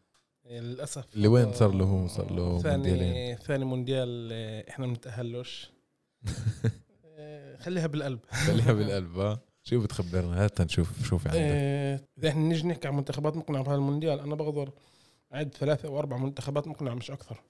للأسف 0.51 1.05
اللي 1.15 1.29
وين 1.29 1.53
صار 1.53 1.75
له 1.75 1.85
هو؟ 1.85 2.09
صار 2.09 2.33
له 2.33 2.59
ثاني 2.59 2.77
مونديالين. 2.77 3.37
ثاني 3.37 3.65
مونديال 3.65 4.29
آه، 4.33 4.65
إحنا 4.71 4.87
ما 4.87 4.93
بنتأهلوش. 4.93 5.71
آه، 7.19 7.57
خليها 7.57 7.87
بالقلب. 7.87 8.19
خليها 8.31 8.73
بالقلب 8.79 9.19
آه. 9.19 9.41
شو 9.63 9.81
بتخبرنا؟ 9.81 10.45
هات 10.45 10.61
نشوف 10.61 11.07
شوف 11.09 11.27
عندك. 11.27 11.39
آه، 11.41 12.01
إذا 12.19 12.29
إحنا 12.29 12.41
نيجي 12.43 12.69
نحكي 12.69 12.89
عن 12.89 12.97
منتخبات 12.97 13.37
مقنعة 13.37 13.63
بهذا 13.63 13.77
المونديال 13.77 14.21
أنا 14.21 14.35
بقدر 14.35 14.71
اعد 15.35 15.55
ثلاثة 15.55 15.89
أو 15.89 15.99
أربع 15.99 16.17
منتخبات 16.17 16.69
مقنعة 16.69 16.95
مش 16.95 17.11
أكثر. 17.11 17.43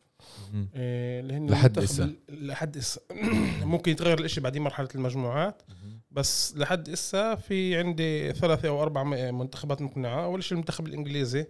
اللي 0.74 1.34
هن 1.34 1.46
لحد. 1.50 1.78
ال- 2.04 2.46
لحد 2.46 2.76
إسا. 2.76 3.00
ممكن 3.64 3.92
يتغير 3.92 4.18
الإشي 4.18 4.40
بعدين 4.40 4.62
مرحلة 4.62 4.88
المجموعات 4.94 5.62
بس 6.10 6.56
لحد 6.56 6.88
إسا 6.88 7.34
في 7.34 7.76
عندي 7.78 8.32
ثلاثة 8.32 8.68
أو 8.68 8.82
أربع 8.82 9.02
منتخبات 9.30 9.82
مقنعة. 9.82 10.24
أول 10.24 10.44
شيء 10.44 10.52
المنتخب 10.52 10.86
الإنجليزي 10.86 11.46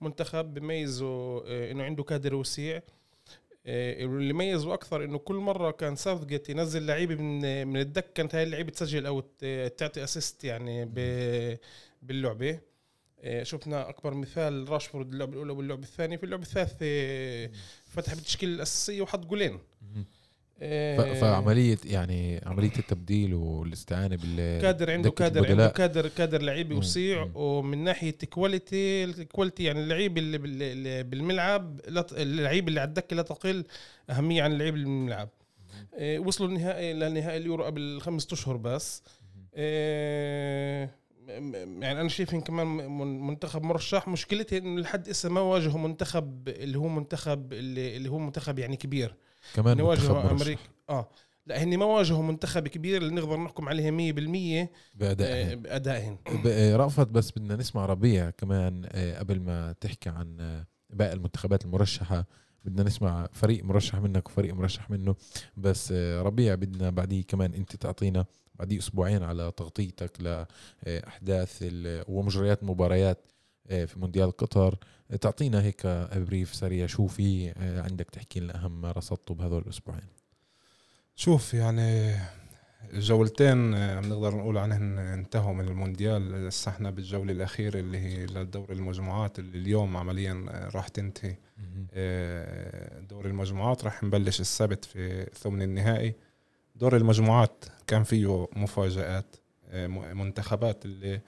منتخب 0.00 0.54
بميزه 0.54 1.06
آه، 1.46 1.70
إنه 1.72 1.84
عنده 1.84 2.02
كادر 2.02 2.34
وسيع 2.34 2.82
آه، 3.66 4.04
واللي 4.06 4.32
ميزه 4.32 4.74
أكثر 4.74 5.04
إنه 5.04 5.18
كل 5.18 5.34
مرة 5.34 5.70
كان 5.70 5.96
ساوثجيت 5.96 6.48
ينزل 6.50 6.86
لعيبة 6.86 7.14
من 7.14 7.66
من 7.66 7.80
الدكة 7.80 8.12
كانت 8.12 8.34
هاي 8.34 8.42
اللعيبة 8.42 8.70
تسجل 8.70 9.06
أو 9.06 9.20
تعطي 9.76 10.04
assist 10.04 10.44
يعني 10.44 10.84
باللعبة. 12.02 12.60
آه، 13.24 13.42
شفنا 13.42 13.88
أكبر 13.88 14.14
مثال 14.14 14.68
راشفورد 14.68 15.12
اللعبة 15.12 15.32
الأولى 15.32 15.52
واللعبة 15.52 15.82
الثانية. 15.82 16.16
في 16.16 16.24
اللعبة 16.24 16.42
الثالثة 16.42 16.76
آه، 16.82 17.50
فتح 17.92 18.14
بالتشكيله 18.14 18.54
الاساسيه 18.54 19.02
وحط 19.02 19.26
جولين. 19.26 19.58
آه، 20.64 21.14
فعملية 21.20 21.78
يعني 21.84 22.40
عملية 22.46 22.72
التبديل 22.78 23.34
والاستعانة 23.34 24.16
بال 24.16 24.60
كادر 24.62 24.90
عنده 24.90 25.10
كادر 25.10 25.50
عنده. 25.50 25.68
كادر 25.68 26.08
كادر 26.08 26.42
لعيبه. 26.42 26.76
وسيع. 26.76 27.28
ومن 27.34 27.84
ناحية 27.84 28.18
quality 28.30 29.04
ال 29.04 29.12
quality 29.12 29.64
يعني 29.64 29.80
اللعيبه 29.80 30.20
اللي 30.20 30.38
بال- 30.38 30.62
اللي 30.62 31.02
بالملعب 31.02 31.80
اللعيبه 32.12 32.68
اللي 32.68 32.80
على 32.80 32.88
الدكة 32.88 33.16
لا 33.16 33.22
تقل 33.22 33.64
أهمية 34.10 34.42
عن 34.42 34.52
اللعيبه 34.52 34.76
اللي 34.76 34.86
بالملعب 34.88 35.28
آه، 35.94 36.18
وصلوا 36.18 36.48
النهائي 36.48 36.92
لنهائي 36.92 37.36
اليورو 37.36 37.64
قبل 37.64 38.00
خمسة 38.00 38.28
أشهر 38.32 38.56
بس 38.56 39.02
آه، 39.54 40.90
يعني 41.28 42.00
أنا 42.00 42.08
شايف 42.08 42.34
إن 42.34 42.40
كمان 42.40 42.66
من- 42.66 43.26
منتخب 43.26 43.62
مرشح. 43.62 44.08
مشكلتي 44.08 44.58
انه 44.58 44.80
لحد 44.80 45.08
هسه 45.08 45.28
ما 45.28 45.40
واجهوا 45.40 45.78
منتخب 45.80 46.48
اللي 46.48 46.78
هو 46.78 46.88
منتخب 46.88 47.52
اللي, 47.52 47.96
اللي 47.96 48.08
هو 48.10 48.18
منتخب 48.18 48.58
يعني 48.58 48.76
كبير. 48.76 49.14
كمان 49.54 49.76
منتخب 49.76 49.88
واجهوا 49.88 50.30
أمريكا 50.30 50.62
آه. 50.90 51.08
لا 51.46 51.62
هن 51.62 51.76
ما 51.78 51.84
واجهوا 51.84 52.22
منتخب 52.22 52.68
كبير 52.68 53.02
اللي 53.02 53.14
نقدر 53.14 53.36
نحكم 53.36 53.68
عليها 53.68 53.90
100% 53.90 54.70
بأدائهم. 54.94 55.50
آه، 55.50 55.54
بأدائهم. 55.54 56.18
آه، 56.46 56.76
رأفت 56.76 57.06
بس 57.08 57.30
بدنا 57.30 57.56
نسمع 57.56 57.86
ربيع 57.86 58.30
كمان 58.30 58.88
آه، 58.92 59.18
قبل 59.18 59.40
ما 59.40 59.74
تحكي 59.80 60.08
عن 60.08 60.36
باقي 60.90 61.12
المنتخبات 61.12 61.64
المرشحة. 61.64 62.26
بدنا 62.64 62.82
نسمع 62.82 63.28
فريق 63.32 63.64
مرشح 63.64 63.98
منك 63.98 64.28
وفريق 64.28 64.54
مرشح 64.54 64.90
منه. 64.90 65.14
بس 65.56 65.92
آه، 65.92 66.22
ربيع 66.22 66.54
بدنا 66.54 66.90
بعديه 66.90 67.22
كمان 67.22 67.54
انت 67.54 67.76
تعطينا 67.76 68.24
بعديه 68.54 68.78
أسبوعين 68.78 69.22
على 69.22 69.52
تغطيتك 69.56 70.20
لأحداث 70.86 71.64
ومجريات 72.08 72.62
المباريات 72.62 73.18
آه، 73.70 73.84
في 73.84 73.98
مونديال 73.98 74.36
قطر. 74.36 74.78
تعطينا 75.20 75.62
هيك 75.62 75.86
بريف 76.16 76.54
سريع 76.54 76.86
شو 76.86 77.06
في 77.06 77.52
آه، 77.56 77.82
عندك 77.82 78.10
تحكي 78.10 78.40
لنا 78.40 78.56
أهم 78.56 78.80
ما 78.80 78.92
رصدته 78.92 79.34
بهذول 79.34 79.62
الأسبوعين. 79.62 80.08
شوف 81.16 81.54
يعني 81.54 82.16
الجولتين 82.92 83.74
آه، 83.74 84.00
بنقدر 84.00 84.34
نقول 84.36 84.58
عنهن 84.58 84.98
انتهوا 84.98 85.52
من 85.52 85.68
المونديال. 85.68 86.46
لسه 86.48 86.70
إحنا 86.70 86.90
بالجولة 86.90 87.32
الأخيرة 87.32 87.80
اللي 87.80 87.98
هي 87.98 88.26
لدور 88.26 88.72
المجموعات 88.72 89.38
اللي 89.38 89.58
اليوم 89.58 89.96
عمليا 89.96 90.46
آه، 90.50 90.68
راح 90.68 90.88
تنتهي. 90.88 91.36
آه، 91.94 93.00
دور 93.00 93.26
المجموعات 93.26 93.84
راح 93.84 94.02
نبلش 94.04 94.40
السبت 94.40 94.84
في 94.84 95.30
ثمن 95.34 95.62
النهائي. 95.62 96.14
دور 96.76 96.96
المجموعات 96.96 97.64
كان 97.86 98.02
فيه 98.02 98.48
مفاجآت 98.56 99.36
آه، 99.70 99.86
م- 99.86 100.18
منتخبات 100.20 100.84
اللي 100.84 101.20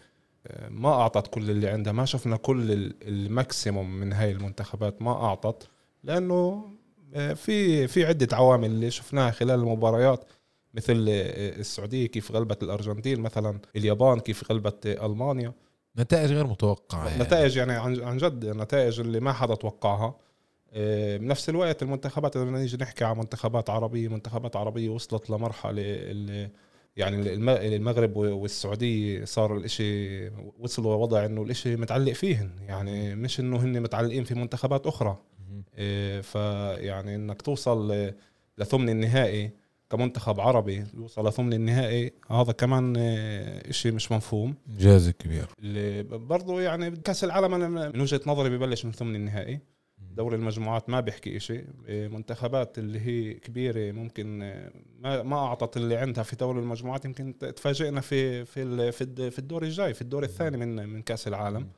ما 0.70 0.88
أعطت 0.92 1.26
كل 1.26 1.50
اللي 1.50 1.68
عندها. 1.68 1.92
ما 1.92 2.04
شفنا 2.04 2.36
كل 2.36 2.72
ال- 2.72 2.94
الماكسيموم 3.08 3.94
من 4.00 4.12
هاي 4.12 4.30
المنتخبات 4.32 5.02
ما 5.02 5.10
أعطت 5.24 5.68
لأنه 6.04 6.70
آه، 7.14 7.32
في 7.32 7.86
في 7.88 8.06
عدة 8.06 8.36
عوامل 8.36 8.66
اللي 8.70 8.90
شفناها 8.90 9.30
خلال 9.30 9.60
المباريات. 9.60 10.24
مثل 10.74 11.06
آه، 11.08 11.56
السعودية 11.60 12.06
كيف 12.06 12.32
غلبت 12.32 12.62
الأرجنتين 12.62 13.20
مثلا 13.20 13.58
اليابان 13.76 14.20
كيف 14.20 14.50
غلبت 14.52 14.86
آه، 14.86 15.06
ألمانيا. 15.06 15.52
نتائج 15.98 16.32
غير 16.32 16.46
متوقعة 16.46 17.08
يعني. 17.08 17.22
نتائج 17.22 17.56
يعني 17.56 17.72
عن 18.04 18.16
جد 18.16 18.44
نتائج 18.46 19.00
اللي 19.00 19.20
ما 19.20 19.32
حدا 19.32 19.54
توقعها. 19.54 20.16
آه، 20.72 21.16
بنفس 21.16 21.48
الوقت 21.48 21.82
المنتخبات 21.82 22.36
لما 22.36 22.58
نيجي 22.58 22.76
نحكي 22.76 23.04
عن 23.04 23.18
منتخبات 23.18 23.70
عربية 23.70 24.08
منتخبات 24.08 24.56
عربية 24.56 24.88
وصلت 24.88 25.30
لمرحلة 25.30 25.82
اللي 25.86 26.50
يعني 26.96 27.32
الم- 27.32 27.48
المغرب 27.48 28.16
والسعودية 28.16 29.24
صار 29.24 29.56
الإشي 29.56 30.28
وصلوا 30.58 30.94
وضع 30.94 31.24
إنه 31.24 31.42
الإشي 31.42 31.76
متعلق 31.76 32.12
فيهن. 32.12 32.50
يعني 32.68 33.14
مش 33.14 33.40
إنه 33.40 33.56
هن 33.56 33.80
متعلقين 33.82 34.24
في 34.24 34.34
منتخبات 34.34 34.86
أخرى. 34.86 35.16
فيعني 36.22 37.14
إنك 37.14 37.42
توصل 37.42 38.10
لثمن 38.58 38.88
النهائي 38.88 39.50
كمنتخب 39.90 40.40
عربي 40.40 40.84
يوصل 40.94 41.28
لثمن 41.28 41.52
النهائي 41.52 42.12
هذا 42.30 42.52
كمان 42.52 42.96
إيه، 42.96 43.70
إشي 43.70 43.90
مش 43.90 44.12
مفهوم. 44.12 44.54
انجاز 44.70 45.10
كبير 45.10 45.46
اللي 45.58 46.02
برضو 46.02 46.58
يعني 46.58 46.90
كأس 46.90 47.24
العالم 47.24 47.54
أنا 47.54 47.68
من 47.68 48.00
وجهة 48.00 48.20
نظري 48.26 48.48
ببلش 48.56 48.84
من 48.84 48.92
ثمن 48.92 49.16
النهائي 49.16 49.60
دوري 49.98 50.36
المجموعات 50.36 50.90
ما 50.90 51.00
بيحكي 51.00 51.36
إشي. 51.36 51.64
إيه، 51.88 52.08
منتخبات 52.08 52.78
اللي 52.78 53.00
هي 53.00 53.34
كبيرة 53.34 53.92
ممكن 53.92 54.42
إيه، 54.42 54.72
ما 54.98 55.22
ما 55.22 55.36
أعطت 55.36 55.76
اللي 55.76 55.96
عندها 55.96 56.24
في 56.24 56.36
دوري 56.36 56.58
المجموعات 56.60 57.04
يمكن 57.04 57.38
تفاجئنا 57.38 58.00
في 58.00 58.44
في 58.44 58.92
في 58.92 59.00
الد- 59.04 59.28
في 59.28 59.38
الدور 59.38 59.62
الجاي 59.62 59.94
في 59.94 60.02
الدور 60.02 60.22
الثاني 60.22 60.56
من 60.56 60.88
من 60.88 61.02
كأس 61.02 61.28
العالم. 61.28 61.68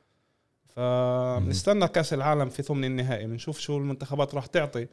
فبنستنى 0.68 1.88
كأس 1.88 2.12
العالم 2.14 2.48
في 2.48 2.62
ثمن 2.62 2.84
النهائي 2.84 3.26
بنشوف 3.26 3.59
شو 3.59 3.78
المنتخبات 3.78 4.34
راح 4.34 4.46
تعطي. 4.46 4.86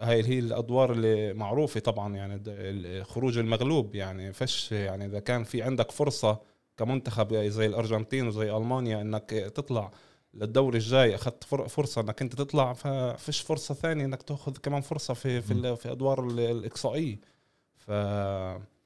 هاي 0.00 0.22
هي 0.28 0.38
الأدوار 0.38 0.92
اللي 0.92 1.32
معروفة 1.34 1.80
طبعا 1.80 2.16
يعني 2.16 3.04
خروج 3.04 3.38
المغلوب 3.38 3.94
يعني 3.94 4.32
فش 4.32 4.72
يعني 4.72 5.04
إذا 5.06 5.20
كان 5.20 5.44
في 5.44 5.62
عندك 5.62 5.90
فرصة 5.90 6.40
كمنتخب 6.76 7.34
زي 7.34 7.66
الأرجنتين 7.66 8.26
وزي 8.26 8.56
ألمانيا 8.56 9.00
إنك 9.00 9.30
تطلع 9.30 9.90
للدور 10.34 10.74
الجاي 10.74 11.14
أخذت 11.14 11.44
فر- 11.44 11.68
فرصة 11.68 12.00
إنك 12.00 12.22
أنت 12.22 12.34
تطلع 12.34 12.72
ففيش 12.72 13.40
فرصة 13.40 13.74
ثانية 13.74 14.04
إنك 14.04 14.22
تأخذ 14.22 14.56
كمان 14.56 14.80
فرصة 14.80 15.14
في 15.14 15.40
في, 15.42 15.76
في 15.76 15.92
أدوار 15.92 16.26
ال- 16.26 16.40
الإقصائية. 16.40 17.18
ف 17.76 17.90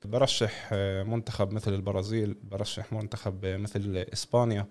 برشح 0.04 0.72
منتخب 1.06 1.52
مثل 1.52 1.74
البرازيل 1.74 2.36
برشح 2.42 2.92
منتخب 2.92 3.46
مثل 3.46 4.04
إسبانيا. 4.12 4.66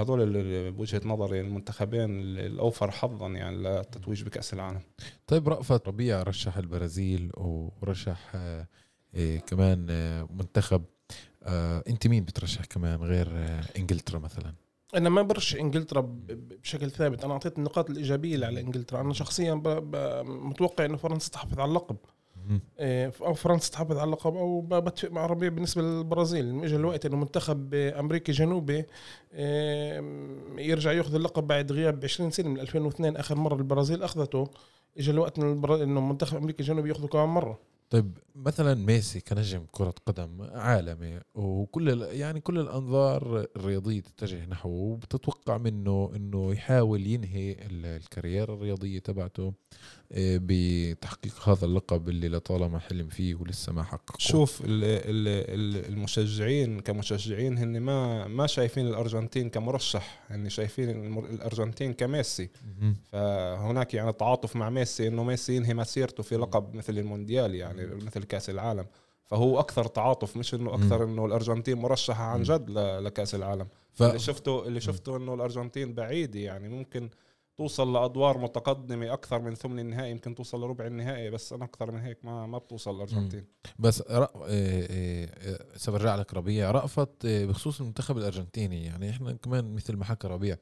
هذول 0.00 0.22
اللي 0.22 0.70
بوجهه 0.70 1.00
نظري 1.04 1.40
المنتخبين 1.40 2.20
الأوفر 2.38 2.90
حظا 2.90 3.28
يعني 3.28 3.56
للتتويج 3.56 4.22
بكأس 4.22 4.54
العالم. 4.54 4.80
طيب 5.26 5.48
رأفت 5.48 5.88
ربيع 5.88 6.22
رشح 6.22 6.56
البرازيل 6.56 7.30
ورشح 7.36 8.30
آه، 8.34 8.66
إيه 9.14 9.40
كمان 9.40 9.86
آه، 9.90 10.28
منتخب. 10.30 10.84
آه، 11.42 11.84
أنت 11.88 12.06
مين 12.06 12.24
بترشح 12.24 12.64
كمان 12.64 13.02
غير 13.02 13.28
آه، 13.32 13.64
إنجلترا 13.78 14.18
مثلا؟ 14.18 14.54
أنا 14.94 15.08
ما 15.08 15.22
برش 15.22 15.56
إنجلترا 15.56 16.00
بشكل 16.28 16.90
ثابت. 16.90 17.24
أنا 17.24 17.32
أعطيت 17.32 17.58
النقاط 17.58 17.90
الإيجابية 17.90 18.46
على 18.46 18.60
انجلترا 18.60 19.00
أنا 19.00 19.12
شخصيا. 19.12 19.54
متوقع 20.24 20.84
إنه 20.84 20.96
فرنسا 20.96 21.30
تحافظ 21.30 21.60
على 21.60 21.68
اللقب. 21.68 21.96
أو 23.20 23.34
فرنسا 23.34 23.72
تحافظ 23.72 23.96
على 23.98 24.04
اللقب 24.04 24.36
أو 24.36 24.60
بتفق 24.60 25.10
مع 25.10 25.26
ربيع 25.26 25.48
بالنسبة 25.48 25.82
للبرازيل. 25.82 26.64
اجى 26.64 26.76
الوقت 26.76 27.06
إنه 27.06 27.16
منتخب 27.16 27.74
أمريكي 27.74 28.32
جنوبي 28.32 28.84
إيه، 29.32 30.04
يرجع 30.58 30.92
يأخذ 30.92 31.14
اللقب 31.14 31.46
بعد 31.46 31.72
غياب 31.72 32.04
20 32.04 32.30
سنة 32.30 32.48
من 32.48 32.60
2002 32.60 33.16
آخر 33.16 33.34
مرة 33.34 33.54
البرازيل 33.54 34.02
أخذته. 34.02 34.50
اجى 34.98 35.10
الوقت 35.10 35.38
إنه 35.38 36.00
منتخب 36.00 36.36
أمريكا 36.36 36.60
الجنوبي 36.60 36.88
يأخذه 36.88 37.06
كمان 37.06 37.28
مرة. 37.28 37.58
طيب 37.90 38.18
مثلا 38.34 38.74
ميسي 38.74 39.20
كنجم 39.20 39.62
كرة 39.72 39.94
قدم 40.06 40.42
عالمي 40.52 41.20
وكل 41.34 42.02
يعني 42.02 42.40
كل 42.40 42.58
الأنظار 42.58 43.46
الرياضية 43.56 44.00
تتجه 44.00 44.46
نحوه 44.46 44.72
وبتتوقع 44.72 45.58
منه 45.58 46.12
إنه 46.16 46.52
يحاول 46.52 47.06
ينهي 47.06 47.52
ال- 47.52 47.86
الكاريرا 47.86 48.54
الرياضية 48.54 48.98
تبعته. 48.98 49.42
إيه، 49.44 49.52
بتحقيق 50.16 51.48
هذا 51.48 51.64
اللقب 51.64 52.08
اللي 52.08 52.28
لطالما 52.28 52.78
حلم 52.78 53.08
فيه 53.08 53.34
ولسه 53.34 53.72
ما 53.72 53.82
حققه 53.82 54.14
شوف 54.18 54.60
ال- 54.60 54.66
ال- 54.84 55.84
ال- 55.86 55.92
المشجعين 55.92 56.80
كمشجعين 56.80 57.58
هن 57.58 57.80
ما 57.80 58.26
ما 58.28 58.46
شايفين 58.46 58.86
الأرجنتين 58.86 59.50
كمرشح 59.50 60.20
هن 60.30 60.48
شايفين 60.48 60.90
الأرجنتين 61.18 61.92
كميسي. 61.92 62.50
فهناك 63.12 63.94
يعني 63.94 64.12
تعاطف 64.12 64.56
مع 64.56 64.70
ميسي 64.70 65.08
إنه 65.08 65.24
ميسي 65.24 65.56
ينهي 65.56 65.74
مسيرته 65.74 66.22
في 66.22 66.36
لقب 66.36 66.74
مثل 66.74 66.98
المونديال 66.98 67.54
يعني 67.54 67.86
مثل 67.86 68.24
كأس 68.24 68.50
العالم. 68.50 68.86
فهو 69.24 69.60
أكثر 69.60 69.84
تعاطف 69.86 70.36
مش 70.36 70.54
إنه 70.54 70.74
أكثر 70.74 71.04
إنه 71.04 71.26
الأرجنتين 71.26 71.78
مرشحة 71.78 72.24
عن 72.24 72.42
جد 72.42 72.70
لكأس 72.70 73.34
العالم. 73.34 73.66
ف... 73.92 74.02
اللي 74.02 74.18
شفته 74.18 74.66
اللي 74.66 74.80
شفته 74.80 75.16
إنه 75.16 75.34
الأرجنتين 75.34 75.94
بعيده 75.94 76.40
يعني 76.40 76.68
ممكن 76.68 77.08
توصل 77.62 77.92
لأدوار 77.92 78.38
متقدمة 78.38 79.12
أكثر 79.12 79.40
من 79.40 79.54
ثمن 79.54 79.78
النهائي 79.78 80.10
يمكن 80.10 80.34
توصل 80.34 80.60
لربع 80.60 80.86
النهائي 80.86 81.30
بس 81.30 81.52
أنا 81.52 81.64
أكثر 81.64 81.90
من 81.90 82.00
هيك 82.00 82.24
ما 82.24 82.46
ما 82.46 82.58
بتوصل 82.58 82.96
الأرجنتين. 82.96 83.44
بس 83.78 84.02
رأ... 84.10 84.28
إيه 84.46 84.90
إيه 84.90 85.30
إيه، 85.42 85.58
سبرجع 85.76 86.14
لك 86.16 86.34
ربيع 86.34 86.70
رأفت 86.70 87.24
إيه، 87.24 87.46
بخصوص 87.46 87.80
المنتخب 87.80 88.18
الأرجنتيني. 88.18 88.84
يعني 88.84 89.10
إحنا 89.10 89.32
كمان 89.32 89.74
مثل 89.74 89.96
ما 89.96 90.04
حكى 90.04 90.28
ربيع 90.28 90.56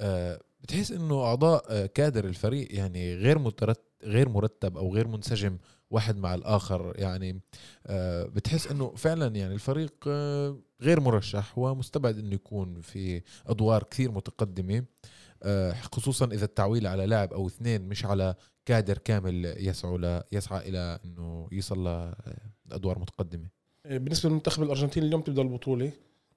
آه، 0.00 0.40
بتحس 0.60 0.92
إنه 0.92 1.24
أعضاء 1.24 1.64
آه، 1.68 1.86
كادر 1.86 2.24
الفريق 2.24 2.76
يعني 2.76 3.14
غير 3.14 3.38
مترتب 3.38 3.94
غير 4.04 4.28
مرتب 4.28 4.76
أو 4.76 4.94
غير 4.94 5.08
منسجم 5.08 5.58
واحد 5.90 6.16
مع 6.16 6.34
الآخر. 6.34 6.92
يعني 6.96 7.40
آه، 7.86 8.24
بتحس 8.24 8.66
إنه 8.66 8.94
فعلا 8.96 9.36
يعني 9.36 9.54
الفريق 9.54 9.94
آه، 10.08 10.58
غير 10.80 11.00
مرشح 11.00 11.58
ومستبعد 11.58 12.18
إنه 12.18 12.34
يكون 12.34 12.80
في 12.80 13.22
أدوار 13.46 13.82
كثير 13.82 14.12
متقدمة. 14.12 14.76
آه، 14.76 14.84
خصوصا 15.92 16.26
إذا 16.26 16.44
التعويل 16.44 16.86
على 16.86 17.06
لاعب 17.06 17.32
أو 17.32 17.46
اثنين 17.46 17.88
مش 17.88 18.04
على 18.04 18.34
كادر 18.66 18.98
كامل 18.98 19.54
يسعى 19.58 19.98
ل... 19.98 20.22
يسعى 20.32 20.68
إلى 20.68 20.98
إنه 21.04 21.48
يصل 21.52 22.12
لأدوار 22.66 22.98
متقدمة. 22.98 23.48
إيه، 23.86 23.98
بالنسبة 23.98 24.28
للمنتخب 24.28 24.62
الأرجنتيني 24.62 25.06
اليوم 25.06 25.20
تبدا 25.20 25.42
البطولة. 25.42 25.90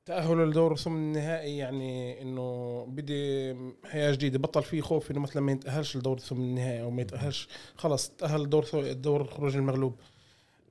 تأهله 0.06 0.46
لدور 0.46 0.76
ثمن 0.76 0.98
النهائي 0.98 1.58
يعني 1.58 2.22
إنه 2.22 2.86
بدي 2.90 3.56
حياة 3.86 4.12
جديدة 4.12 4.40
بطل 4.40 4.64
فيه 4.64 4.82
خوف 4.82 5.12
إنه 5.12 5.20
مثلا 5.20 5.42
ما 5.44 5.52
يتأهلش 5.52 5.98
لدور 5.98 6.20
ثمن 6.20 6.42
النهائي 6.42 6.82
أو 6.82 6.92
ما 6.92 7.02
يتأهلش. 7.02 7.48
خلص 7.76 8.10
تأهل 8.10 8.42
لدور 8.42 8.64
ثو- 8.66 8.94
دور 8.94 9.22
الخروج 9.22 9.56
المغلوب. 9.56 9.96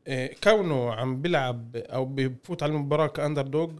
إيه، 0.07 0.34
كونه 0.45 0.93
عم 0.93 1.22
بيلعب 1.22 1.76
أو 1.76 2.05
بفوت 2.05 2.62
على 2.62 2.72
المباراة 2.72 3.07
ك 3.07 3.47
underdog 3.47 3.72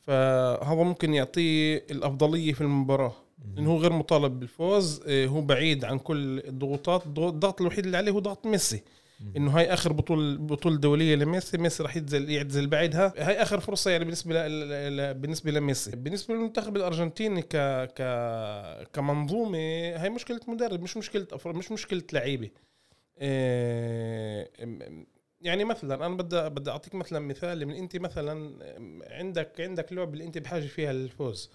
فهذا 0.00 0.82
ممكن 0.82 1.14
يعطيه 1.14 1.86
الأفضلية 1.90 2.52
في 2.52 2.60
المباراة. 2.60 3.12
لأنه 3.54 3.70
هو 3.70 3.76
غير 3.78 3.92
مطالب 3.92 4.40
بالفوز 4.40 5.02
إيه، 5.06 5.26
هو 5.26 5.40
بعيد 5.40 5.84
عن 5.84 5.98
كل 5.98 6.38
الضغوطات. 6.48 7.02
الضغ- 7.06 7.28
الضغط 7.28 7.60
الوحيد 7.60 7.84
اللي 7.84 7.96
عليه 7.96 8.12
هو 8.12 8.18
ضغط 8.18 8.46
ميسي. 8.46 8.82
إنه 9.36 9.50
هاي 9.50 9.72
آخر 9.72 9.92
بطوله 9.92 10.36
بطوله 10.38 10.76
دولية 10.76 11.14
لميسي 11.14 11.58
ميسي 11.58 11.82
راح 11.82 11.96
ينزل 11.96 12.30
يعتزل 12.30 12.66
بعدها 12.66 13.12
هاي 13.18 13.42
آخر 13.42 13.60
فرصة 13.60 13.90
يعني 13.90 14.04
بالنسبة 14.04 14.46
ل... 14.48 15.14
بالنسبة 15.14 15.50
لميسي. 15.50 15.96
بالنسبة 15.96 16.34
للمنتخب 16.34 16.76
الأرجنتيني 16.76 17.42
ك 17.42 17.56
ك 17.96 18.02
كمنظومة 18.92 19.58
هاي 19.96 20.10
مشكلة 20.10 20.40
مدرب 20.48 20.82
مش 20.82 20.96
مشكلة 20.96 21.26
أفر... 21.32 21.52
مش 21.52 21.72
مشكلة 21.72 22.02
لعيبة. 22.12 22.50
إيه... 23.20 24.50
يعني 25.40 25.64
مثلا 25.64 26.06
أنا 26.06 26.14
بدي 26.16 26.48
بدي 26.48 26.70
أعطيك 26.70 26.94
مثلا 26.94 27.18
مثال 27.18 27.66
من 27.66 27.74
أنت 27.74 27.96
مثلا 27.96 28.50
عندك 29.10 29.60
عندك 29.60 29.92
لعبة 29.92 30.12
اللي 30.12 30.24
أنت 30.24 30.38
بحاجة 30.38 30.66
فيها 30.66 30.92
للفوز. 30.92 31.50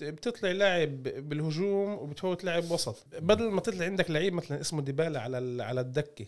بتطلع 0.00 0.50
لاعب 0.50 1.02
بالهجوم 1.02 1.92
وبتفوت 1.92 2.44
لاعب 2.44 2.70
وسط. 2.70 3.06
بدل 3.18 3.50
ما 3.50 3.60
تطلع 3.60 3.84
عندك 3.84 4.10
لعيب 4.10 4.32
مثلا 4.34 4.60
اسمه 4.60 4.82
ديبالا 4.82 5.20
على 5.20 5.62
على 5.62 5.80
الدكة. 5.80 6.26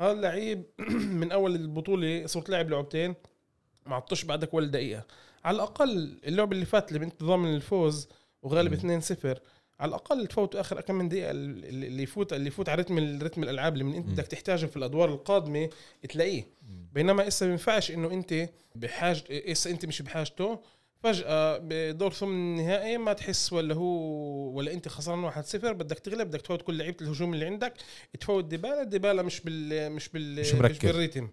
هذا 0.00 0.12
اللعيب 0.12 0.62
من 1.20 1.32
أول 1.32 1.54
البطولة 1.54 2.26
صرت 2.26 2.48
لاعب 2.50 2.70
لعبتين 2.70 3.14
ما 3.86 3.96
عطوش 3.96 4.24
بعدك 4.24 4.54
ولا 4.54 4.66
دقيقة. 4.66 5.04
على 5.44 5.54
الأقل 5.54 6.18
اللعبه 6.26 6.52
اللي 6.52 6.64
فاتت 6.66 6.88
اللي 6.88 6.98
بانت 6.98 7.22
ضامن 7.22 7.54
الفوز 7.54 8.08
وغالب 8.42 9.00
2-0 9.02 9.38
على 9.80 9.88
الأقل 9.88 10.26
تفوتوا 10.26 10.60
آخر 10.60 10.80
كم 10.80 10.94
من 10.94 11.08
دقيقة 11.08 11.30
اللي 11.30 12.02
يفوت 12.02 12.32
اللي 12.32 12.46
يفوت 12.48 12.68
على 12.68 12.82
رتم 12.82 13.22
رتم 13.22 13.42
الألعاب 13.42 13.72
اللي 13.72 13.84
من 13.84 13.94
أنت. 13.94 14.08
بدك 14.08 14.26
تحتاجه 14.26 14.66
في 14.66 14.76
الأدوار 14.76 15.08
القادمة 15.08 15.70
تلاقيه. 16.08 16.46
بينما 16.92 17.28
إسا 17.28 17.46
ما 17.46 17.52
ينفعش 17.52 17.90
إنه 17.90 18.12
أنت 18.12 18.48
بحاجه 18.74 19.22
إسا 19.30 19.70
أنت 19.70 19.86
مش 19.86 20.02
بحاجته 20.02 20.60
فجأة 21.02 21.58
بدور 21.62 22.12
ثمن 22.12 22.30
النهائي 22.30 22.98
ما 22.98 23.12
تحس 23.12 23.52
ولا 23.52 23.74
هو 23.74 23.90
ولا 24.52 24.72
أنت 24.72 24.88
خسران 24.88 25.30
1-0 25.30 25.56
بدك 25.56 25.98
تغلب 25.98 26.28
بدك 26.28 26.40
تفوت 26.40 26.62
كل 26.62 26.78
لعيبة 26.78 26.96
الهجوم 27.00 27.34
اللي 27.34 27.46
عندك 27.46 27.74
تفوت 28.20 28.44
ديبالا 28.44 28.82
ديبالا 28.82 29.22
مش 29.22 29.40
بال 29.40 29.92
مش 29.92 30.08
بال 30.08 30.40
مش 30.40 30.54
مركز. 30.54 30.88
بالريتم. 30.88 31.28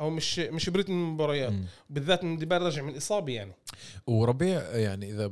أو 0.00 0.10
مش 0.10 0.38
مش 0.38 0.70
بريتم 0.70 0.92
المباريات. 0.92 1.52
بالذات 1.90 2.22
إن 2.22 2.36
ديبالا 2.36 2.66
رجع 2.66 2.82
من 2.82 2.96
إصابة 2.96 3.32
يعني. 3.32 3.52
وربيع 4.06 4.76
يعني 4.76 5.10
إذا 5.10 5.26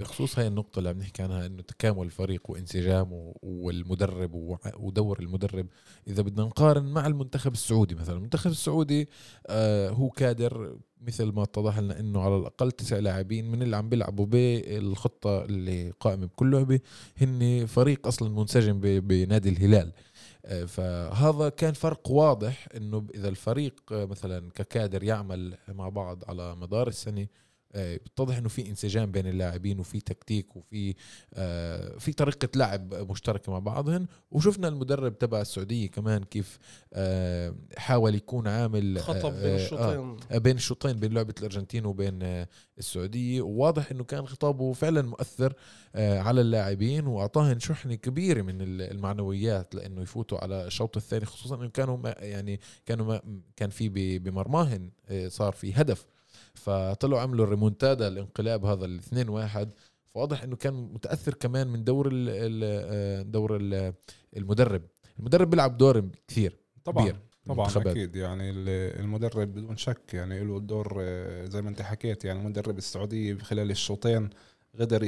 بخصوص 0.00 0.38
هاي 0.38 0.46
النقطة 0.46 0.78
اللي 0.78 0.90
عم 0.90 0.98
نحكي 0.98 1.22
عنها 1.22 1.46
إنه 1.46 1.62
تكامل 1.62 2.02
الفريق 2.02 2.50
وانسجامه 2.50 3.34
والمدرب 3.42 4.58
ودور 4.76 5.20
المدرب. 5.20 5.66
إذا 6.08 6.22
بدنا 6.22 6.44
نقارن 6.44 6.84
مع 6.84 7.06
المنتخب 7.06 7.52
السعودي 7.52 7.94
مثلا 7.94 8.16
المنتخب 8.16 8.50
السعودي 8.50 9.08
آه 9.46 9.90
هو 9.90 10.10
كادر 10.10 10.76
مثل 11.06 11.24
ما 11.32 11.42
اتضح 11.42 11.78
لنا 11.78 12.00
إنه 12.00 12.20
على 12.20 12.36
الأقل 12.36 12.72
تسع 12.72 12.98
لاعبين 12.98 13.50
من 13.50 13.62
اللي 13.62 13.76
عم 13.76 13.88
بيلعبوا 13.88 14.26
بالخطة 14.26 15.44
اللي 15.44 15.90
قائمة 16.00 16.26
بكل 16.26 16.52
لعبة 16.52 16.80
هن 17.20 17.66
فريق 17.66 18.06
أصلا 18.06 18.28
منسجم 18.30 18.80
بنادي 18.80 19.48
الهلال. 19.48 19.92
آه، 20.44 20.64
فهذا 20.64 21.48
كان 21.48 21.72
فرق 21.72 22.10
واضح 22.10 22.68
إنه 22.76 23.06
إذا 23.14 23.28
الفريق 23.28 23.74
آه، 23.92 24.04
مثلا 24.04 24.50
ككادر 24.50 25.02
يعمل 25.02 25.58
مع 25.68 25.88
بعض 25.88 26.24
على 26.28 26.54
مدار 26.56 26.88
السنة 26.88 27.26
آه، 27.74 27.96
بتتضح 27.96 28.36
إنه 28.36 28.48
في 28.48 28.68
انسجام 28.68 29.10
بين 29.12 29.26
اللاعبين 29.26 29.80
وفي 29.80 30.00
تكتيك 30.00 30.56
وفي 30.56 30.94
آه، 31.34 31.98
في 31.98 32.12
طريقة 32.12 32.48
لعب 32.56 32.94
مشتركة 32.94 33.52
مع 33.52 33.58
بعضهم 33.58 34.06
وشفنا 34.30 34.68
المدرب 34.68 35.18
تبع 35.18 35.40
السعودية 35.40 35.86
كمان 35.88 36.24
كيف 36.24 36.58
آه، 36.92 37.54
حاول 37.76 38.14
يكون 38.14 38.48
عامل 38.48 38.98
خطب 39.00 39.32
بين 39.32 39.54
الشوطين. 39.54 40.16
بين 40.32 40.56
الشوطين 40.56 40.92
بين 40.92 41.12
لعبة 41.12 41.34
الأرجنتين 41.38 41.86
وبين 41.86 42.46
السعودية. 42.78 43.42
وواضح 43.42 43.90
إنه 43.90 44.04
كان 44.04 44.26
خطابه 44.26 44.72
فعلا 44.72 45.02
مؤثر 45.02 45.54
على 45.94 46.40
اللاعبين. 46.40 47.06
واعطاهم 47.06 47.58
شحنة 47.58 47.94
كبيرة 47.94 48.42
من 48.42 48.56
المعنويات 48.60 49.74
لإنه 49.74 50.02
يفوتوا 50.02 50.38
على 50.38 50.66
الشوط 50.66 50.96
الثاني 50.96 51.24
خصوصا 51.24 51.56
إنه 51.56 51.68
كانوا 51.68 51.98
يعني 52.24 52.60
كانوا 52.86 53.18
كان 53.56 53.70
في 53.70 54.18
بمرماهن 54.18 54.90
صار 55.28 55.52
في 55.52 55.72
هدف. 55.74 56.06
فطلعوا 56.54 57.20
عملوا 57.20 57.44
الريمونتادا 57.44 58.08
الانقلاب 58.08 58.64
هذا 58.64 58.84
الاثنين 58.84 59.28
واحد. 59.28 59.70
فواضح 60.14 60.42
إنه 60.42 60.56
كان 60.56 60.74
متأثر 60.74 61.34
كمان 61.34 61.68
من 61.68 61.84
دور 61.84 62.08
ال 62.12 63.30
دور 63.30 63.56
ال 63.56 63.94
المدرب. 64.36 64.82
المدرب 65.18 65.50
بيلعب 65.50 65.76
دور 65.76 66.08
كثير. 66.28 66.58
طبعا 66.84 67.04
كبير 67.04 67.16
طبعا 67.46 67.70
أكيد. 67.76 68.16
يعني 68.16 68.50
المدرب 69.00 69.54
بدون 69.54 69.76
شك 69.76 70.14
يعني 70.14 70.44
له 70.44 70.60
دور 70.60 70.96
آه، 71.00 71.44
زي 71.44 71.62
ما 71.62 71.68
أنت 71.68 71.82
حكيت 71.82 72.24
يعني 72.24 72.44
مدرب 72.44 72.78
السعودية 72.78 73.38
خلال 73.38 73.70
الشوطين 73.70 74.30
قدر 74.80 75.02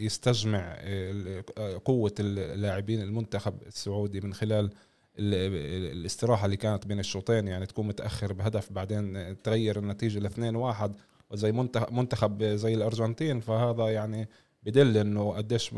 يستجمع 0.00 0.76
آه، 0.78 1.44
قوة 1.84 2.14
اللاعبين 2.20 3.02
المنتخب 3.02 3.62
السعودي 3.66 4.20
من 4.20 4.34
خلال 4.34 4.70
الاستراحة 5.18 6.44
اللي 6.44 6.56
كانت 6.56 6.86
بين 6.86 6.98
الشوطين 6.98 7.48
يعني 7.48 7.66
تكون 7.66 7.86
متأخر 7.86 8.32
بهدف 8.32 8.72
بعدين 8.72 9.36
تغير 9.42 9.78
النتيجة 9.78 10.18
لاثنين 10.18 10.56
واحد 10.56 10.92
وزي 11.30 11.52
منتخب 11.90 12.44
زي 12.44 12.74
الأرجنتين. 12.74 13.40
فهذا 13.40 13.88
يعني 13.88 14.28
بدل 14.62 14.96
إنه 14.96 15.32
قديش 15.32 15.74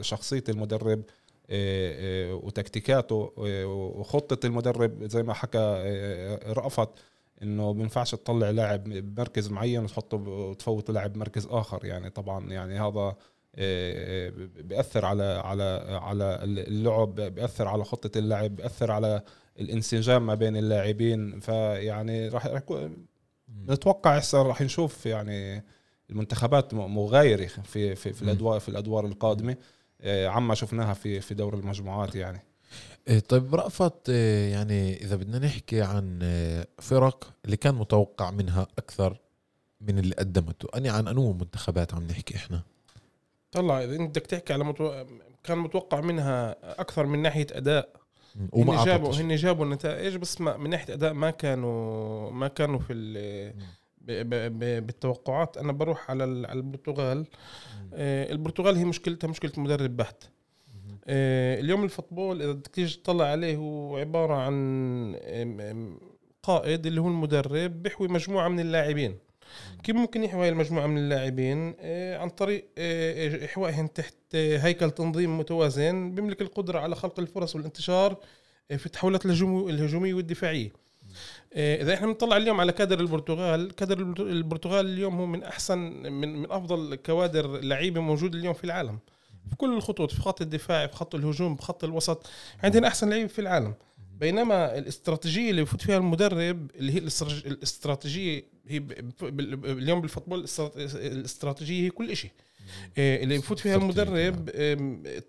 شخصية 0.00 0.44
المدرب 0.48 1.02
وتكتيكاته 2.44 3.32
وخطة 3.66 4.46
المدرب 4.46 5.04
زي 5.04 5.22
ما 5.22 5.32
حكى 5.32 5.82
رأفت 6.46 6.88
إنه 7.42 7.72
بينفعش 7.72 8.10
تطلع 8.10 8.50
لاعب 8.50 8.84
بمركز 8.84 9.48
معين 9.48 9.84
وتحطه 9.84 10.16
وتفوت 10.16 10.90
لاعب 10.90 11.12
بمركز 11.12 11.46
آخر. 11.50 11.84
يعني 11.84 12.10
طبعا 12.10 12.50
يعني 12.50 12.80
هذا 12.80 13.16
بيأثر 14.62 15.04
على 15.04 15.22
على 15.22 15.98
على 16.02 16.38
اللعب 16.44 17.14
بيأثر 17.14 17.68
على 17.68 17.84
خطة 17.84 18.18
اللعب 18.18 18.56
بيأثر 18.56 18.90
على 18.90 19.22
الانسجام 19.60 20.26
ما 20.26 20.34
بين 20.34 20.56
اللاعبين. 20.56 21.40
فيعني 21.40 22.28
راح 22.28 22.62
نتوقع 23.68 24.16
هسه 24.16 24.42
راح 24.42 24.62
نشوف 24.62 25.06
يعني 25.06 25.64
المنتخبات 26.10 26.74
مغايرة 26.74 27.46
في 27.46 27.94
في, 27.94 28.12
في 28.12 28.22
الأدوار 28.22 28.60
في 28.60 28.68
الأدوار 28.68 29.06
القادمة. 29.06 29.56
آه، 30.00 30.26
عما 30.26 30.54
شفناها 30.54 30.94
في 30.94 31.20
في 31.20 31.34
دور 31.34 31.54
المجموعات 31.54 32.14
يعني. 32.14 32.42
طيب 33.28 33.54
رأفت 33.54 34.08
يعني 34.08 34.96
إذا 34.96 35.16
بدنا 35.16 35.38
نحكي 35.38 35.82
عن 35.82 36.18
فرق 36.78 37.34
اللي 37.44 37.56
كان 37.56 37.74
متوقع 37.74 38.30
منها 38.30 38.66
أكثر 38.78 39.20
من 39.80 39.98
اللي 39.98 40.14
قدمته 40.14 40.68
أني 40.76 40.88
عن 40.88 41.08
أنو 41.08 41.32
منتخبات 41.32 41.94
عم 41.94 42.02
نحكي 42.02 42.36
إحنا؟ 42.36 42.62
طلع 43.56 43.84
إذا 43.84 43.96
أنت 43.96 44.18
بدك 44.18 44.26
تحكي 44.26 44.52
على 44.52 44.64
متو... 44.64 45.04
كان 45.44 45.58
متوقع 45.58 46.00
منها 46.00 46.56
أكثر 46.80 47.06
من 47.06 47.22
ناحية 47.22 47.46
أداء. 47.52 47.88
وما 48.52 48.82
هن 48.82 48.84
جابوا 48.84 49.14
هن 49.14 49.36
جابوا 49.36 49.64
النتائج 49.64 50.16
بس 50.16 50.40
ما 50.40 50.56
من 50.56 50.70
ناحية 50.70 50.94
أداء 50.94 51.12
ما 51.12 51.30
كانوا 51.30 52.30
ما 52.30 52.48
كانوا 52.48 52.78
في 52.78 52.94
ب... 54.00 54.12
ب... 54.12 54.58
ب... 54.58 54.86
بالتوقعات. 54.86 55.56
أنا 55.56 55.72
بروح 55.72 56.10
على 56.10 56.24
على 56.24 56.58
البرتغال. 56.58 57.26
آه 57.94 58.32
البرتغال 58.32 58.76
هي 58.76 58.84
مشكلتها 58.84 59.28
مشكلة 59.28 59.52
مدرب 59.56 59.96
بحت. 59.96 60.24
آه 61.06 61.60
اليوم 61.60 61.84
الفوتبول 61.84 62.42
إذا 62.42 62.52
بدك 62.52 62.66
تيجي 62.66 62.96
تطلع 62.96 63.24
عليه 63.24 63.56
هو 63.56 63.96
عبارة 63.96 64.34
عن 64.34 65.16
قائد 66.42 66.86
اللي 66.86 67.00
هو 67.00 67.08
المدرب 67.08 67.82
بيحوي 67.82 68.08
مجموعة 68.08 68.48
من 68.48 68.60
اللاعبين. 68.60 69.18
كيف 69.84 69.96
ممكن 69.96 70.24
يحوي 70.24 70.48
المجموعة 70.48 70.86
من 70.86 70.98
اللاعبين 70.98 71.74
آه، 71.80 72.18
عن 72.18 72.28
طريق 72.28 72.68
آه، 72.78 73.44
إحوائهم 73.44 73.86
تحت 73.86 74.14
آه، 74.34 74.58
هيكل 74.58 74.90
تنظيم 74.90 75.38
متوازن 75.38 76.14
بيملك 76.14 76.40
القدرة 76.42 76.78
على 76.78 76.94
خلق 76.96 77.20
الفرص 77.20 77.56
والانتشار 77.56 78.16
في 78.68 78.86
التحولات 78.86 79.26
الهجومية 79.26 80.14
والدفاعية. 80.14 80.72
إذا 81.56 81.94
إحنا 81.94 82.06
بنطلع 82.06 82.36
اليوم 82.36 82.60
على 82.60 82.72
كادر 82.72 83.00
البرتغال 83.00 83.74
كادر 83.74 84.00
البرتغال 84.20 84.86
اليوم 84.86 85.18
هو 85.18 85.26
من 85.26 85.42
أحسن 85.42 85.78
من 85.78 86.36
من 86.36 86.50
أفضل 86.50 86.94
كوادر 86.94 87.60
لعيبة 87.60 88.00
موجودة 88.00 88.38
اليوم 88.38 88.54
في 88.54 88.64
العالم. 88.64 88.98
في 89.50 89.56
كل 89.56 89.76
الخطوط 89.76 90.10
في 90.12 90.20
خط 90.20 90.40
الدفاع 90.40 90.86
في 90.86 90.96
خط 90.96 91.14
الهجوم 91.14 91.56
في 91.56 91.62
خط 91.62 91.84
الوسط 91.84 92.26
عندنا 92.62 92.88
أحسن 92.88 93.10
لعيبة 93.10 93.28
في 93.28 93.38
العالم. 93.38 93.74
بينما 94.20 94.78
الاستراتيجية 94.78 95.50
اللي 95.50 95.62
بفوت 95.62 95.82
فيها 95.82 95.96
المدرب 95.96 96.70
اللي 96.74 96.92
هي 96.92 96.98
الاستراتيجية 97.46 98.44
هي 98.68 98.82
اليوم 99.64 100.00
بالفوتبول 100.00 100.46
الاستراتيجية 100.94 101.84
هي 101.84 101.90
كل 101.90 102.16
شيء 102.16 102.30
إيه، 102.98 103.22
اللي 103.22 103.38
بفوت 103.38 103.58
فيها 103.58 103.76
المدرب 103.76 104.50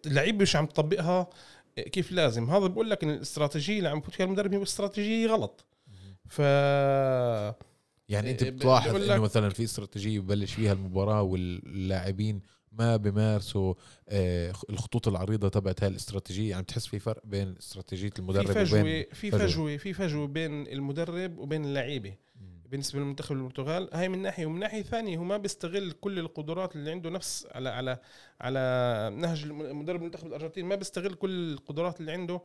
اللعيبه 0.06 0.42
مش 0.42 0.56
عم 0.56 0.66
تطبقها 0.66 1.30
إيه، 1.78 1.90
كيف 1.90 2.12
لازم. 2.12 2.50
هذا 2.50 2.68
بقول 2.68 2.90
لك 2.90 3.04
إن 3.04 3.10
الاستراتيجية 3.10 3.78
اللي 3.78 3.90
عم 3.90 4.00
بفوت 4.00 4.16
فيها 4.16 4.26
المدرب 4.26 4.54
هي 4.54 4.64
استراتيجية 4.64 5.28
غلط. 5.28 5.66
ف 6.30 6.40
يعني 8.10 8.32
أنت 8.32 8.44
إيه، 8.44 8.50
بتلاحظ 8.52 8.96
إنه 8.96 9.18
مثلا 9.18 9.50
في 9.50 9.64
استراتيجية 9.64 10.20
ببلش 10.20 10.54
فيها 10.54 10.74
المباراة 10.74 11.22
واللاعبين 11.22 12.42
ما 12.72 12.98
بمارسوا 12.98 13.74
آه، 14.10 14.54
الخطوط 14.70 15.08
العريضة 15.08 15.50
تبعت 15.50 15.84
هاي 15.84 15.90
الاستراتيجية. 15.90 16.50
يعني 16.50 16.64
بتحس 16.64 16.86
في 16.86 17.00
فرق 17.00 17.26
بين 17.26 17.56
استراتيجية 17.60 18.12
المدرب 18.20 18.46
في 18.48 18.66
فجوة 18.66 18.82
وبين 18.82 19.06
في 19.14 19.32
فجوة. 19.32 19.78
في 19.78 19.94
فجوة 19.94 20.28
بين 20.28 20.68
المدرب 20.68 21.38
وبين 21.38 21.66
اللعيبة. 21.66 22.14
بالنسبة 22.70 23.00
للمنتخب 23.00 23.36
البرتغال 23.36 23.90
هاي 23.94 24.10
من 24.10 24.22
ناحية. 24.22 24.46
ومن 24.46 24.60
ناحية 24.60 24.82
ثانية 24.82 25.18
هو 25.18 25.24
ما 25.24 25.38
بيستغل 25.38 25.92
كل 25.92 26.20
القدرات 26.20 26.76
اللي 26.76 26.92
عنده 26.92 27.10
نفس 27.10 27.48
على 27.52 27.70
على 27.70 27.98
على 28.42 28.60
نهج 29.16 29.44
المدرب 29.44 30.00
المنتخب 30.00 30.28
الارجنتين 30.28 30.66
ما 30.66 30.76
بيستغل 30.76 31.14
كل 31.14 31.54
القدرات 31.54 32.00
اللي 32.00 32.12
عنده 32.12 32.42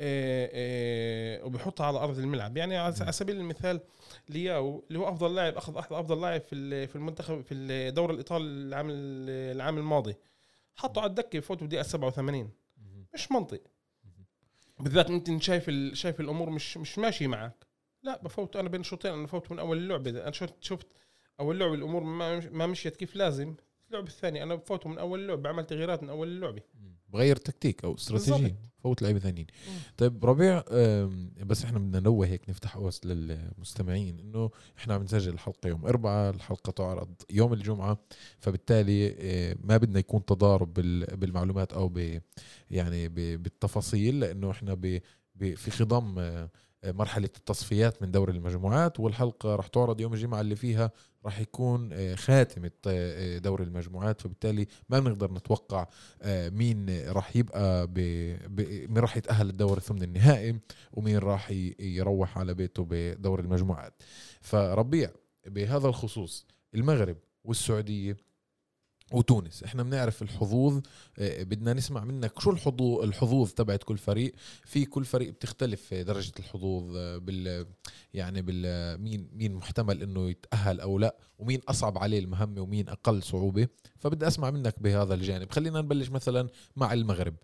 آه، 0.00 0.50
آه، 0.52 1.44
وبيحطها 1.44 1.86
على 1.86 1.98
أرض 1.98 2.18
الملعب. 2.18 2.56
يعني 2.56 2.76
على 2.76 3.12
سبيل 3.12 3.36
المثال 3.36 3.80
لياو 4.28 4.84
اللي 4.88 4.98
هو 4.98 5.08
أفضل 5.08 5.34
لاعب 5.34 5.56
أخذ 5.56 5.76
أفضل 5.76 6.20
لاعب 6.20 6.40
في 6.40 6.86
في 6.86 6.96
المنتخب 6.96 7.40
في 7.40 7.54
الدوري 7.54 8.12
الإيطالي 8.12 8.44
العام 8.44 8.88
العام 8.90 9.78
الماضي. 9.78 10.14
حطه 10.76 11.00
على 11.00 11.08
الدكة 11.08 11.36
يفوت 11.36 11.62
بدقيقة 11.62 11.82
87 11.82 12.50
مش 13.14 13.32
منطق. 13.32 13.62
بالذات 14.80 15.10
أنت 15.10 15.42
شايف 15.42 15.70
شايف 15.92 16.20
الأمور 16.20 16.50
مش 16.50 16.76
مش 16.76 16.98
ماشي 16.98 17.26
معك 17.26 17.66
لا 18.02 18.22
بفوت 18.22 18.56
أنا 18.56 18.68
بين 18.68 18.80
الشوطين 18.80 19.12
أنا 19.12 19.22
بفوت 19.22 19.52
من 19.52 19.58
أول 19.58 19.78
اللعبه 19.78 20.10
أنا 20.10 20.30
شفت 20.32 20.54
شفت 20.60 20.86
أول 21.40 21.58
لعبه 21.60 21.74
الأمور 21.74 22.02
ما 22.50 22.66
مشيت 22.66 22.96
كيف 22.96 23.16
لازم 23.16 23.54
اللعبه 23.88 24.06
الثانية 24.06 24.42
أنا 24.42 24.54
بفوت 24.54 24.86
من 24.86 24.98
أول 24.98 25.20
اللعبه 25.20 25.42
بعمل 25.42 25.66
تغييرات 25.66 26.02
من 26.02 26.08
أول 26.08 26.28
اللعبه 26.28 26.62
بغير 27.14 27.36
تكتيك 27.36 27.84
أو 27.84 27.94
استراتيجيه 27.94 28.56
فوت 28.82 29.02
لعيبة 29.02 29.18
ثانيين. 29.18 29.46
طيب 29.96 30.24
ربيع 30.24 30.62
بس 31.46 31.64
إحنا 31.64 31.78
بدنا 31.78 32.00
ننوه 32.00 32.26
هيك 32.26 32.50
نفتح 32.50 32.76
قوس 32.76 33.06
للمستمعين 33.06 34.18
إنه 34.18 34.50
إحنا 34.78 34.94
عم 34.94 35.02
نسجل 35.02 35.32
الحلقة 35.32 35.68
يوم 35.68 35.86
أربعة 35.86 36.30
الحلقة 36.30 36.70
تعرض 36.70 37.08
يوم 37.30 37.52
الجمعة 37.52 37.98
فبالتالي 38.38 39.08
ما 39.64 39.76
بدنا 39.76 39.98
يكون 39.98 40.24
تضارب 40.24 40.74
بالمعلومات 41.20 41.72
أو 41.72 41.88
ب 41.88 42.20
يعني 42.70 43.08
بالتفاصيل 43.36 44.20
لأنه 44.20 44.50
إحنا 44.50 44.76
في 45.38 45.70
خضم 45.70 46.14
مرحلة 46.92 47.30
التصفيات 47.36 48.02
من 48.02 48.10
دوري 48.10 48.32
المجموعات 48.32 49.00
والحلقة 49.00 49.56
راح 49.56 49.66
تعرض 49.66 50.00
يوم 50.00 50.12
الجمعة 50.12 50.40
اللي 50.40 50.56
فيها 50.56 50.90
راح 51.24 51.40
يكون 51.40 51.90
آه، 51.92 52.14
خاتمة 52.14 52.70
آه، 52.86 53.38
دوري 53.38 53.64
المجموعات. 53.64 54.20
فبالتالي 54.20 54.66
ما 54.88 54.98
بنقدر 54.98 55.32
نتوقع 55.32 55.86
آه، 56.22 56.48
مين 56.48 57.08
راح 57.08 57.36
يبقى 57.36 57.86
ب... 57.86 57.98
مين 58.88 58.98
راح 58.98 59.16
يتأهل 59.16 59.46
للدور 59.46 59.76
الثمن 59.76 60.02
النهائي 60.02 60.60
ومين 60.92 61.18
راح 61.18 61.50
يروح 61.80 62.38
على 62.38 62.54
بيته 62.54 62.86
بدور 62.90 63.40
المجموعات. 63.40 64.02
فربيع 64.40 65.10
بهذا 65.46 65.88
الخصوص 65.88 66.46
المغرب 66.74 67.16
والسعودية 67.44 68.16
وتونس. 69.14 69.62
إحنا 69.62 69.82
بنعرف 69.82 70.22
الحظوظ 70.22 70.80
آه، 71.18 71.42
بدنا 71.42 71.72
نسمع 71.72 72.04
منك 72.04 72.40
شو 72.40 72.50
الحظوظ 72.50 73.02
الحظوظ 73.02 73.50
تبعت 73.52 73.82
كل 73.82 73.98
فريق. 73.98 74.34
في 74.64 74.84
كل 74.84 75.04
فريق 75.04 75.30
بتختلف 75.30 75.94
درجة 75.94 76.32
الحظوظ 76.38 76.96
آه، 76.96 77.18
بال 77.18 77.66
يعني 78.14 78.42
بال 78.42 79.00
مين 79.00 79.28
مين 79.32 79.54
محتمل 79.54 80.02
إنه 80.02 80.30
يتأهل 80.30 80.80
أو 80.80 80.98
لا 80.98 81.16
ومين 81.38 81.60
أصعب 81.68 81.98
عليه 81.98 82.18
المهمة 82.18 82.60
ومين 82.60 82.88
أقل 82.88 83.22
صعوبة. 83.22 83.68
فبدي 83.98 84.26
أسمع 84.26 84.50
منك 84.50 84.74
بهذا 84.80 85.14
الجانب. 85.14 85.50
خلينا 85.50 85.80
نبلش 85.80 86.08
مثلا 86.10 86.48
مع 86.76 86.92
المغرب. 86.92 87.34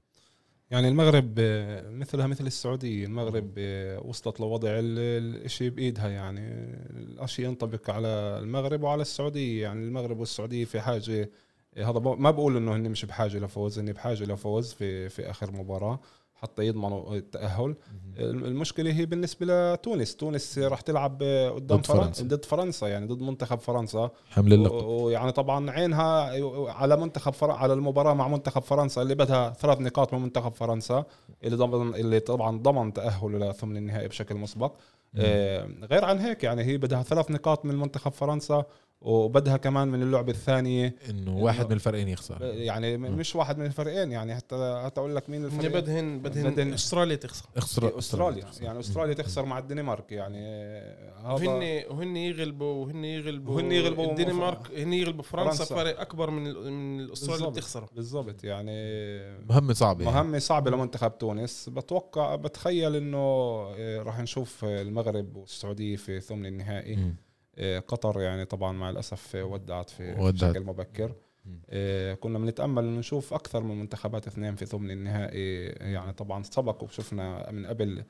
يعني 0.70 0.88
المغرب 0.88 1.34
آه، 1.38 1.90
مثلها 1.90 2.26
مثل 2.26 2.46
السعودية. 2.46 3.06
المغرب 3.06 3.52
وصلت 4.04 4.40
لوضع 4.40 4.68
ال- 4.72 5.44
الشيء 5.44 5.70
بإيدها 5.70 6.08
يعني. 6.08 6.40
الأشياء 6.90 7.48
ينطبق 7.48 7.90
على 7.90 8.08
المغرب 8.42 8.82
وعلى 8.82 9.02
السعودية. 9.02 9.62
يعني 9.62 9.84
المغرب 9.84 10.18
والسعودية 10.20 10.64
في 10.64 10.80
حاجة 10.80 11.30
هذا 11.76 11.90
ب- 11.90 12.20
ما 12.20 12.30
بقول 12.30 12.56
إنه 12.56 12.76
هن 12.76 12.90
مش 12.90 13.04
بحاجة 13.04 13.38
لفوز 13.38 13.78
هن 13.78 13.92
بحاجة 13.92 14.24
لفوز 14.24 14.72
في 14.72 15.08
في 15.08 15.30
آخر 15.30 15.52
مباراة 15.52 16.00
حتى 16.34 16.66
يضمنوا 16.66 17.16
التأهل. 17.16 17.74
المشكلة 18.18 18.92
هي 18.92 19.06
بالنسبة 19.06 19.46
لتونس. 19.74 20.16
تونس 20.16 20.58
راح 20.58 20.80
تلعب 20.80 21.22
قدام 21.54 21.78
ضد 21.78 21.86
فرنسا. 21.86 22.24
ضد 22.24 22.44
فرنسا 22.44 22.88
يعني 22.88 23.06
ضد 23.06 23.22
منتخب 23.22 23.58
فرنسا. 23.58 24.10
حمل 24.30 24.52
اللقب. 24.52 24.86
ويعني 24.86 25.32
طبعا 25.32 25.70
عينها 25.70 26.30
على 26.72 26.96
منتخب 26.96 27.32
فر... 27.32 27.50
على 27.50 27.72
المباراة 27.72 28.14
مع 28.14 28.28
منتخب 28.28 28.62
فرنسا 28.62 29.02
اللي 29.02 29.14
بدها 29.14 29.50
ثلاث 29.50 29.80
نقاط 29.80 30.14
من 30.14 30.20
منتخب 30.22 30.52
فرنسا 30.52 31.04
اللي 31.44 31.56
ضمن 31.56 31.94
اللي 31.94 32.20
طبعا 32.20 32.58
ضمن 32.58 32.92
تأهله 32.92 33.50
لثمن 33.50 33.76
النهائي 33.76 34.08
بشكل 34.08 34.34
مسبق. 34.34 34.72
آه، 35.16 35.68
غير 35.90 36.04
عن 36.04 36.18
هيك 36.18 36.44
يعني 36.44 36.62
هي 36.64 36.76
بدها 36.78 37.02
ثلاث 37.02 37.30
نقاط 37.30 37.64
من 37.64 37.76
منتخب 37.76 38.12
فرنسا. 38.12 38.64
وبدها 39.00 39.56
كمان 39.56 39.88
من 39.88 40.02
اللعبة 40.02 40.32
الثانية. 40.32 40.94
إنه 41.10 41.36
واحد 41.38 41.66
من 41.66 41.72
الفريقين 41.72 42.08
يخسر. 42.08 42.42
يعني 42.44 42.96
م- 42.96 43.02
مش 43.02 43.36
واحد 43.36 43.58
من 43.58 43.66
الفريقين 43.66 44.12
يعني 44.12 44.34
حتى 44.34 44.82
حتى 44.84 45.00
أقول 45.00 45.16
لك 45.16 45.30
مين 45.30 45.44
الفريق. 45.44 45.72
بدهن 45.72 46.18
بدهن 46.22 46.50
بدهن- 46.50 46.72
أستراليا 46.72 47.16
تخسر. 47.16 47.44
اخسر 47.56 47.98
أستراليا. 47.98 48.44
يعني 48.60 48.80
أستراليا 48.80 49.14
تخسر 49.14 49.44
مع 49.44 49.58
الدنمارك 49.58 50.12
يعني 50.12 50.36
آه، 50.40 51.18
هذا 51.20 51.32
وهن 51.32 51.82
وهن 51.90 52.16
يغلبوا 52.16 52.72
وهن 52.86 53.04
يغلبوا 53.04 53.54
وهن 53.54 53.72
يغلبوا 53.72 54.10
الدنمارك. 54.10 54.70
هن 54.78 54.92
يغلبوا 54.92 55.22
فرنسا 55.22 55.56
فرنسا. 55.64 55.74
فرق 55.74 56.00
أكبر 56.00 56.30
من 56.30 56.42
من 56.54 57.06
بالضبط. 57.06 57.52
بتخسره. 57.52 57.88
بالضبط 57.94 58.44
يعني 58.44 58.72
مهمة 59.50 59.72
صعبة. 59.72 60.04
يعني. 60.04 60.16
مهمة 60.16 60.38
صعبة 60.38 60.70
لمنتخب 60.70 61.18
تونس. 61.18 61.68
بتوقع 61.68 62.34
بتخيل 62.34 62.96
إنه 62.96 63.18
آه، 63.18 64.02
راح 64.02 64.20
نشوف 64.20 64.64
المغرب 64.64 65.36
والسعودية 65.36 65.96
في 65.96 66.20
ثمن 66.20 66.46
النهائي. 66.46 66.96
مم. 66.96 67.16
آه، 67.60 67.78
قطر 67.78 68.20
يعني 68.20 68.44
طبعا 68.44 68.72
مع 68.72 68.90
الأسف 68.90 69.34
ودعت 69.34 69.90
في 69.90 70.12
ودعت. 70.18 70.50
بشكل 70.50 70.64
مبكر. 70.66 71.14
آه، 71.70 72.14
كنا 72.14 72.38
بنتأمل 72.38 72.84
انه 72.84 72.98
نشوف 72.98 73.34
أكثر 73.34 73.62
من 73.62 73.80
منتخبات 73.80 74.26
اثنين 74.26 74.54
في 74.54 74.66
ثمن 74.66 74.90
النهائي. 74.90 75.66
يعني 75.66 76.12
طبعا 76.12 76.42
سبق 76.42 76.82
وشفنا 76.84 77.50
من 77.50 77.66
قبل 77.66 78.04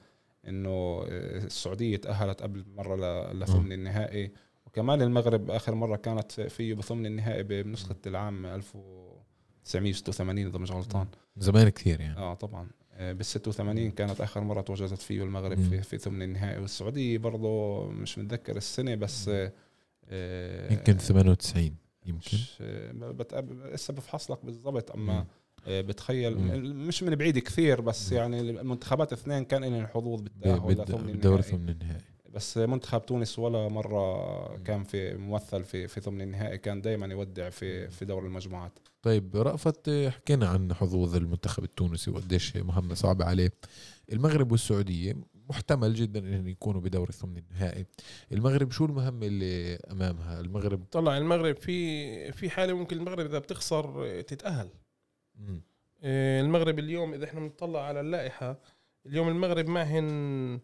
إنه 0.49 0.71
آه، 0.71 1.05
السعودية 1.39 1.97
تأهلت 1.97 2.43
قبل 2.43 2.65
مرة 2.77 3.33
لثمن 3.33 3.73
النهائي. 3.73 4.33
وكمان 4.67 5.03
المغرب 5.03 5.51
آخر 5.51 5.75
مرة 5.75 5.97
كانت 5.97 6.33
فيه 6.33 6.75
بثمن 6.75 7.07
النهائي 7.07 7.43
بنسخة 7.43 7.97
العام 8.07 8.47
1986 8.47 10.47
إذا 10.47 10.59
مش 10.59 10.71
غلطان. 10.71 11.07
زمان 11.37 11.69
كثير 11.69 12.01
يعني. 12.01 12.19
آه 12.19 12.35
طبعا. 12.35 12.69
بال 13.01 13.25
86 13.27 13.91
كانت 13.91 14.21
آخر 14.21 14.41
مرة 14.41 14.61
تواجدت 14.61 15.03
فيه 15.03 15.23
المغرب 15.23 15.59
مم. 15.59 15.69
في, 15.71 15.83
في 15.83 15.99
ثمن 15.99 16.23
النهائي 16.23 16.61
والسعودية 16.61 17.19
برضه 17.19 17.85
مش 17.89 18.19
متذكر 18.19 18.57
السنة 18.57 18.95
بس 18.95 19.29
آه، 19.29 19.53
آه، 20.09 20.73
يمكن 20.73 20.97
98 20.99 21.75
يمكن 22.07 22.37
مش 22.37 22.59
آه، 22.61 22.93
لسه 23.75 23.95
بفحص 23.95 24.31
لك 24.31 24.45
بالضبط 24.45 24.91
أما. 24.91 25.27
آه، 25.67 25.81
بتخيل. 25.81 26.39
مش 26.75 27.03
من 27.03 27.15
بعيد 27.15 27.39
كثير 27.39 27.81
بس. 27.81 28.13
يعني 28.13 28.41
المنتخبات 28.41 29.13
اثنين 29.13 29.45
كان 29.45 29.65
لهم 29.65 29.81
الحظوظ 29.85 30.21
ب- 30.21 30.29
بالتأهل 30.67 30.73
لثمن 30.73 31.41
ثمن 31.43 31.69
النهائي 31.69 32.01
بس 32.31 32.59
منتخب 32.59 33.07
تونس 33.07 33.39
ولا 33.39 33.69
مرة. 33.69 34.57
كان 34.57 34.85
في 34.85 35.15
ممثل 35.15 35.65
في 35.65 35.89
في 35.89 36.01
ثمن 36.01 36.21
النهائي 36.21 36.59
كان 36.59 36.81
دائما 36.81 37.07
يودع 37.07 37.51
في 37.51 37.91
في 37.91 38.05
دور 38.05 38.27
المجموعات. 38.27 38.79
طيب 39.03 39.37
رأفت 39.37 39.91
حكينا 39.91 40.49
عن 40.49 40.75
حظوظ 40.75 41.17
المنتخب 41.17 41.65
التونسي 41.65 42.11
وقديش 42.11 42.57
مهمة 42.57 42.95
صعبة 42.95 43.25
عليه. 43.25 43.53
المغرب 44.13 44.53
والسعودية 44.53 45.17
محتمل 45.51 45.95
جدا 45.95 46.19
ان 46.19 46.49
يكونوا 46.49 46.81
بدور 46.81 47.11
ثمن 47.11 47.37
النهائي. 47.37 47.87
المغرب 48.33 48.71
شو 48.71 48.85
المهمة 48.85 49.27
اللي 49.27 49.77
أمامها؟ 49.77 50.41
المغرب 50.41 50.85
طلع 50.85 51.19
المغرب 51.19 51.57
في 51.57 52.33
في 52.33 52.51
حالة 52.51 52.73
ممكن 52.73 52.97
المغرب 52.97 53.27
إذا 53.27 53.39
بتخسر 53.39 54.21
تتأهل. 54.21 54.69
آه، 56.03 56.41
المغرب 56.41 56.79
اليوم 56.79 57.15
إذا 57.15 57.25
إحنا 57.25 57.41
بنطلع 57.41 57.83
على 57.83 58.01
اللائحة 58.01 58.61
اليوم 59.07 59.29
المغرب 59.29 59.69
معهن 59.69 60.61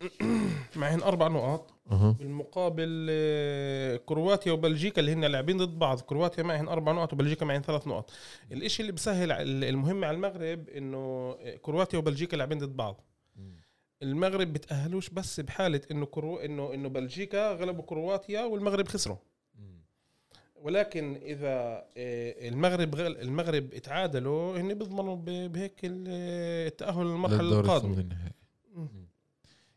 معهن 0.76 1.02
أربع 1.02 1.28
نقاط. 1.28 1.74
بالمقابل 2.18 3.06
آه، 3.10 3.96
كرواتيا 3.96 4.52
وبلجيكا 4.52 5.00
اللي 5.00 5.12
هن 5.12 5.24
لاعبين 5.24 5.56
ضد 5.56 5.78
بعض. 5.78 6.00
كرواتيا 6.00 6.42
معهن 6.42 6.68
أربع 6.68 6.92
نقط 6.92 7.12
وبلجيكا 7.12 7.44
معهن 7.46 7.62
ثلاث 7.62 7.86
نقط 7.86 8.10
الإشي 8.52 8.80
اللي 8.82 8.92
بسهل 8.92 9.32
المهم 9.64 10.04
على 10.04 10.14
المغرب 10.16 10.68
إنه 10.68 11.32
كرواتيا 11.62 11.98
وبلجيكا 11.98 12.36
لاعبين 12.36 12.58
ضد 12.58 12.76
بعض. 12.76 13.00
المغرب 14.02 14.52
بتأهلوش 14.52 15.10
بس 15.10 15.40
بحالة 15.40 15.80
إنه 15.90 16.06
كرو 16.06 16.36
إنه 16.38 16.74
إنه 16.74 16.88
بلجيكا 16.88 17.52
غلبوا 17.52 17.84
كرواتيا 17.84 18.44
والمغرب 18.44 18.88
خسروا. 18.88 19.16
ولكن 20.62 21.16
إذا 21.22 21.84
آه، 21.96 22.48
المغرب 22.48 22.94
غل 22.94 23.16
المغرب 23.20 23.74
اتعادلوا 23.74 24.58
هن 24.60 24.74
بيضمنوا 24.74 25.16
بهيك 25.48 25.84
ال- 25.84 26.04
التأهل 26.66 27.06
للمرحلة 27.06 27.40
القادمة. 27.60 28.06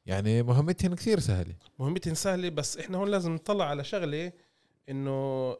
يعني 0.05 0.43
مهمتهم 0.43 0.95
كثير 0.95 1.19
سهلة. 1.19 1.53
مهمتهم 1.79 2.13
سهلة 2.13 2.49
بس 2.49 2.77
إحنا 2.77 2.97
هون 2.97 3.09
لازم 3.09 3.31
نطلع 3.33 3.65
على 3.65 3.83
شغلة 3.83 4.31
إنه 4.89 5.11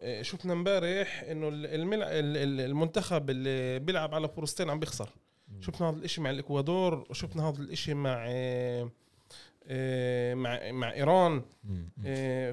آه، 0.01 0.21
شفنا 0.21 0.53
امبارح 0.53 1.23
إنه 1.29 1.47
ال- 1.47 1.65
الملع 1.65 2.05
ال- 2.07 2.37
ال- 2.37 2.61
المنتخب 2.61 3.29
اللي 3.29 3.79
بيلعب 3.79 4.13
على 4.15 4.27
فلسطين 4.29 4.69
عم 4.69 4.79
بيخسر. 4.79 5.09
شفنا 5.61 5.89
هذا 5.89 5.97
الإشي 5.97 6.21
مع 6.21 6.29
الإكوادور 6.29 7.05
وشفنا 7.09 7.49
هذا 7.49 7.59
الإشي 7.61 7.93
مع 7.93 8.25
آه، 8.27 8.89
آه، 9.67 10.33
مع 10.33 10.71
مع 10.71 10.93
إيران. 10.93 11.41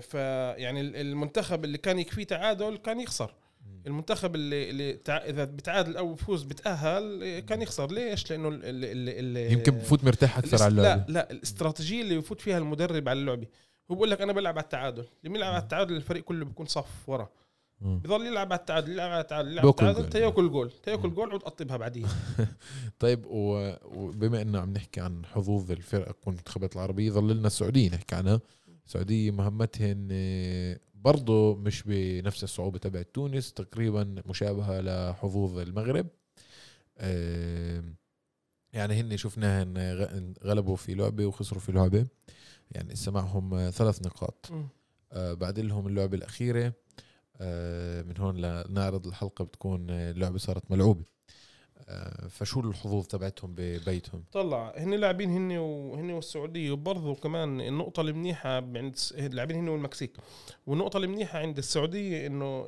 فيعني 0.01 0.81
ال- 0.81 0.97
المنتخب 0.97 1.65
اللي 1.65 1.79
كان 1.79 1.99
يكفيه 1.99 2.25
تعادل 2.25 2.77
كان 2.77 3.01
يخسر. 3.01 3.35
المنتخب 3.87 4.35
اللي, 4.35 4.71
اللي 4.71 4.93
تع... 4.93 5.17
إذا 5.17 5.45
بتعادل 5.45 5.97
أو 5.97 6.15
بفوز 6.15 6.43
بتأهل 6.43 7.39
كان 7.39 7.63
يخسر. 7.63 7.93
ليش؟ 7.93 8.31
لأنه 8.31 8.49
ال... 8.49 8.65
ال... 8.65 9.37
ال... 9.37 9.53
يمكن 9.53 9.73
بفوت 9.73 10.05
مرتاح 10.05 10.39
أكثر 10.39 10.63
على 10.63 10.75
لا 10.75 10.81
اللعبة. 10.95 11.13
لا 11.13 11.31
الاستراتيجية 11.31 12.03
اللي 12.03 12.19
بفوت 12.19 12.41
فيها 12.41 12.59
المدرب 12.59 13.09
على 13.09 13.21
اللعبة. 13.21 13.47
هو 13.91 13.95
بقول 13.95 14.11
لك 14.11 14.21
أنا 14.21 14.33
بلعب 14.33 14.59
على 14.59 14.65
التعادل. 14.65 15.07
اللي 15.25 15.33
بيلعب 15.33 15.53
على 15.55 15.63
التعادل 15.63 15.97
الفريق 15.97 16.25
كله 16.25 16.45
بيكون 16.45 16.67
صف 16.67 17.09
ورا. 17.09 17.29
بضل 17.81 18.27
يلعب 18.27 18.53
على 18.53 18.61
التعادل 18.61 18.93
يلعب 18.93 19.11
على 19.11 19.21
التعادل 19.21 19.53
يلعب 19.53 19.65
على 19.65 19.91
التعادل. 19.91 20.11
تياكل 20.11 20.51
جول 20.51 20.71
تياكل. 20.71 21.15
جول 21.15 21.31
عود 21.31 21.43
قطبها 21.43 21.77
بعدين. 21.77 22.07
طيب 22.99 23.25
وبما 23.27 24.43
إنه 24.43 24.59
عم 24.59 24.73
نحكي 24.73 25.01
عن 25.01 25.27
حظوظ 25.27 25.71
الفرق 25.71 26.17
والمنتخبات 26.27 26.77
العربية 26.77 27.11
ظل 27.11 27.37
لنا 27.37 27.47
السعودية 27.47 27.91
نحكي 27.91 28.15
عنها. 28.15 28.41
السعودية 28.87 29.31
مهمتهن 29.31 30.09
آه، 30.13 30.81
برضه 31.05 31.55
مش 31.57 31.83
بنفس 31.87 32.45
الصعوبة 32.45 32.79
تبع 32.79 33.03
تونس 33.03 33.53
تقريبا 33.53 34.23
مشابهة 34.27 34.81
لحظوظ 34.81 35.59
المغرب. 35.59 36.07
آه، 36.99 37.85
يعني 38.73 39.01
هن 39.01 39.17
شفناهن 39.17 39.79
غ- 39.79 40.47
غلبوا 40.49 40.77
في 40.77 40.95
لعبة 40.95 41.27
وخسروا 41.27 41.61
في 41.61 41.73
لعبة. 41.73 42.07
يعني 42.71 42.93
هسه 42.95 43.13
معهم 43.13 43.55
آه، 43.55 43.71
ثلاث 43.71 44.03
نقاط. 44.07 44.51
آه، 45.13 45.33
بعد 45.35 45.59
لهم 45.59 45.87
اللعبة 45.87 46.17
الأخيرة. 46.17 46.73
آه، 47.37 48.03
من 48.03 48.19
هون 48.19 48.37
لنعرض 48.37 49.07
الحلقة 49.07 49.45
بتكون 49.45 49.91
آه، 49.91 50.11
اللعبة 50.11 50.39
صارت 50.39 50.71
ملعوبة. 50.71 51.01
آه، 51.01 51.05
فشو 52.31 52.61
الحظوظ 52.61 53.07
تبعتهم 53.07 53.55
ببيتهم؟ 53.57 54.25
طلع 54.33 54.75
هن 54.77 54.95
لاعبين 54.95 55.31
هن 55.31 55.59
وهن 55.59 56.11
والسعودية 56.11 56.71
وبرضه 56.71 57.15
كمان 57.15 57.61
النقطة 57.61 58.01
المنيحة 58.01 58.55
عند 58.55 58.97
اللاعبين 59.13 59.57
هن 59.57 59.69
والمكسيك. 59.69 60.17
والنقطة 60.67 60.97
المنيحة 60.97 61.39
عند 61.39 61.59
السعودية 61.59 62.27
إنه 62.27 62.67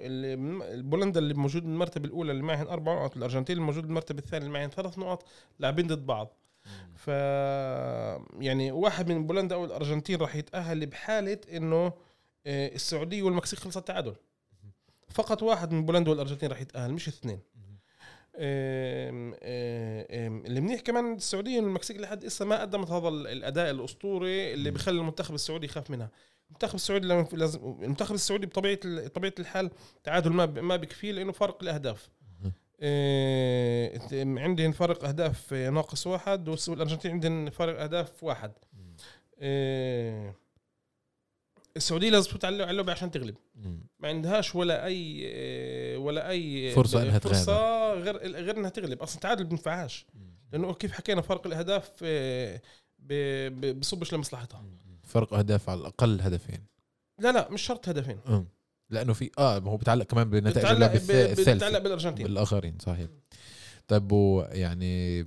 بولندا 0.83 1.21
اللي 1.21 1.35
موجود 1.35 1.63
بالمرتبه 1.63 2.05
الأولى 2.05 2.33
اللي 2.33 2.43
معهن 2.43 2.67
أربع 2.67 2.95
نقط 2.95 3.17
الأرجنتين 3.17 3.57
الموجود 3.57 3.83
بالمرتبه 3.83 4.19
الثانية 4.19 4.47
اللي 4.47 4.59
معهن 4.59 4.71
ثلاث 4.71 4.99
نقط 4.99 5.29
لاعبين 5.59 5.87
ضد 5.87 6.07
بعض. 6.07 6.37
ف 6.97 7.09
يعني 8.41 8.73
واحد 8.73 9.13
من 9.13 9.27
بولندا 9.27 9.55
أو 9.55 9.65
الأرجنتين 9.65 10.19
راح 10.21 10.37
يتأهل 10.37 10.87
بحالة 10.87 11.39
إنه 11.53 11.93
آه، 12.47 12.75
السعودية 12.75 13.23
والمكسيك 13.23 13.59
خلصت 13.59 13.89
تعادل 13.89 14.15
فقط 15.09 15.43
واحد 15.43 15.73
من 15.73 15.87
بولندا 15.87 16.11
والأرجنتين 16.11 16.51
راح 16.51 16.61
يتأهل 16.61 16.93
مش 16.93 17.09
اثنين. 17.09 17.39
اللي 20.47 20.61
منيح 20.61 20.81
كمان 20.81 21.15
السعودية 21.15 21.59
إنه 21.59 21.67
المكسيك 21.67 21.97
لحد 21.97 22.25
هسه 22.25 22.45
ما 22.45 22.61
قدمت 22.61 22.91
هذا 22.91 23.09
ال- 23.09 23.27
الأداء 23.27 23.71
الأسطوري 23.71 24.53
اللي. 24.53 24.71
بخلي 24.71 24.99
المنتخب 25.01 25.35
السعودي 25.35 25.67
يخاف 25.67 25.91
منها 25.91 26.11
المنتخب 26.49 26.75
السعودي 26.75 27.07
لازم 27.33 27.77
المنتخب 27.83 28.15
السعودي 28.15 28.47
بطبيعة 28.47 29.07
طبيعه 29.09 29.35
الحال 29.39 29.71
تعادل 30.05 30.31
ما 30.31 30.47
ما 30.47 30.77
بكفيه 30.77 31.13
لإنه 31.13 31.33
فرق 31.33 31.63
الأهداف. 31.63 32.09
آه، 32.85 34.01
عندهم 34.23 34.73
فرق 34.73 35.05
أهداف 35.05 35.53
ناقص 35.55 36.07
واحد 36.07 36.49
والأرجنتين 36.69 37.11
عندهم 37.11 37.51
فرق 37.51 37.83
أهداف 37.83 38.25
واحد 38.25 38.53
السعودية 41.77 42.11
لازم 42.11 42.29
تفوت 42.29 42.45
على 42.45 42.71
اللعبة 42.71 42.93
عشان 42.93 43.11
تغلب. 43.11 43.35
ما 43.99 44.09
عندهاش 44.09 44.55
ولا 44.55 44.85
أي 44.85 45.27
ولا 45.97 46.29
أي 46.29 46.71
فرصة 46.73 47.03
إنها 47.03 47.19
فرصة 47.19 47.93
غير 47.95 48.17
غير 48.17 48.57
إنها 48.57 48.71
تغلب. 48.71 49.03
أصلا 49.03 49.21
تعادل 49.21 49.45
بنفعهاش 49.45 50.07
لأنه 50.53 50.75
كيف 50.75 50.93
حكينا 50.93 51.23
فرق 51.23 51.47
الأهداف 51.47 51.91
آه، 52.03 52.61
بصبش 53.73 54.15
لمصلحتها. 54.15 54.65
فرق 55.03 55.35
أهداف 55.35 55.71
على 55.71 55.81
الأقل 55.81 56.21
هدفين. 56.21 56.65
لا 57.19 57.33
لا 57.33 57.51
مش 57.51 57.63
شرط 57.63 57.89
هدفين. 57.89 58.19
لأنه 58.91 59.13
في 59.13 59.31
آه 59.39 59.59
ما 59.59 59.71
هو 59.71 59.77
بتعلق 59.77 60.05
كمان 60.07 60.31
بنتائج 60.31 60.57
بتتعلق 60.59 60.75
اللعب 60.75 60.91
ب- 60.91 60.95
الث- 60.97 61.03
بتتعلق 61.03 61.31
الثالثه 61.31 61.79
بالأرجنتين. 61.79 62.27
بالآخرين 62.27 62.79
صحيح. 62.79 63.07
طيب 63.89 64.13
ويعني 64.13 65.25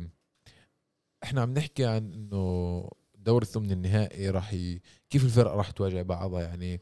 إحنا 1.23 1.41
عم 1.41 1.53
نحكي 1.53 1.85
عن 1.85 2.13
إنه 2.13 2.89
دور 3.26 3.41
الثمن 3.41 3.71
النهائي 3.71 4.30
راح 4.30 4.53
ي... 4.53 4.80
كيف 5.09 5.23
الفرق 5.23 5.51
راح 5.51 5.71
تواجه 5.71 6.01
بعضها؟ 6.01 6.41
يعني 6.41 6.82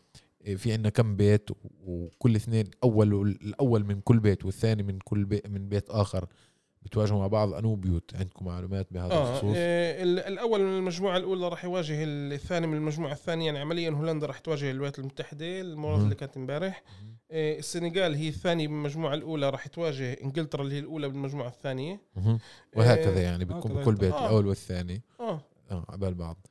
في 0.56 0.72
عندنا 0.74 0.90
كم 0.90 1.16
بيت 1.16 1.50
وكل 1.86 2.36
اثنين 2.36 2.66
أول 2.84 3.14
الأول 3.42 3.86
من 3.86 4.02
كل 4.02 4.20
بيت 4.20 4.46
والثاني 4.46 4.84
من 4.84 5.00
كل 5.00 5.26
بيت 5.26 5.48
من 5.48 5.70
بيت 5.70 5.90
آخر 5.90 6.26
بتواجهوا 6.82 7.20
مع 7.20 7.28
بعض؟ 7.28 7.54
أنو 7.54 7.76
بيوت؟ 7.76 8.12
عندكم 8.16 8.46
معلومات 8.46 8.88
بهذا 8.92 9.14
آه 9.14 9.30
الخصوص؟ 9.34 9.54
آه، 9.58 10.04
ال- 10.04 10.20
الأول 10.20 10.62
من 10.62 10.78
المجموعة 10.78 11.18
الأولى 11.18 11.48
راح 11.50 11.66
يواجه 11.66 11.96
الثاني 12.04 12.68
من 12.68 12.78
المجموعة 12.78 13.12
الثانية 13.12 13.46
يعني 13.46 13.60
عمليا 13.60 13.90
هولندا 13.90 14.28
راح 14.28 14.40
تواجه 14.40 14.72
الولايات 14.72 15.00
المتحدة 15.00 15.62
المباراه. 15.62 15.98
اللي 16.04 16.16
كانت 16.16 16.38
امبارح. 16.38 16.84
آه، 17.32 17.58
السنغال 17.60 18.16
هي 18.16 18.28
الثانية 18.30 18.68
من 18.68 18.74
المجموعة 18.78 19.14
الأولى 19.14 19.50
راح 19.50 19.68
تواجه 19.68 20.14
إنجلترا 20.14 20.62
اللي 20.64 20.76
هي 20.76 20.80
الأولى 20.80 21.10
بالمجموعة 21.10 21.48
الثانية. 21.48 22.02
وهكذا 22.76 23.18
آه، 23.20 23.24
يعني 23.24 23.46
بتكون 23.46 23.74
بكل 23.74 23.96
بيت 23.96 24.14
آه. 24.14 24.26
الأول 24.26 24.48
والثاني. 24.48 25.02
آه. 25.20 25.42
آه 25.72 25.86
عبال 25.90 26.14
بعض. 26.14 26.48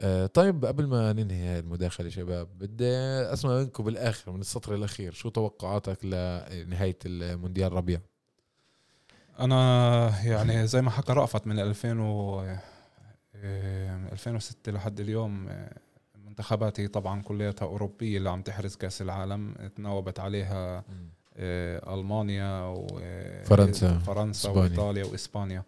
آه 0.00 0.26
طيب 0.26 0.64
قبل 0.64 0.86
ما 0.86 1.12
ننهي 1.12 1.46
هاي 1.48 1.58
المداخلة 1.58 2.08
شباب 2.08 2.48
بدي 2.58 2.86
أسمع 3.32 3.58
منكم 3.58 3.84
بالآخر 3.84 4.32
من 4.32 4.40
السطر 4.40 4.74
الأخير 4.74 5.12
شو 5.12 5.28
توقعاتك 5.28 6.04
لنهاية 6.04 6.98
المونديال 7.06 7.72
ربيع 7.72 8.00
أنا 9.40 10.22
يعني 10.24 10.66
زي 10.66 10.82
ما 10.82 10.90
حكى 10.90 11.12
رأفت 11.12 11.46
من 11.46 11.58
2000 11.58 12.00
و 12.00 12.40
إيه، 13.34 13.96
من 13.96 14.08
2006 14.12 14.72
لحد 14.72 15.00
اليوم 15.00 15.48
إيه، 15.48 15.72
منتخباتي 16.26 16.88
طبعا 16.88 17.22
كلياتها 17.22 17.66
أوروبية 17.66 18.18
اللي 18.18 18.30
عم 18.30 18.42
تحرز 18.42 18.76
كأس 18.76 19.02
العالم 19.02 19.54
تناوبت 19.76 20.20
عليها 20.20 20.84
إيه، 21.36 21.94
ألمانيا 21.94 22.74
فرنسا، 23.44 23.98
فرنسا. 23.98 24.50
وإيطاليا 24.50 25.04
وإسبانيا. 25.04 25.62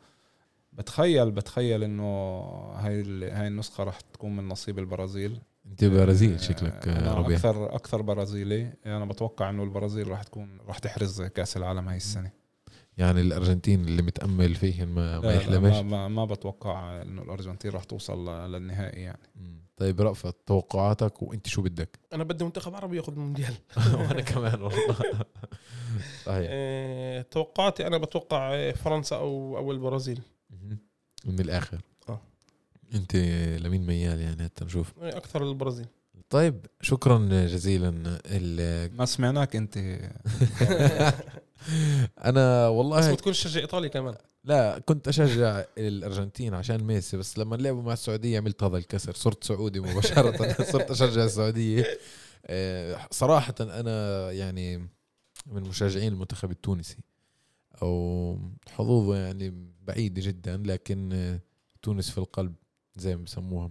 بتخيل 0.79 1.31
بتخيل 1.31 1.83
إنه 1.85 2.41
هاي 2.75 3.01
ال- 3.01 3.31
هاي 3.33 3.47
النسخة 3.47 3.85
راح 3.85 4.01
تكون 4.01 4.37
من 4.37 4.49
نصيب 4.49 4.79
البرازيل. 4.79 5.41
أنت 5.67 5.85
برازيل 5.85 6.33
آه، 6.35 6.37
شكلك 6.37 6.89
آه، 6.89 7.15
ربيع. 7.15 7.37
أكثر 7.37 7.75
أكثر 7.75 8.03
برازيلي. 8.03 8.73
أنا 8.87 9.05
بتوقع 9.05 9.51
إنه 9.51 9.63
البرازيل 9.63 10.09
راح 10.09 10.23
تكون 10.23 10.59
راح 10.69 10.79
تحرز 10.79 11.23
كأس 11.23 11.57
العالم 11.57 11.89
هاي 11.89 11.97
السنة. 11.97 12.31
يعني 12.99 13.21
الأرجنتين 13.21 13.85
اللي 13.85 14.03
متأمل 14.03 14.55
فيهم 14.55 14.89
ما, 14.95 15.21
ما 15.21 15.27
لا 15.27 15.35
يحلمش؟ 15.35 15.77
ما, 15.77 15.83
ما, 15.83 16.09
ما 16.09 16.25
بتوقع 16.25 17.03
إنه 17.03 17.23
الأرجنتين 17.23 17.71
راح 17.71 17.85
توصل 17.85 18.29
للنهائي 18.53 19.03
يعني. 19.03 19.19
طيب 19.77 20.01
رأفت 20.01 20.37
توقعاتك 20.47 21.23
وأنت 21.23 21.47
شو 21.47 21.63
بدك؟ 21.63 21.99
أنا 22.15 22.25
بدي 22.25 22.45
منتخب 22.45 22.75
عربي 22.75 22.97
ياخذ 22.97 23.13
المونديال. 23.13 23.55
وأنا 23.95 24.21
كمان 24.21 24.63
والله. 24.63 24.95
صحيح. 26.27 26.47
آه، 26.51 27.23
توقعاتي 27.23 27.87
أنا 27.87 27.99
بتوقع 27.99 28.55
آه، 28.55 28.73
فرنسا 28.73 29.17
أو 29.17 29.57
أو 29.57 29.73
البرازيل. 29.73 30.21
من 31.29 31.41
الآخر. 31.41 31.81
آه. 32.09 32.21
أنت 32.95 33.17
لمين 33.63 33.87
ميال 33.87 34.21
يعني 34.21 34.45
هات 34.45 34.63
نشوف. 34.63 34.93
آه، 35.03 35.17
أكثر 35.17 35.49
البرازيل. 35.49 35.87
طيب 36.31 36.67
شكرا 36.81 37.19
جزيلا 37.47 38.21
ال- 38.27 38.97
ما 38.97 39.05
سمعناك 39.07 39.57
أنت. 39.57 39.79
أنا 42.25 42.69
بس 42.69 42.73
والله 42.77 43.13
بتكون 43.13 43.33
تشجع 43.33 43.61
ايطالي 43.61 43.89
كمان. 43.89 44.15
لا 44.45 44.79
كنت 44.79 45.09
أشجع 45.09 45.65
الأرجنتين 45.79 46.55
عشان 46.55 46.85
ميسي 46.85 47.17
بس 47.17 47.39
لما 47.39 47.57
لعبوا 47.57 47.83
مع 47.83 47.93
السعودية 47.93 48.39
عملت 48.39 48.63
هذا 48.63 48.77
الكسر. 48.77 49.15
صرت 49.15 49.45
سعودي 49.45 49.81
مباشرة. 49.81 50.53
صرت 50.73 50.91
أشجع 50.91 51.25
السعودية. 51.25 51.87
آه، 52.47 53.07
صراحة 53.11 53.55
أنا 53.61 54.31
يعني 54.33 54.79
من 55.47 55.63
مشجعين 55.63 56.13
المنتخب 56.13 56.51
التونسي. 56.51 56.97
أو 57.83 58.39
حظوظه 58.71 59.17
يعني 59.17 59.73
بعيدة 59.83 60.23
جدا 60.23 60.57
لكن 60.57 61.13
آه، 61.13 61.41
تونس 61.83 62.11
في 62.11 62.19
القلب 62.19 62.55
زي 62.97 63.17
ما 63.17 63.23
بسموها 63.23 63.71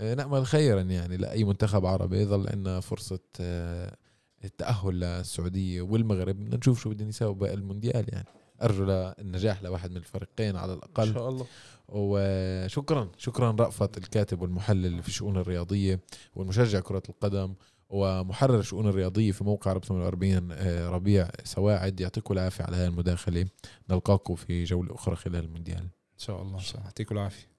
آه، 0.00 0.14
نأمل 0.14 0.46
خيرا 0.46 0.80
يعني 0.80 1.16
لأي 1.16 1.44
منتخب 1.44 1.86
عربي 1.86 2.20
يظل 2.20 2.48
عندنا 2.48 2.80
فرصة 2.80 3.20
آه، 3.40 3.96
التأهل 4.44 5.00
للسعودية 5.00 5.82
والمغرب. 5.82 6.36
بدنا 6.36 6.56
نشوف 6.56 6.82
شو 6.82 6.90
بدهم 6.90 7.08
يساووا 7.08 7.34
بالمونديال 7.34 8.06
يعني. 8.08 8.26
أرجو 8.62 8.84
النجاح 9.18 9.62
لواحد 9.62 9.90
من 9.90 9.96
الفريقين 9.96 10.56
على 10.56 10.72
إن 10.72 10.78
الأقل 10.78 11.14
شاء 11.14 11.28
الله. 11.28 11.46
وشكرا 11.88 13.10
شكرا 13.18 13.50
رأفت 13.50 13.98
الكاتب 13.98 14.42
والمحلل 14.42 15.02
في 15.02 15.08
الشؤون 15.08 15.36
الرياضية 15.36 16.00
والمشجع 16.34 16.80
كرة 16.80 17.02
القدم 17.08 17.54
ومحرر 17.90 18.58
الشؤون 18.58 18.88
الرياضية 18.88 19.32
في 19.32 19.44
موقع 19.44 19.72
رب 19.72 19.84
48 19.84 20.52
آه، 20.52 20.88
ربيع. 20.88 21.28
سواعد 21.44 22.00
يعطيكم 22.00 22.34
العافية 22.34 22.64
على 22.64 22.76
هذه 22.76 22.86
المداخلة. 22.86 23.46
نلقاكم 23.90 24.34
في 24.34 24.64
جولة 24.64 24.94
أخرى 24.94 25.16
خلال 25.16 25.44
المونديال. 25.44 25.78
إن 25.82 26.18
شاء 26.18 26.42
الله 26.42 26.60
يعطيكم 26.84 27.14
العافية. 27.14 27.50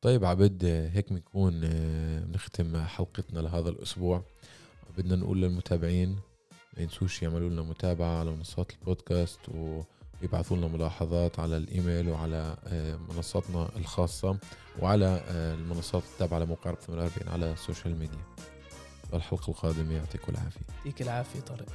طيب 0.00 0.24
عبد 0.24 0.64
هيك 0.64 1.12
بنكون 1.12 1.60
آه، 1.64 2.20
بنختم 2.20 2.76
حلقتنا 2.84 3.40
لهذا 3.40 3.68
الأسبوع. 3.68 4.22
بدنا 4.98 5.16
نقول 5.16 5.42
للمتابعين 5.42 6.08
ما 6.76 6.82
ينسوش 6.82 7.22
يعملوا 7.22 7.50
لنا 7.50 7.62
متابعة 7.62 8.20
على 8.20 8.30
منصات 8.30 8.72
البودكاست 8.72 9.38
ويبعثوا 10.22 10.56
لنا 10.56 10.66
ملاحظات 10.68 11.40
على 11.40 11.56
الإيميل 11.56 12.08
وعلى 12.08 12.56
آه، 12.66 12.96
منصاتنا 13.14 13.68
الخاصة 13.76 14.38
وعلى 14.82 15.22
آه، 15.28 15.54
المنصات 15.54 16.02
التابعة 16.12 16.38
لموقع 16.38 16.70
عرب 16.70 16.78
48 16.80 17.28
على 17.28 17.52
ال 17.52 17.59
social 17.59 17.98
media 17.98 18.18
والحلقة 19.12 19.50
القادمة 19.50 19.92
يعطيكم 19.94 20.32
العافية. 20.32 20.60
يعطيك 20.76 21.02
العافية 21.02 21.40
طارق. 21.40 21.66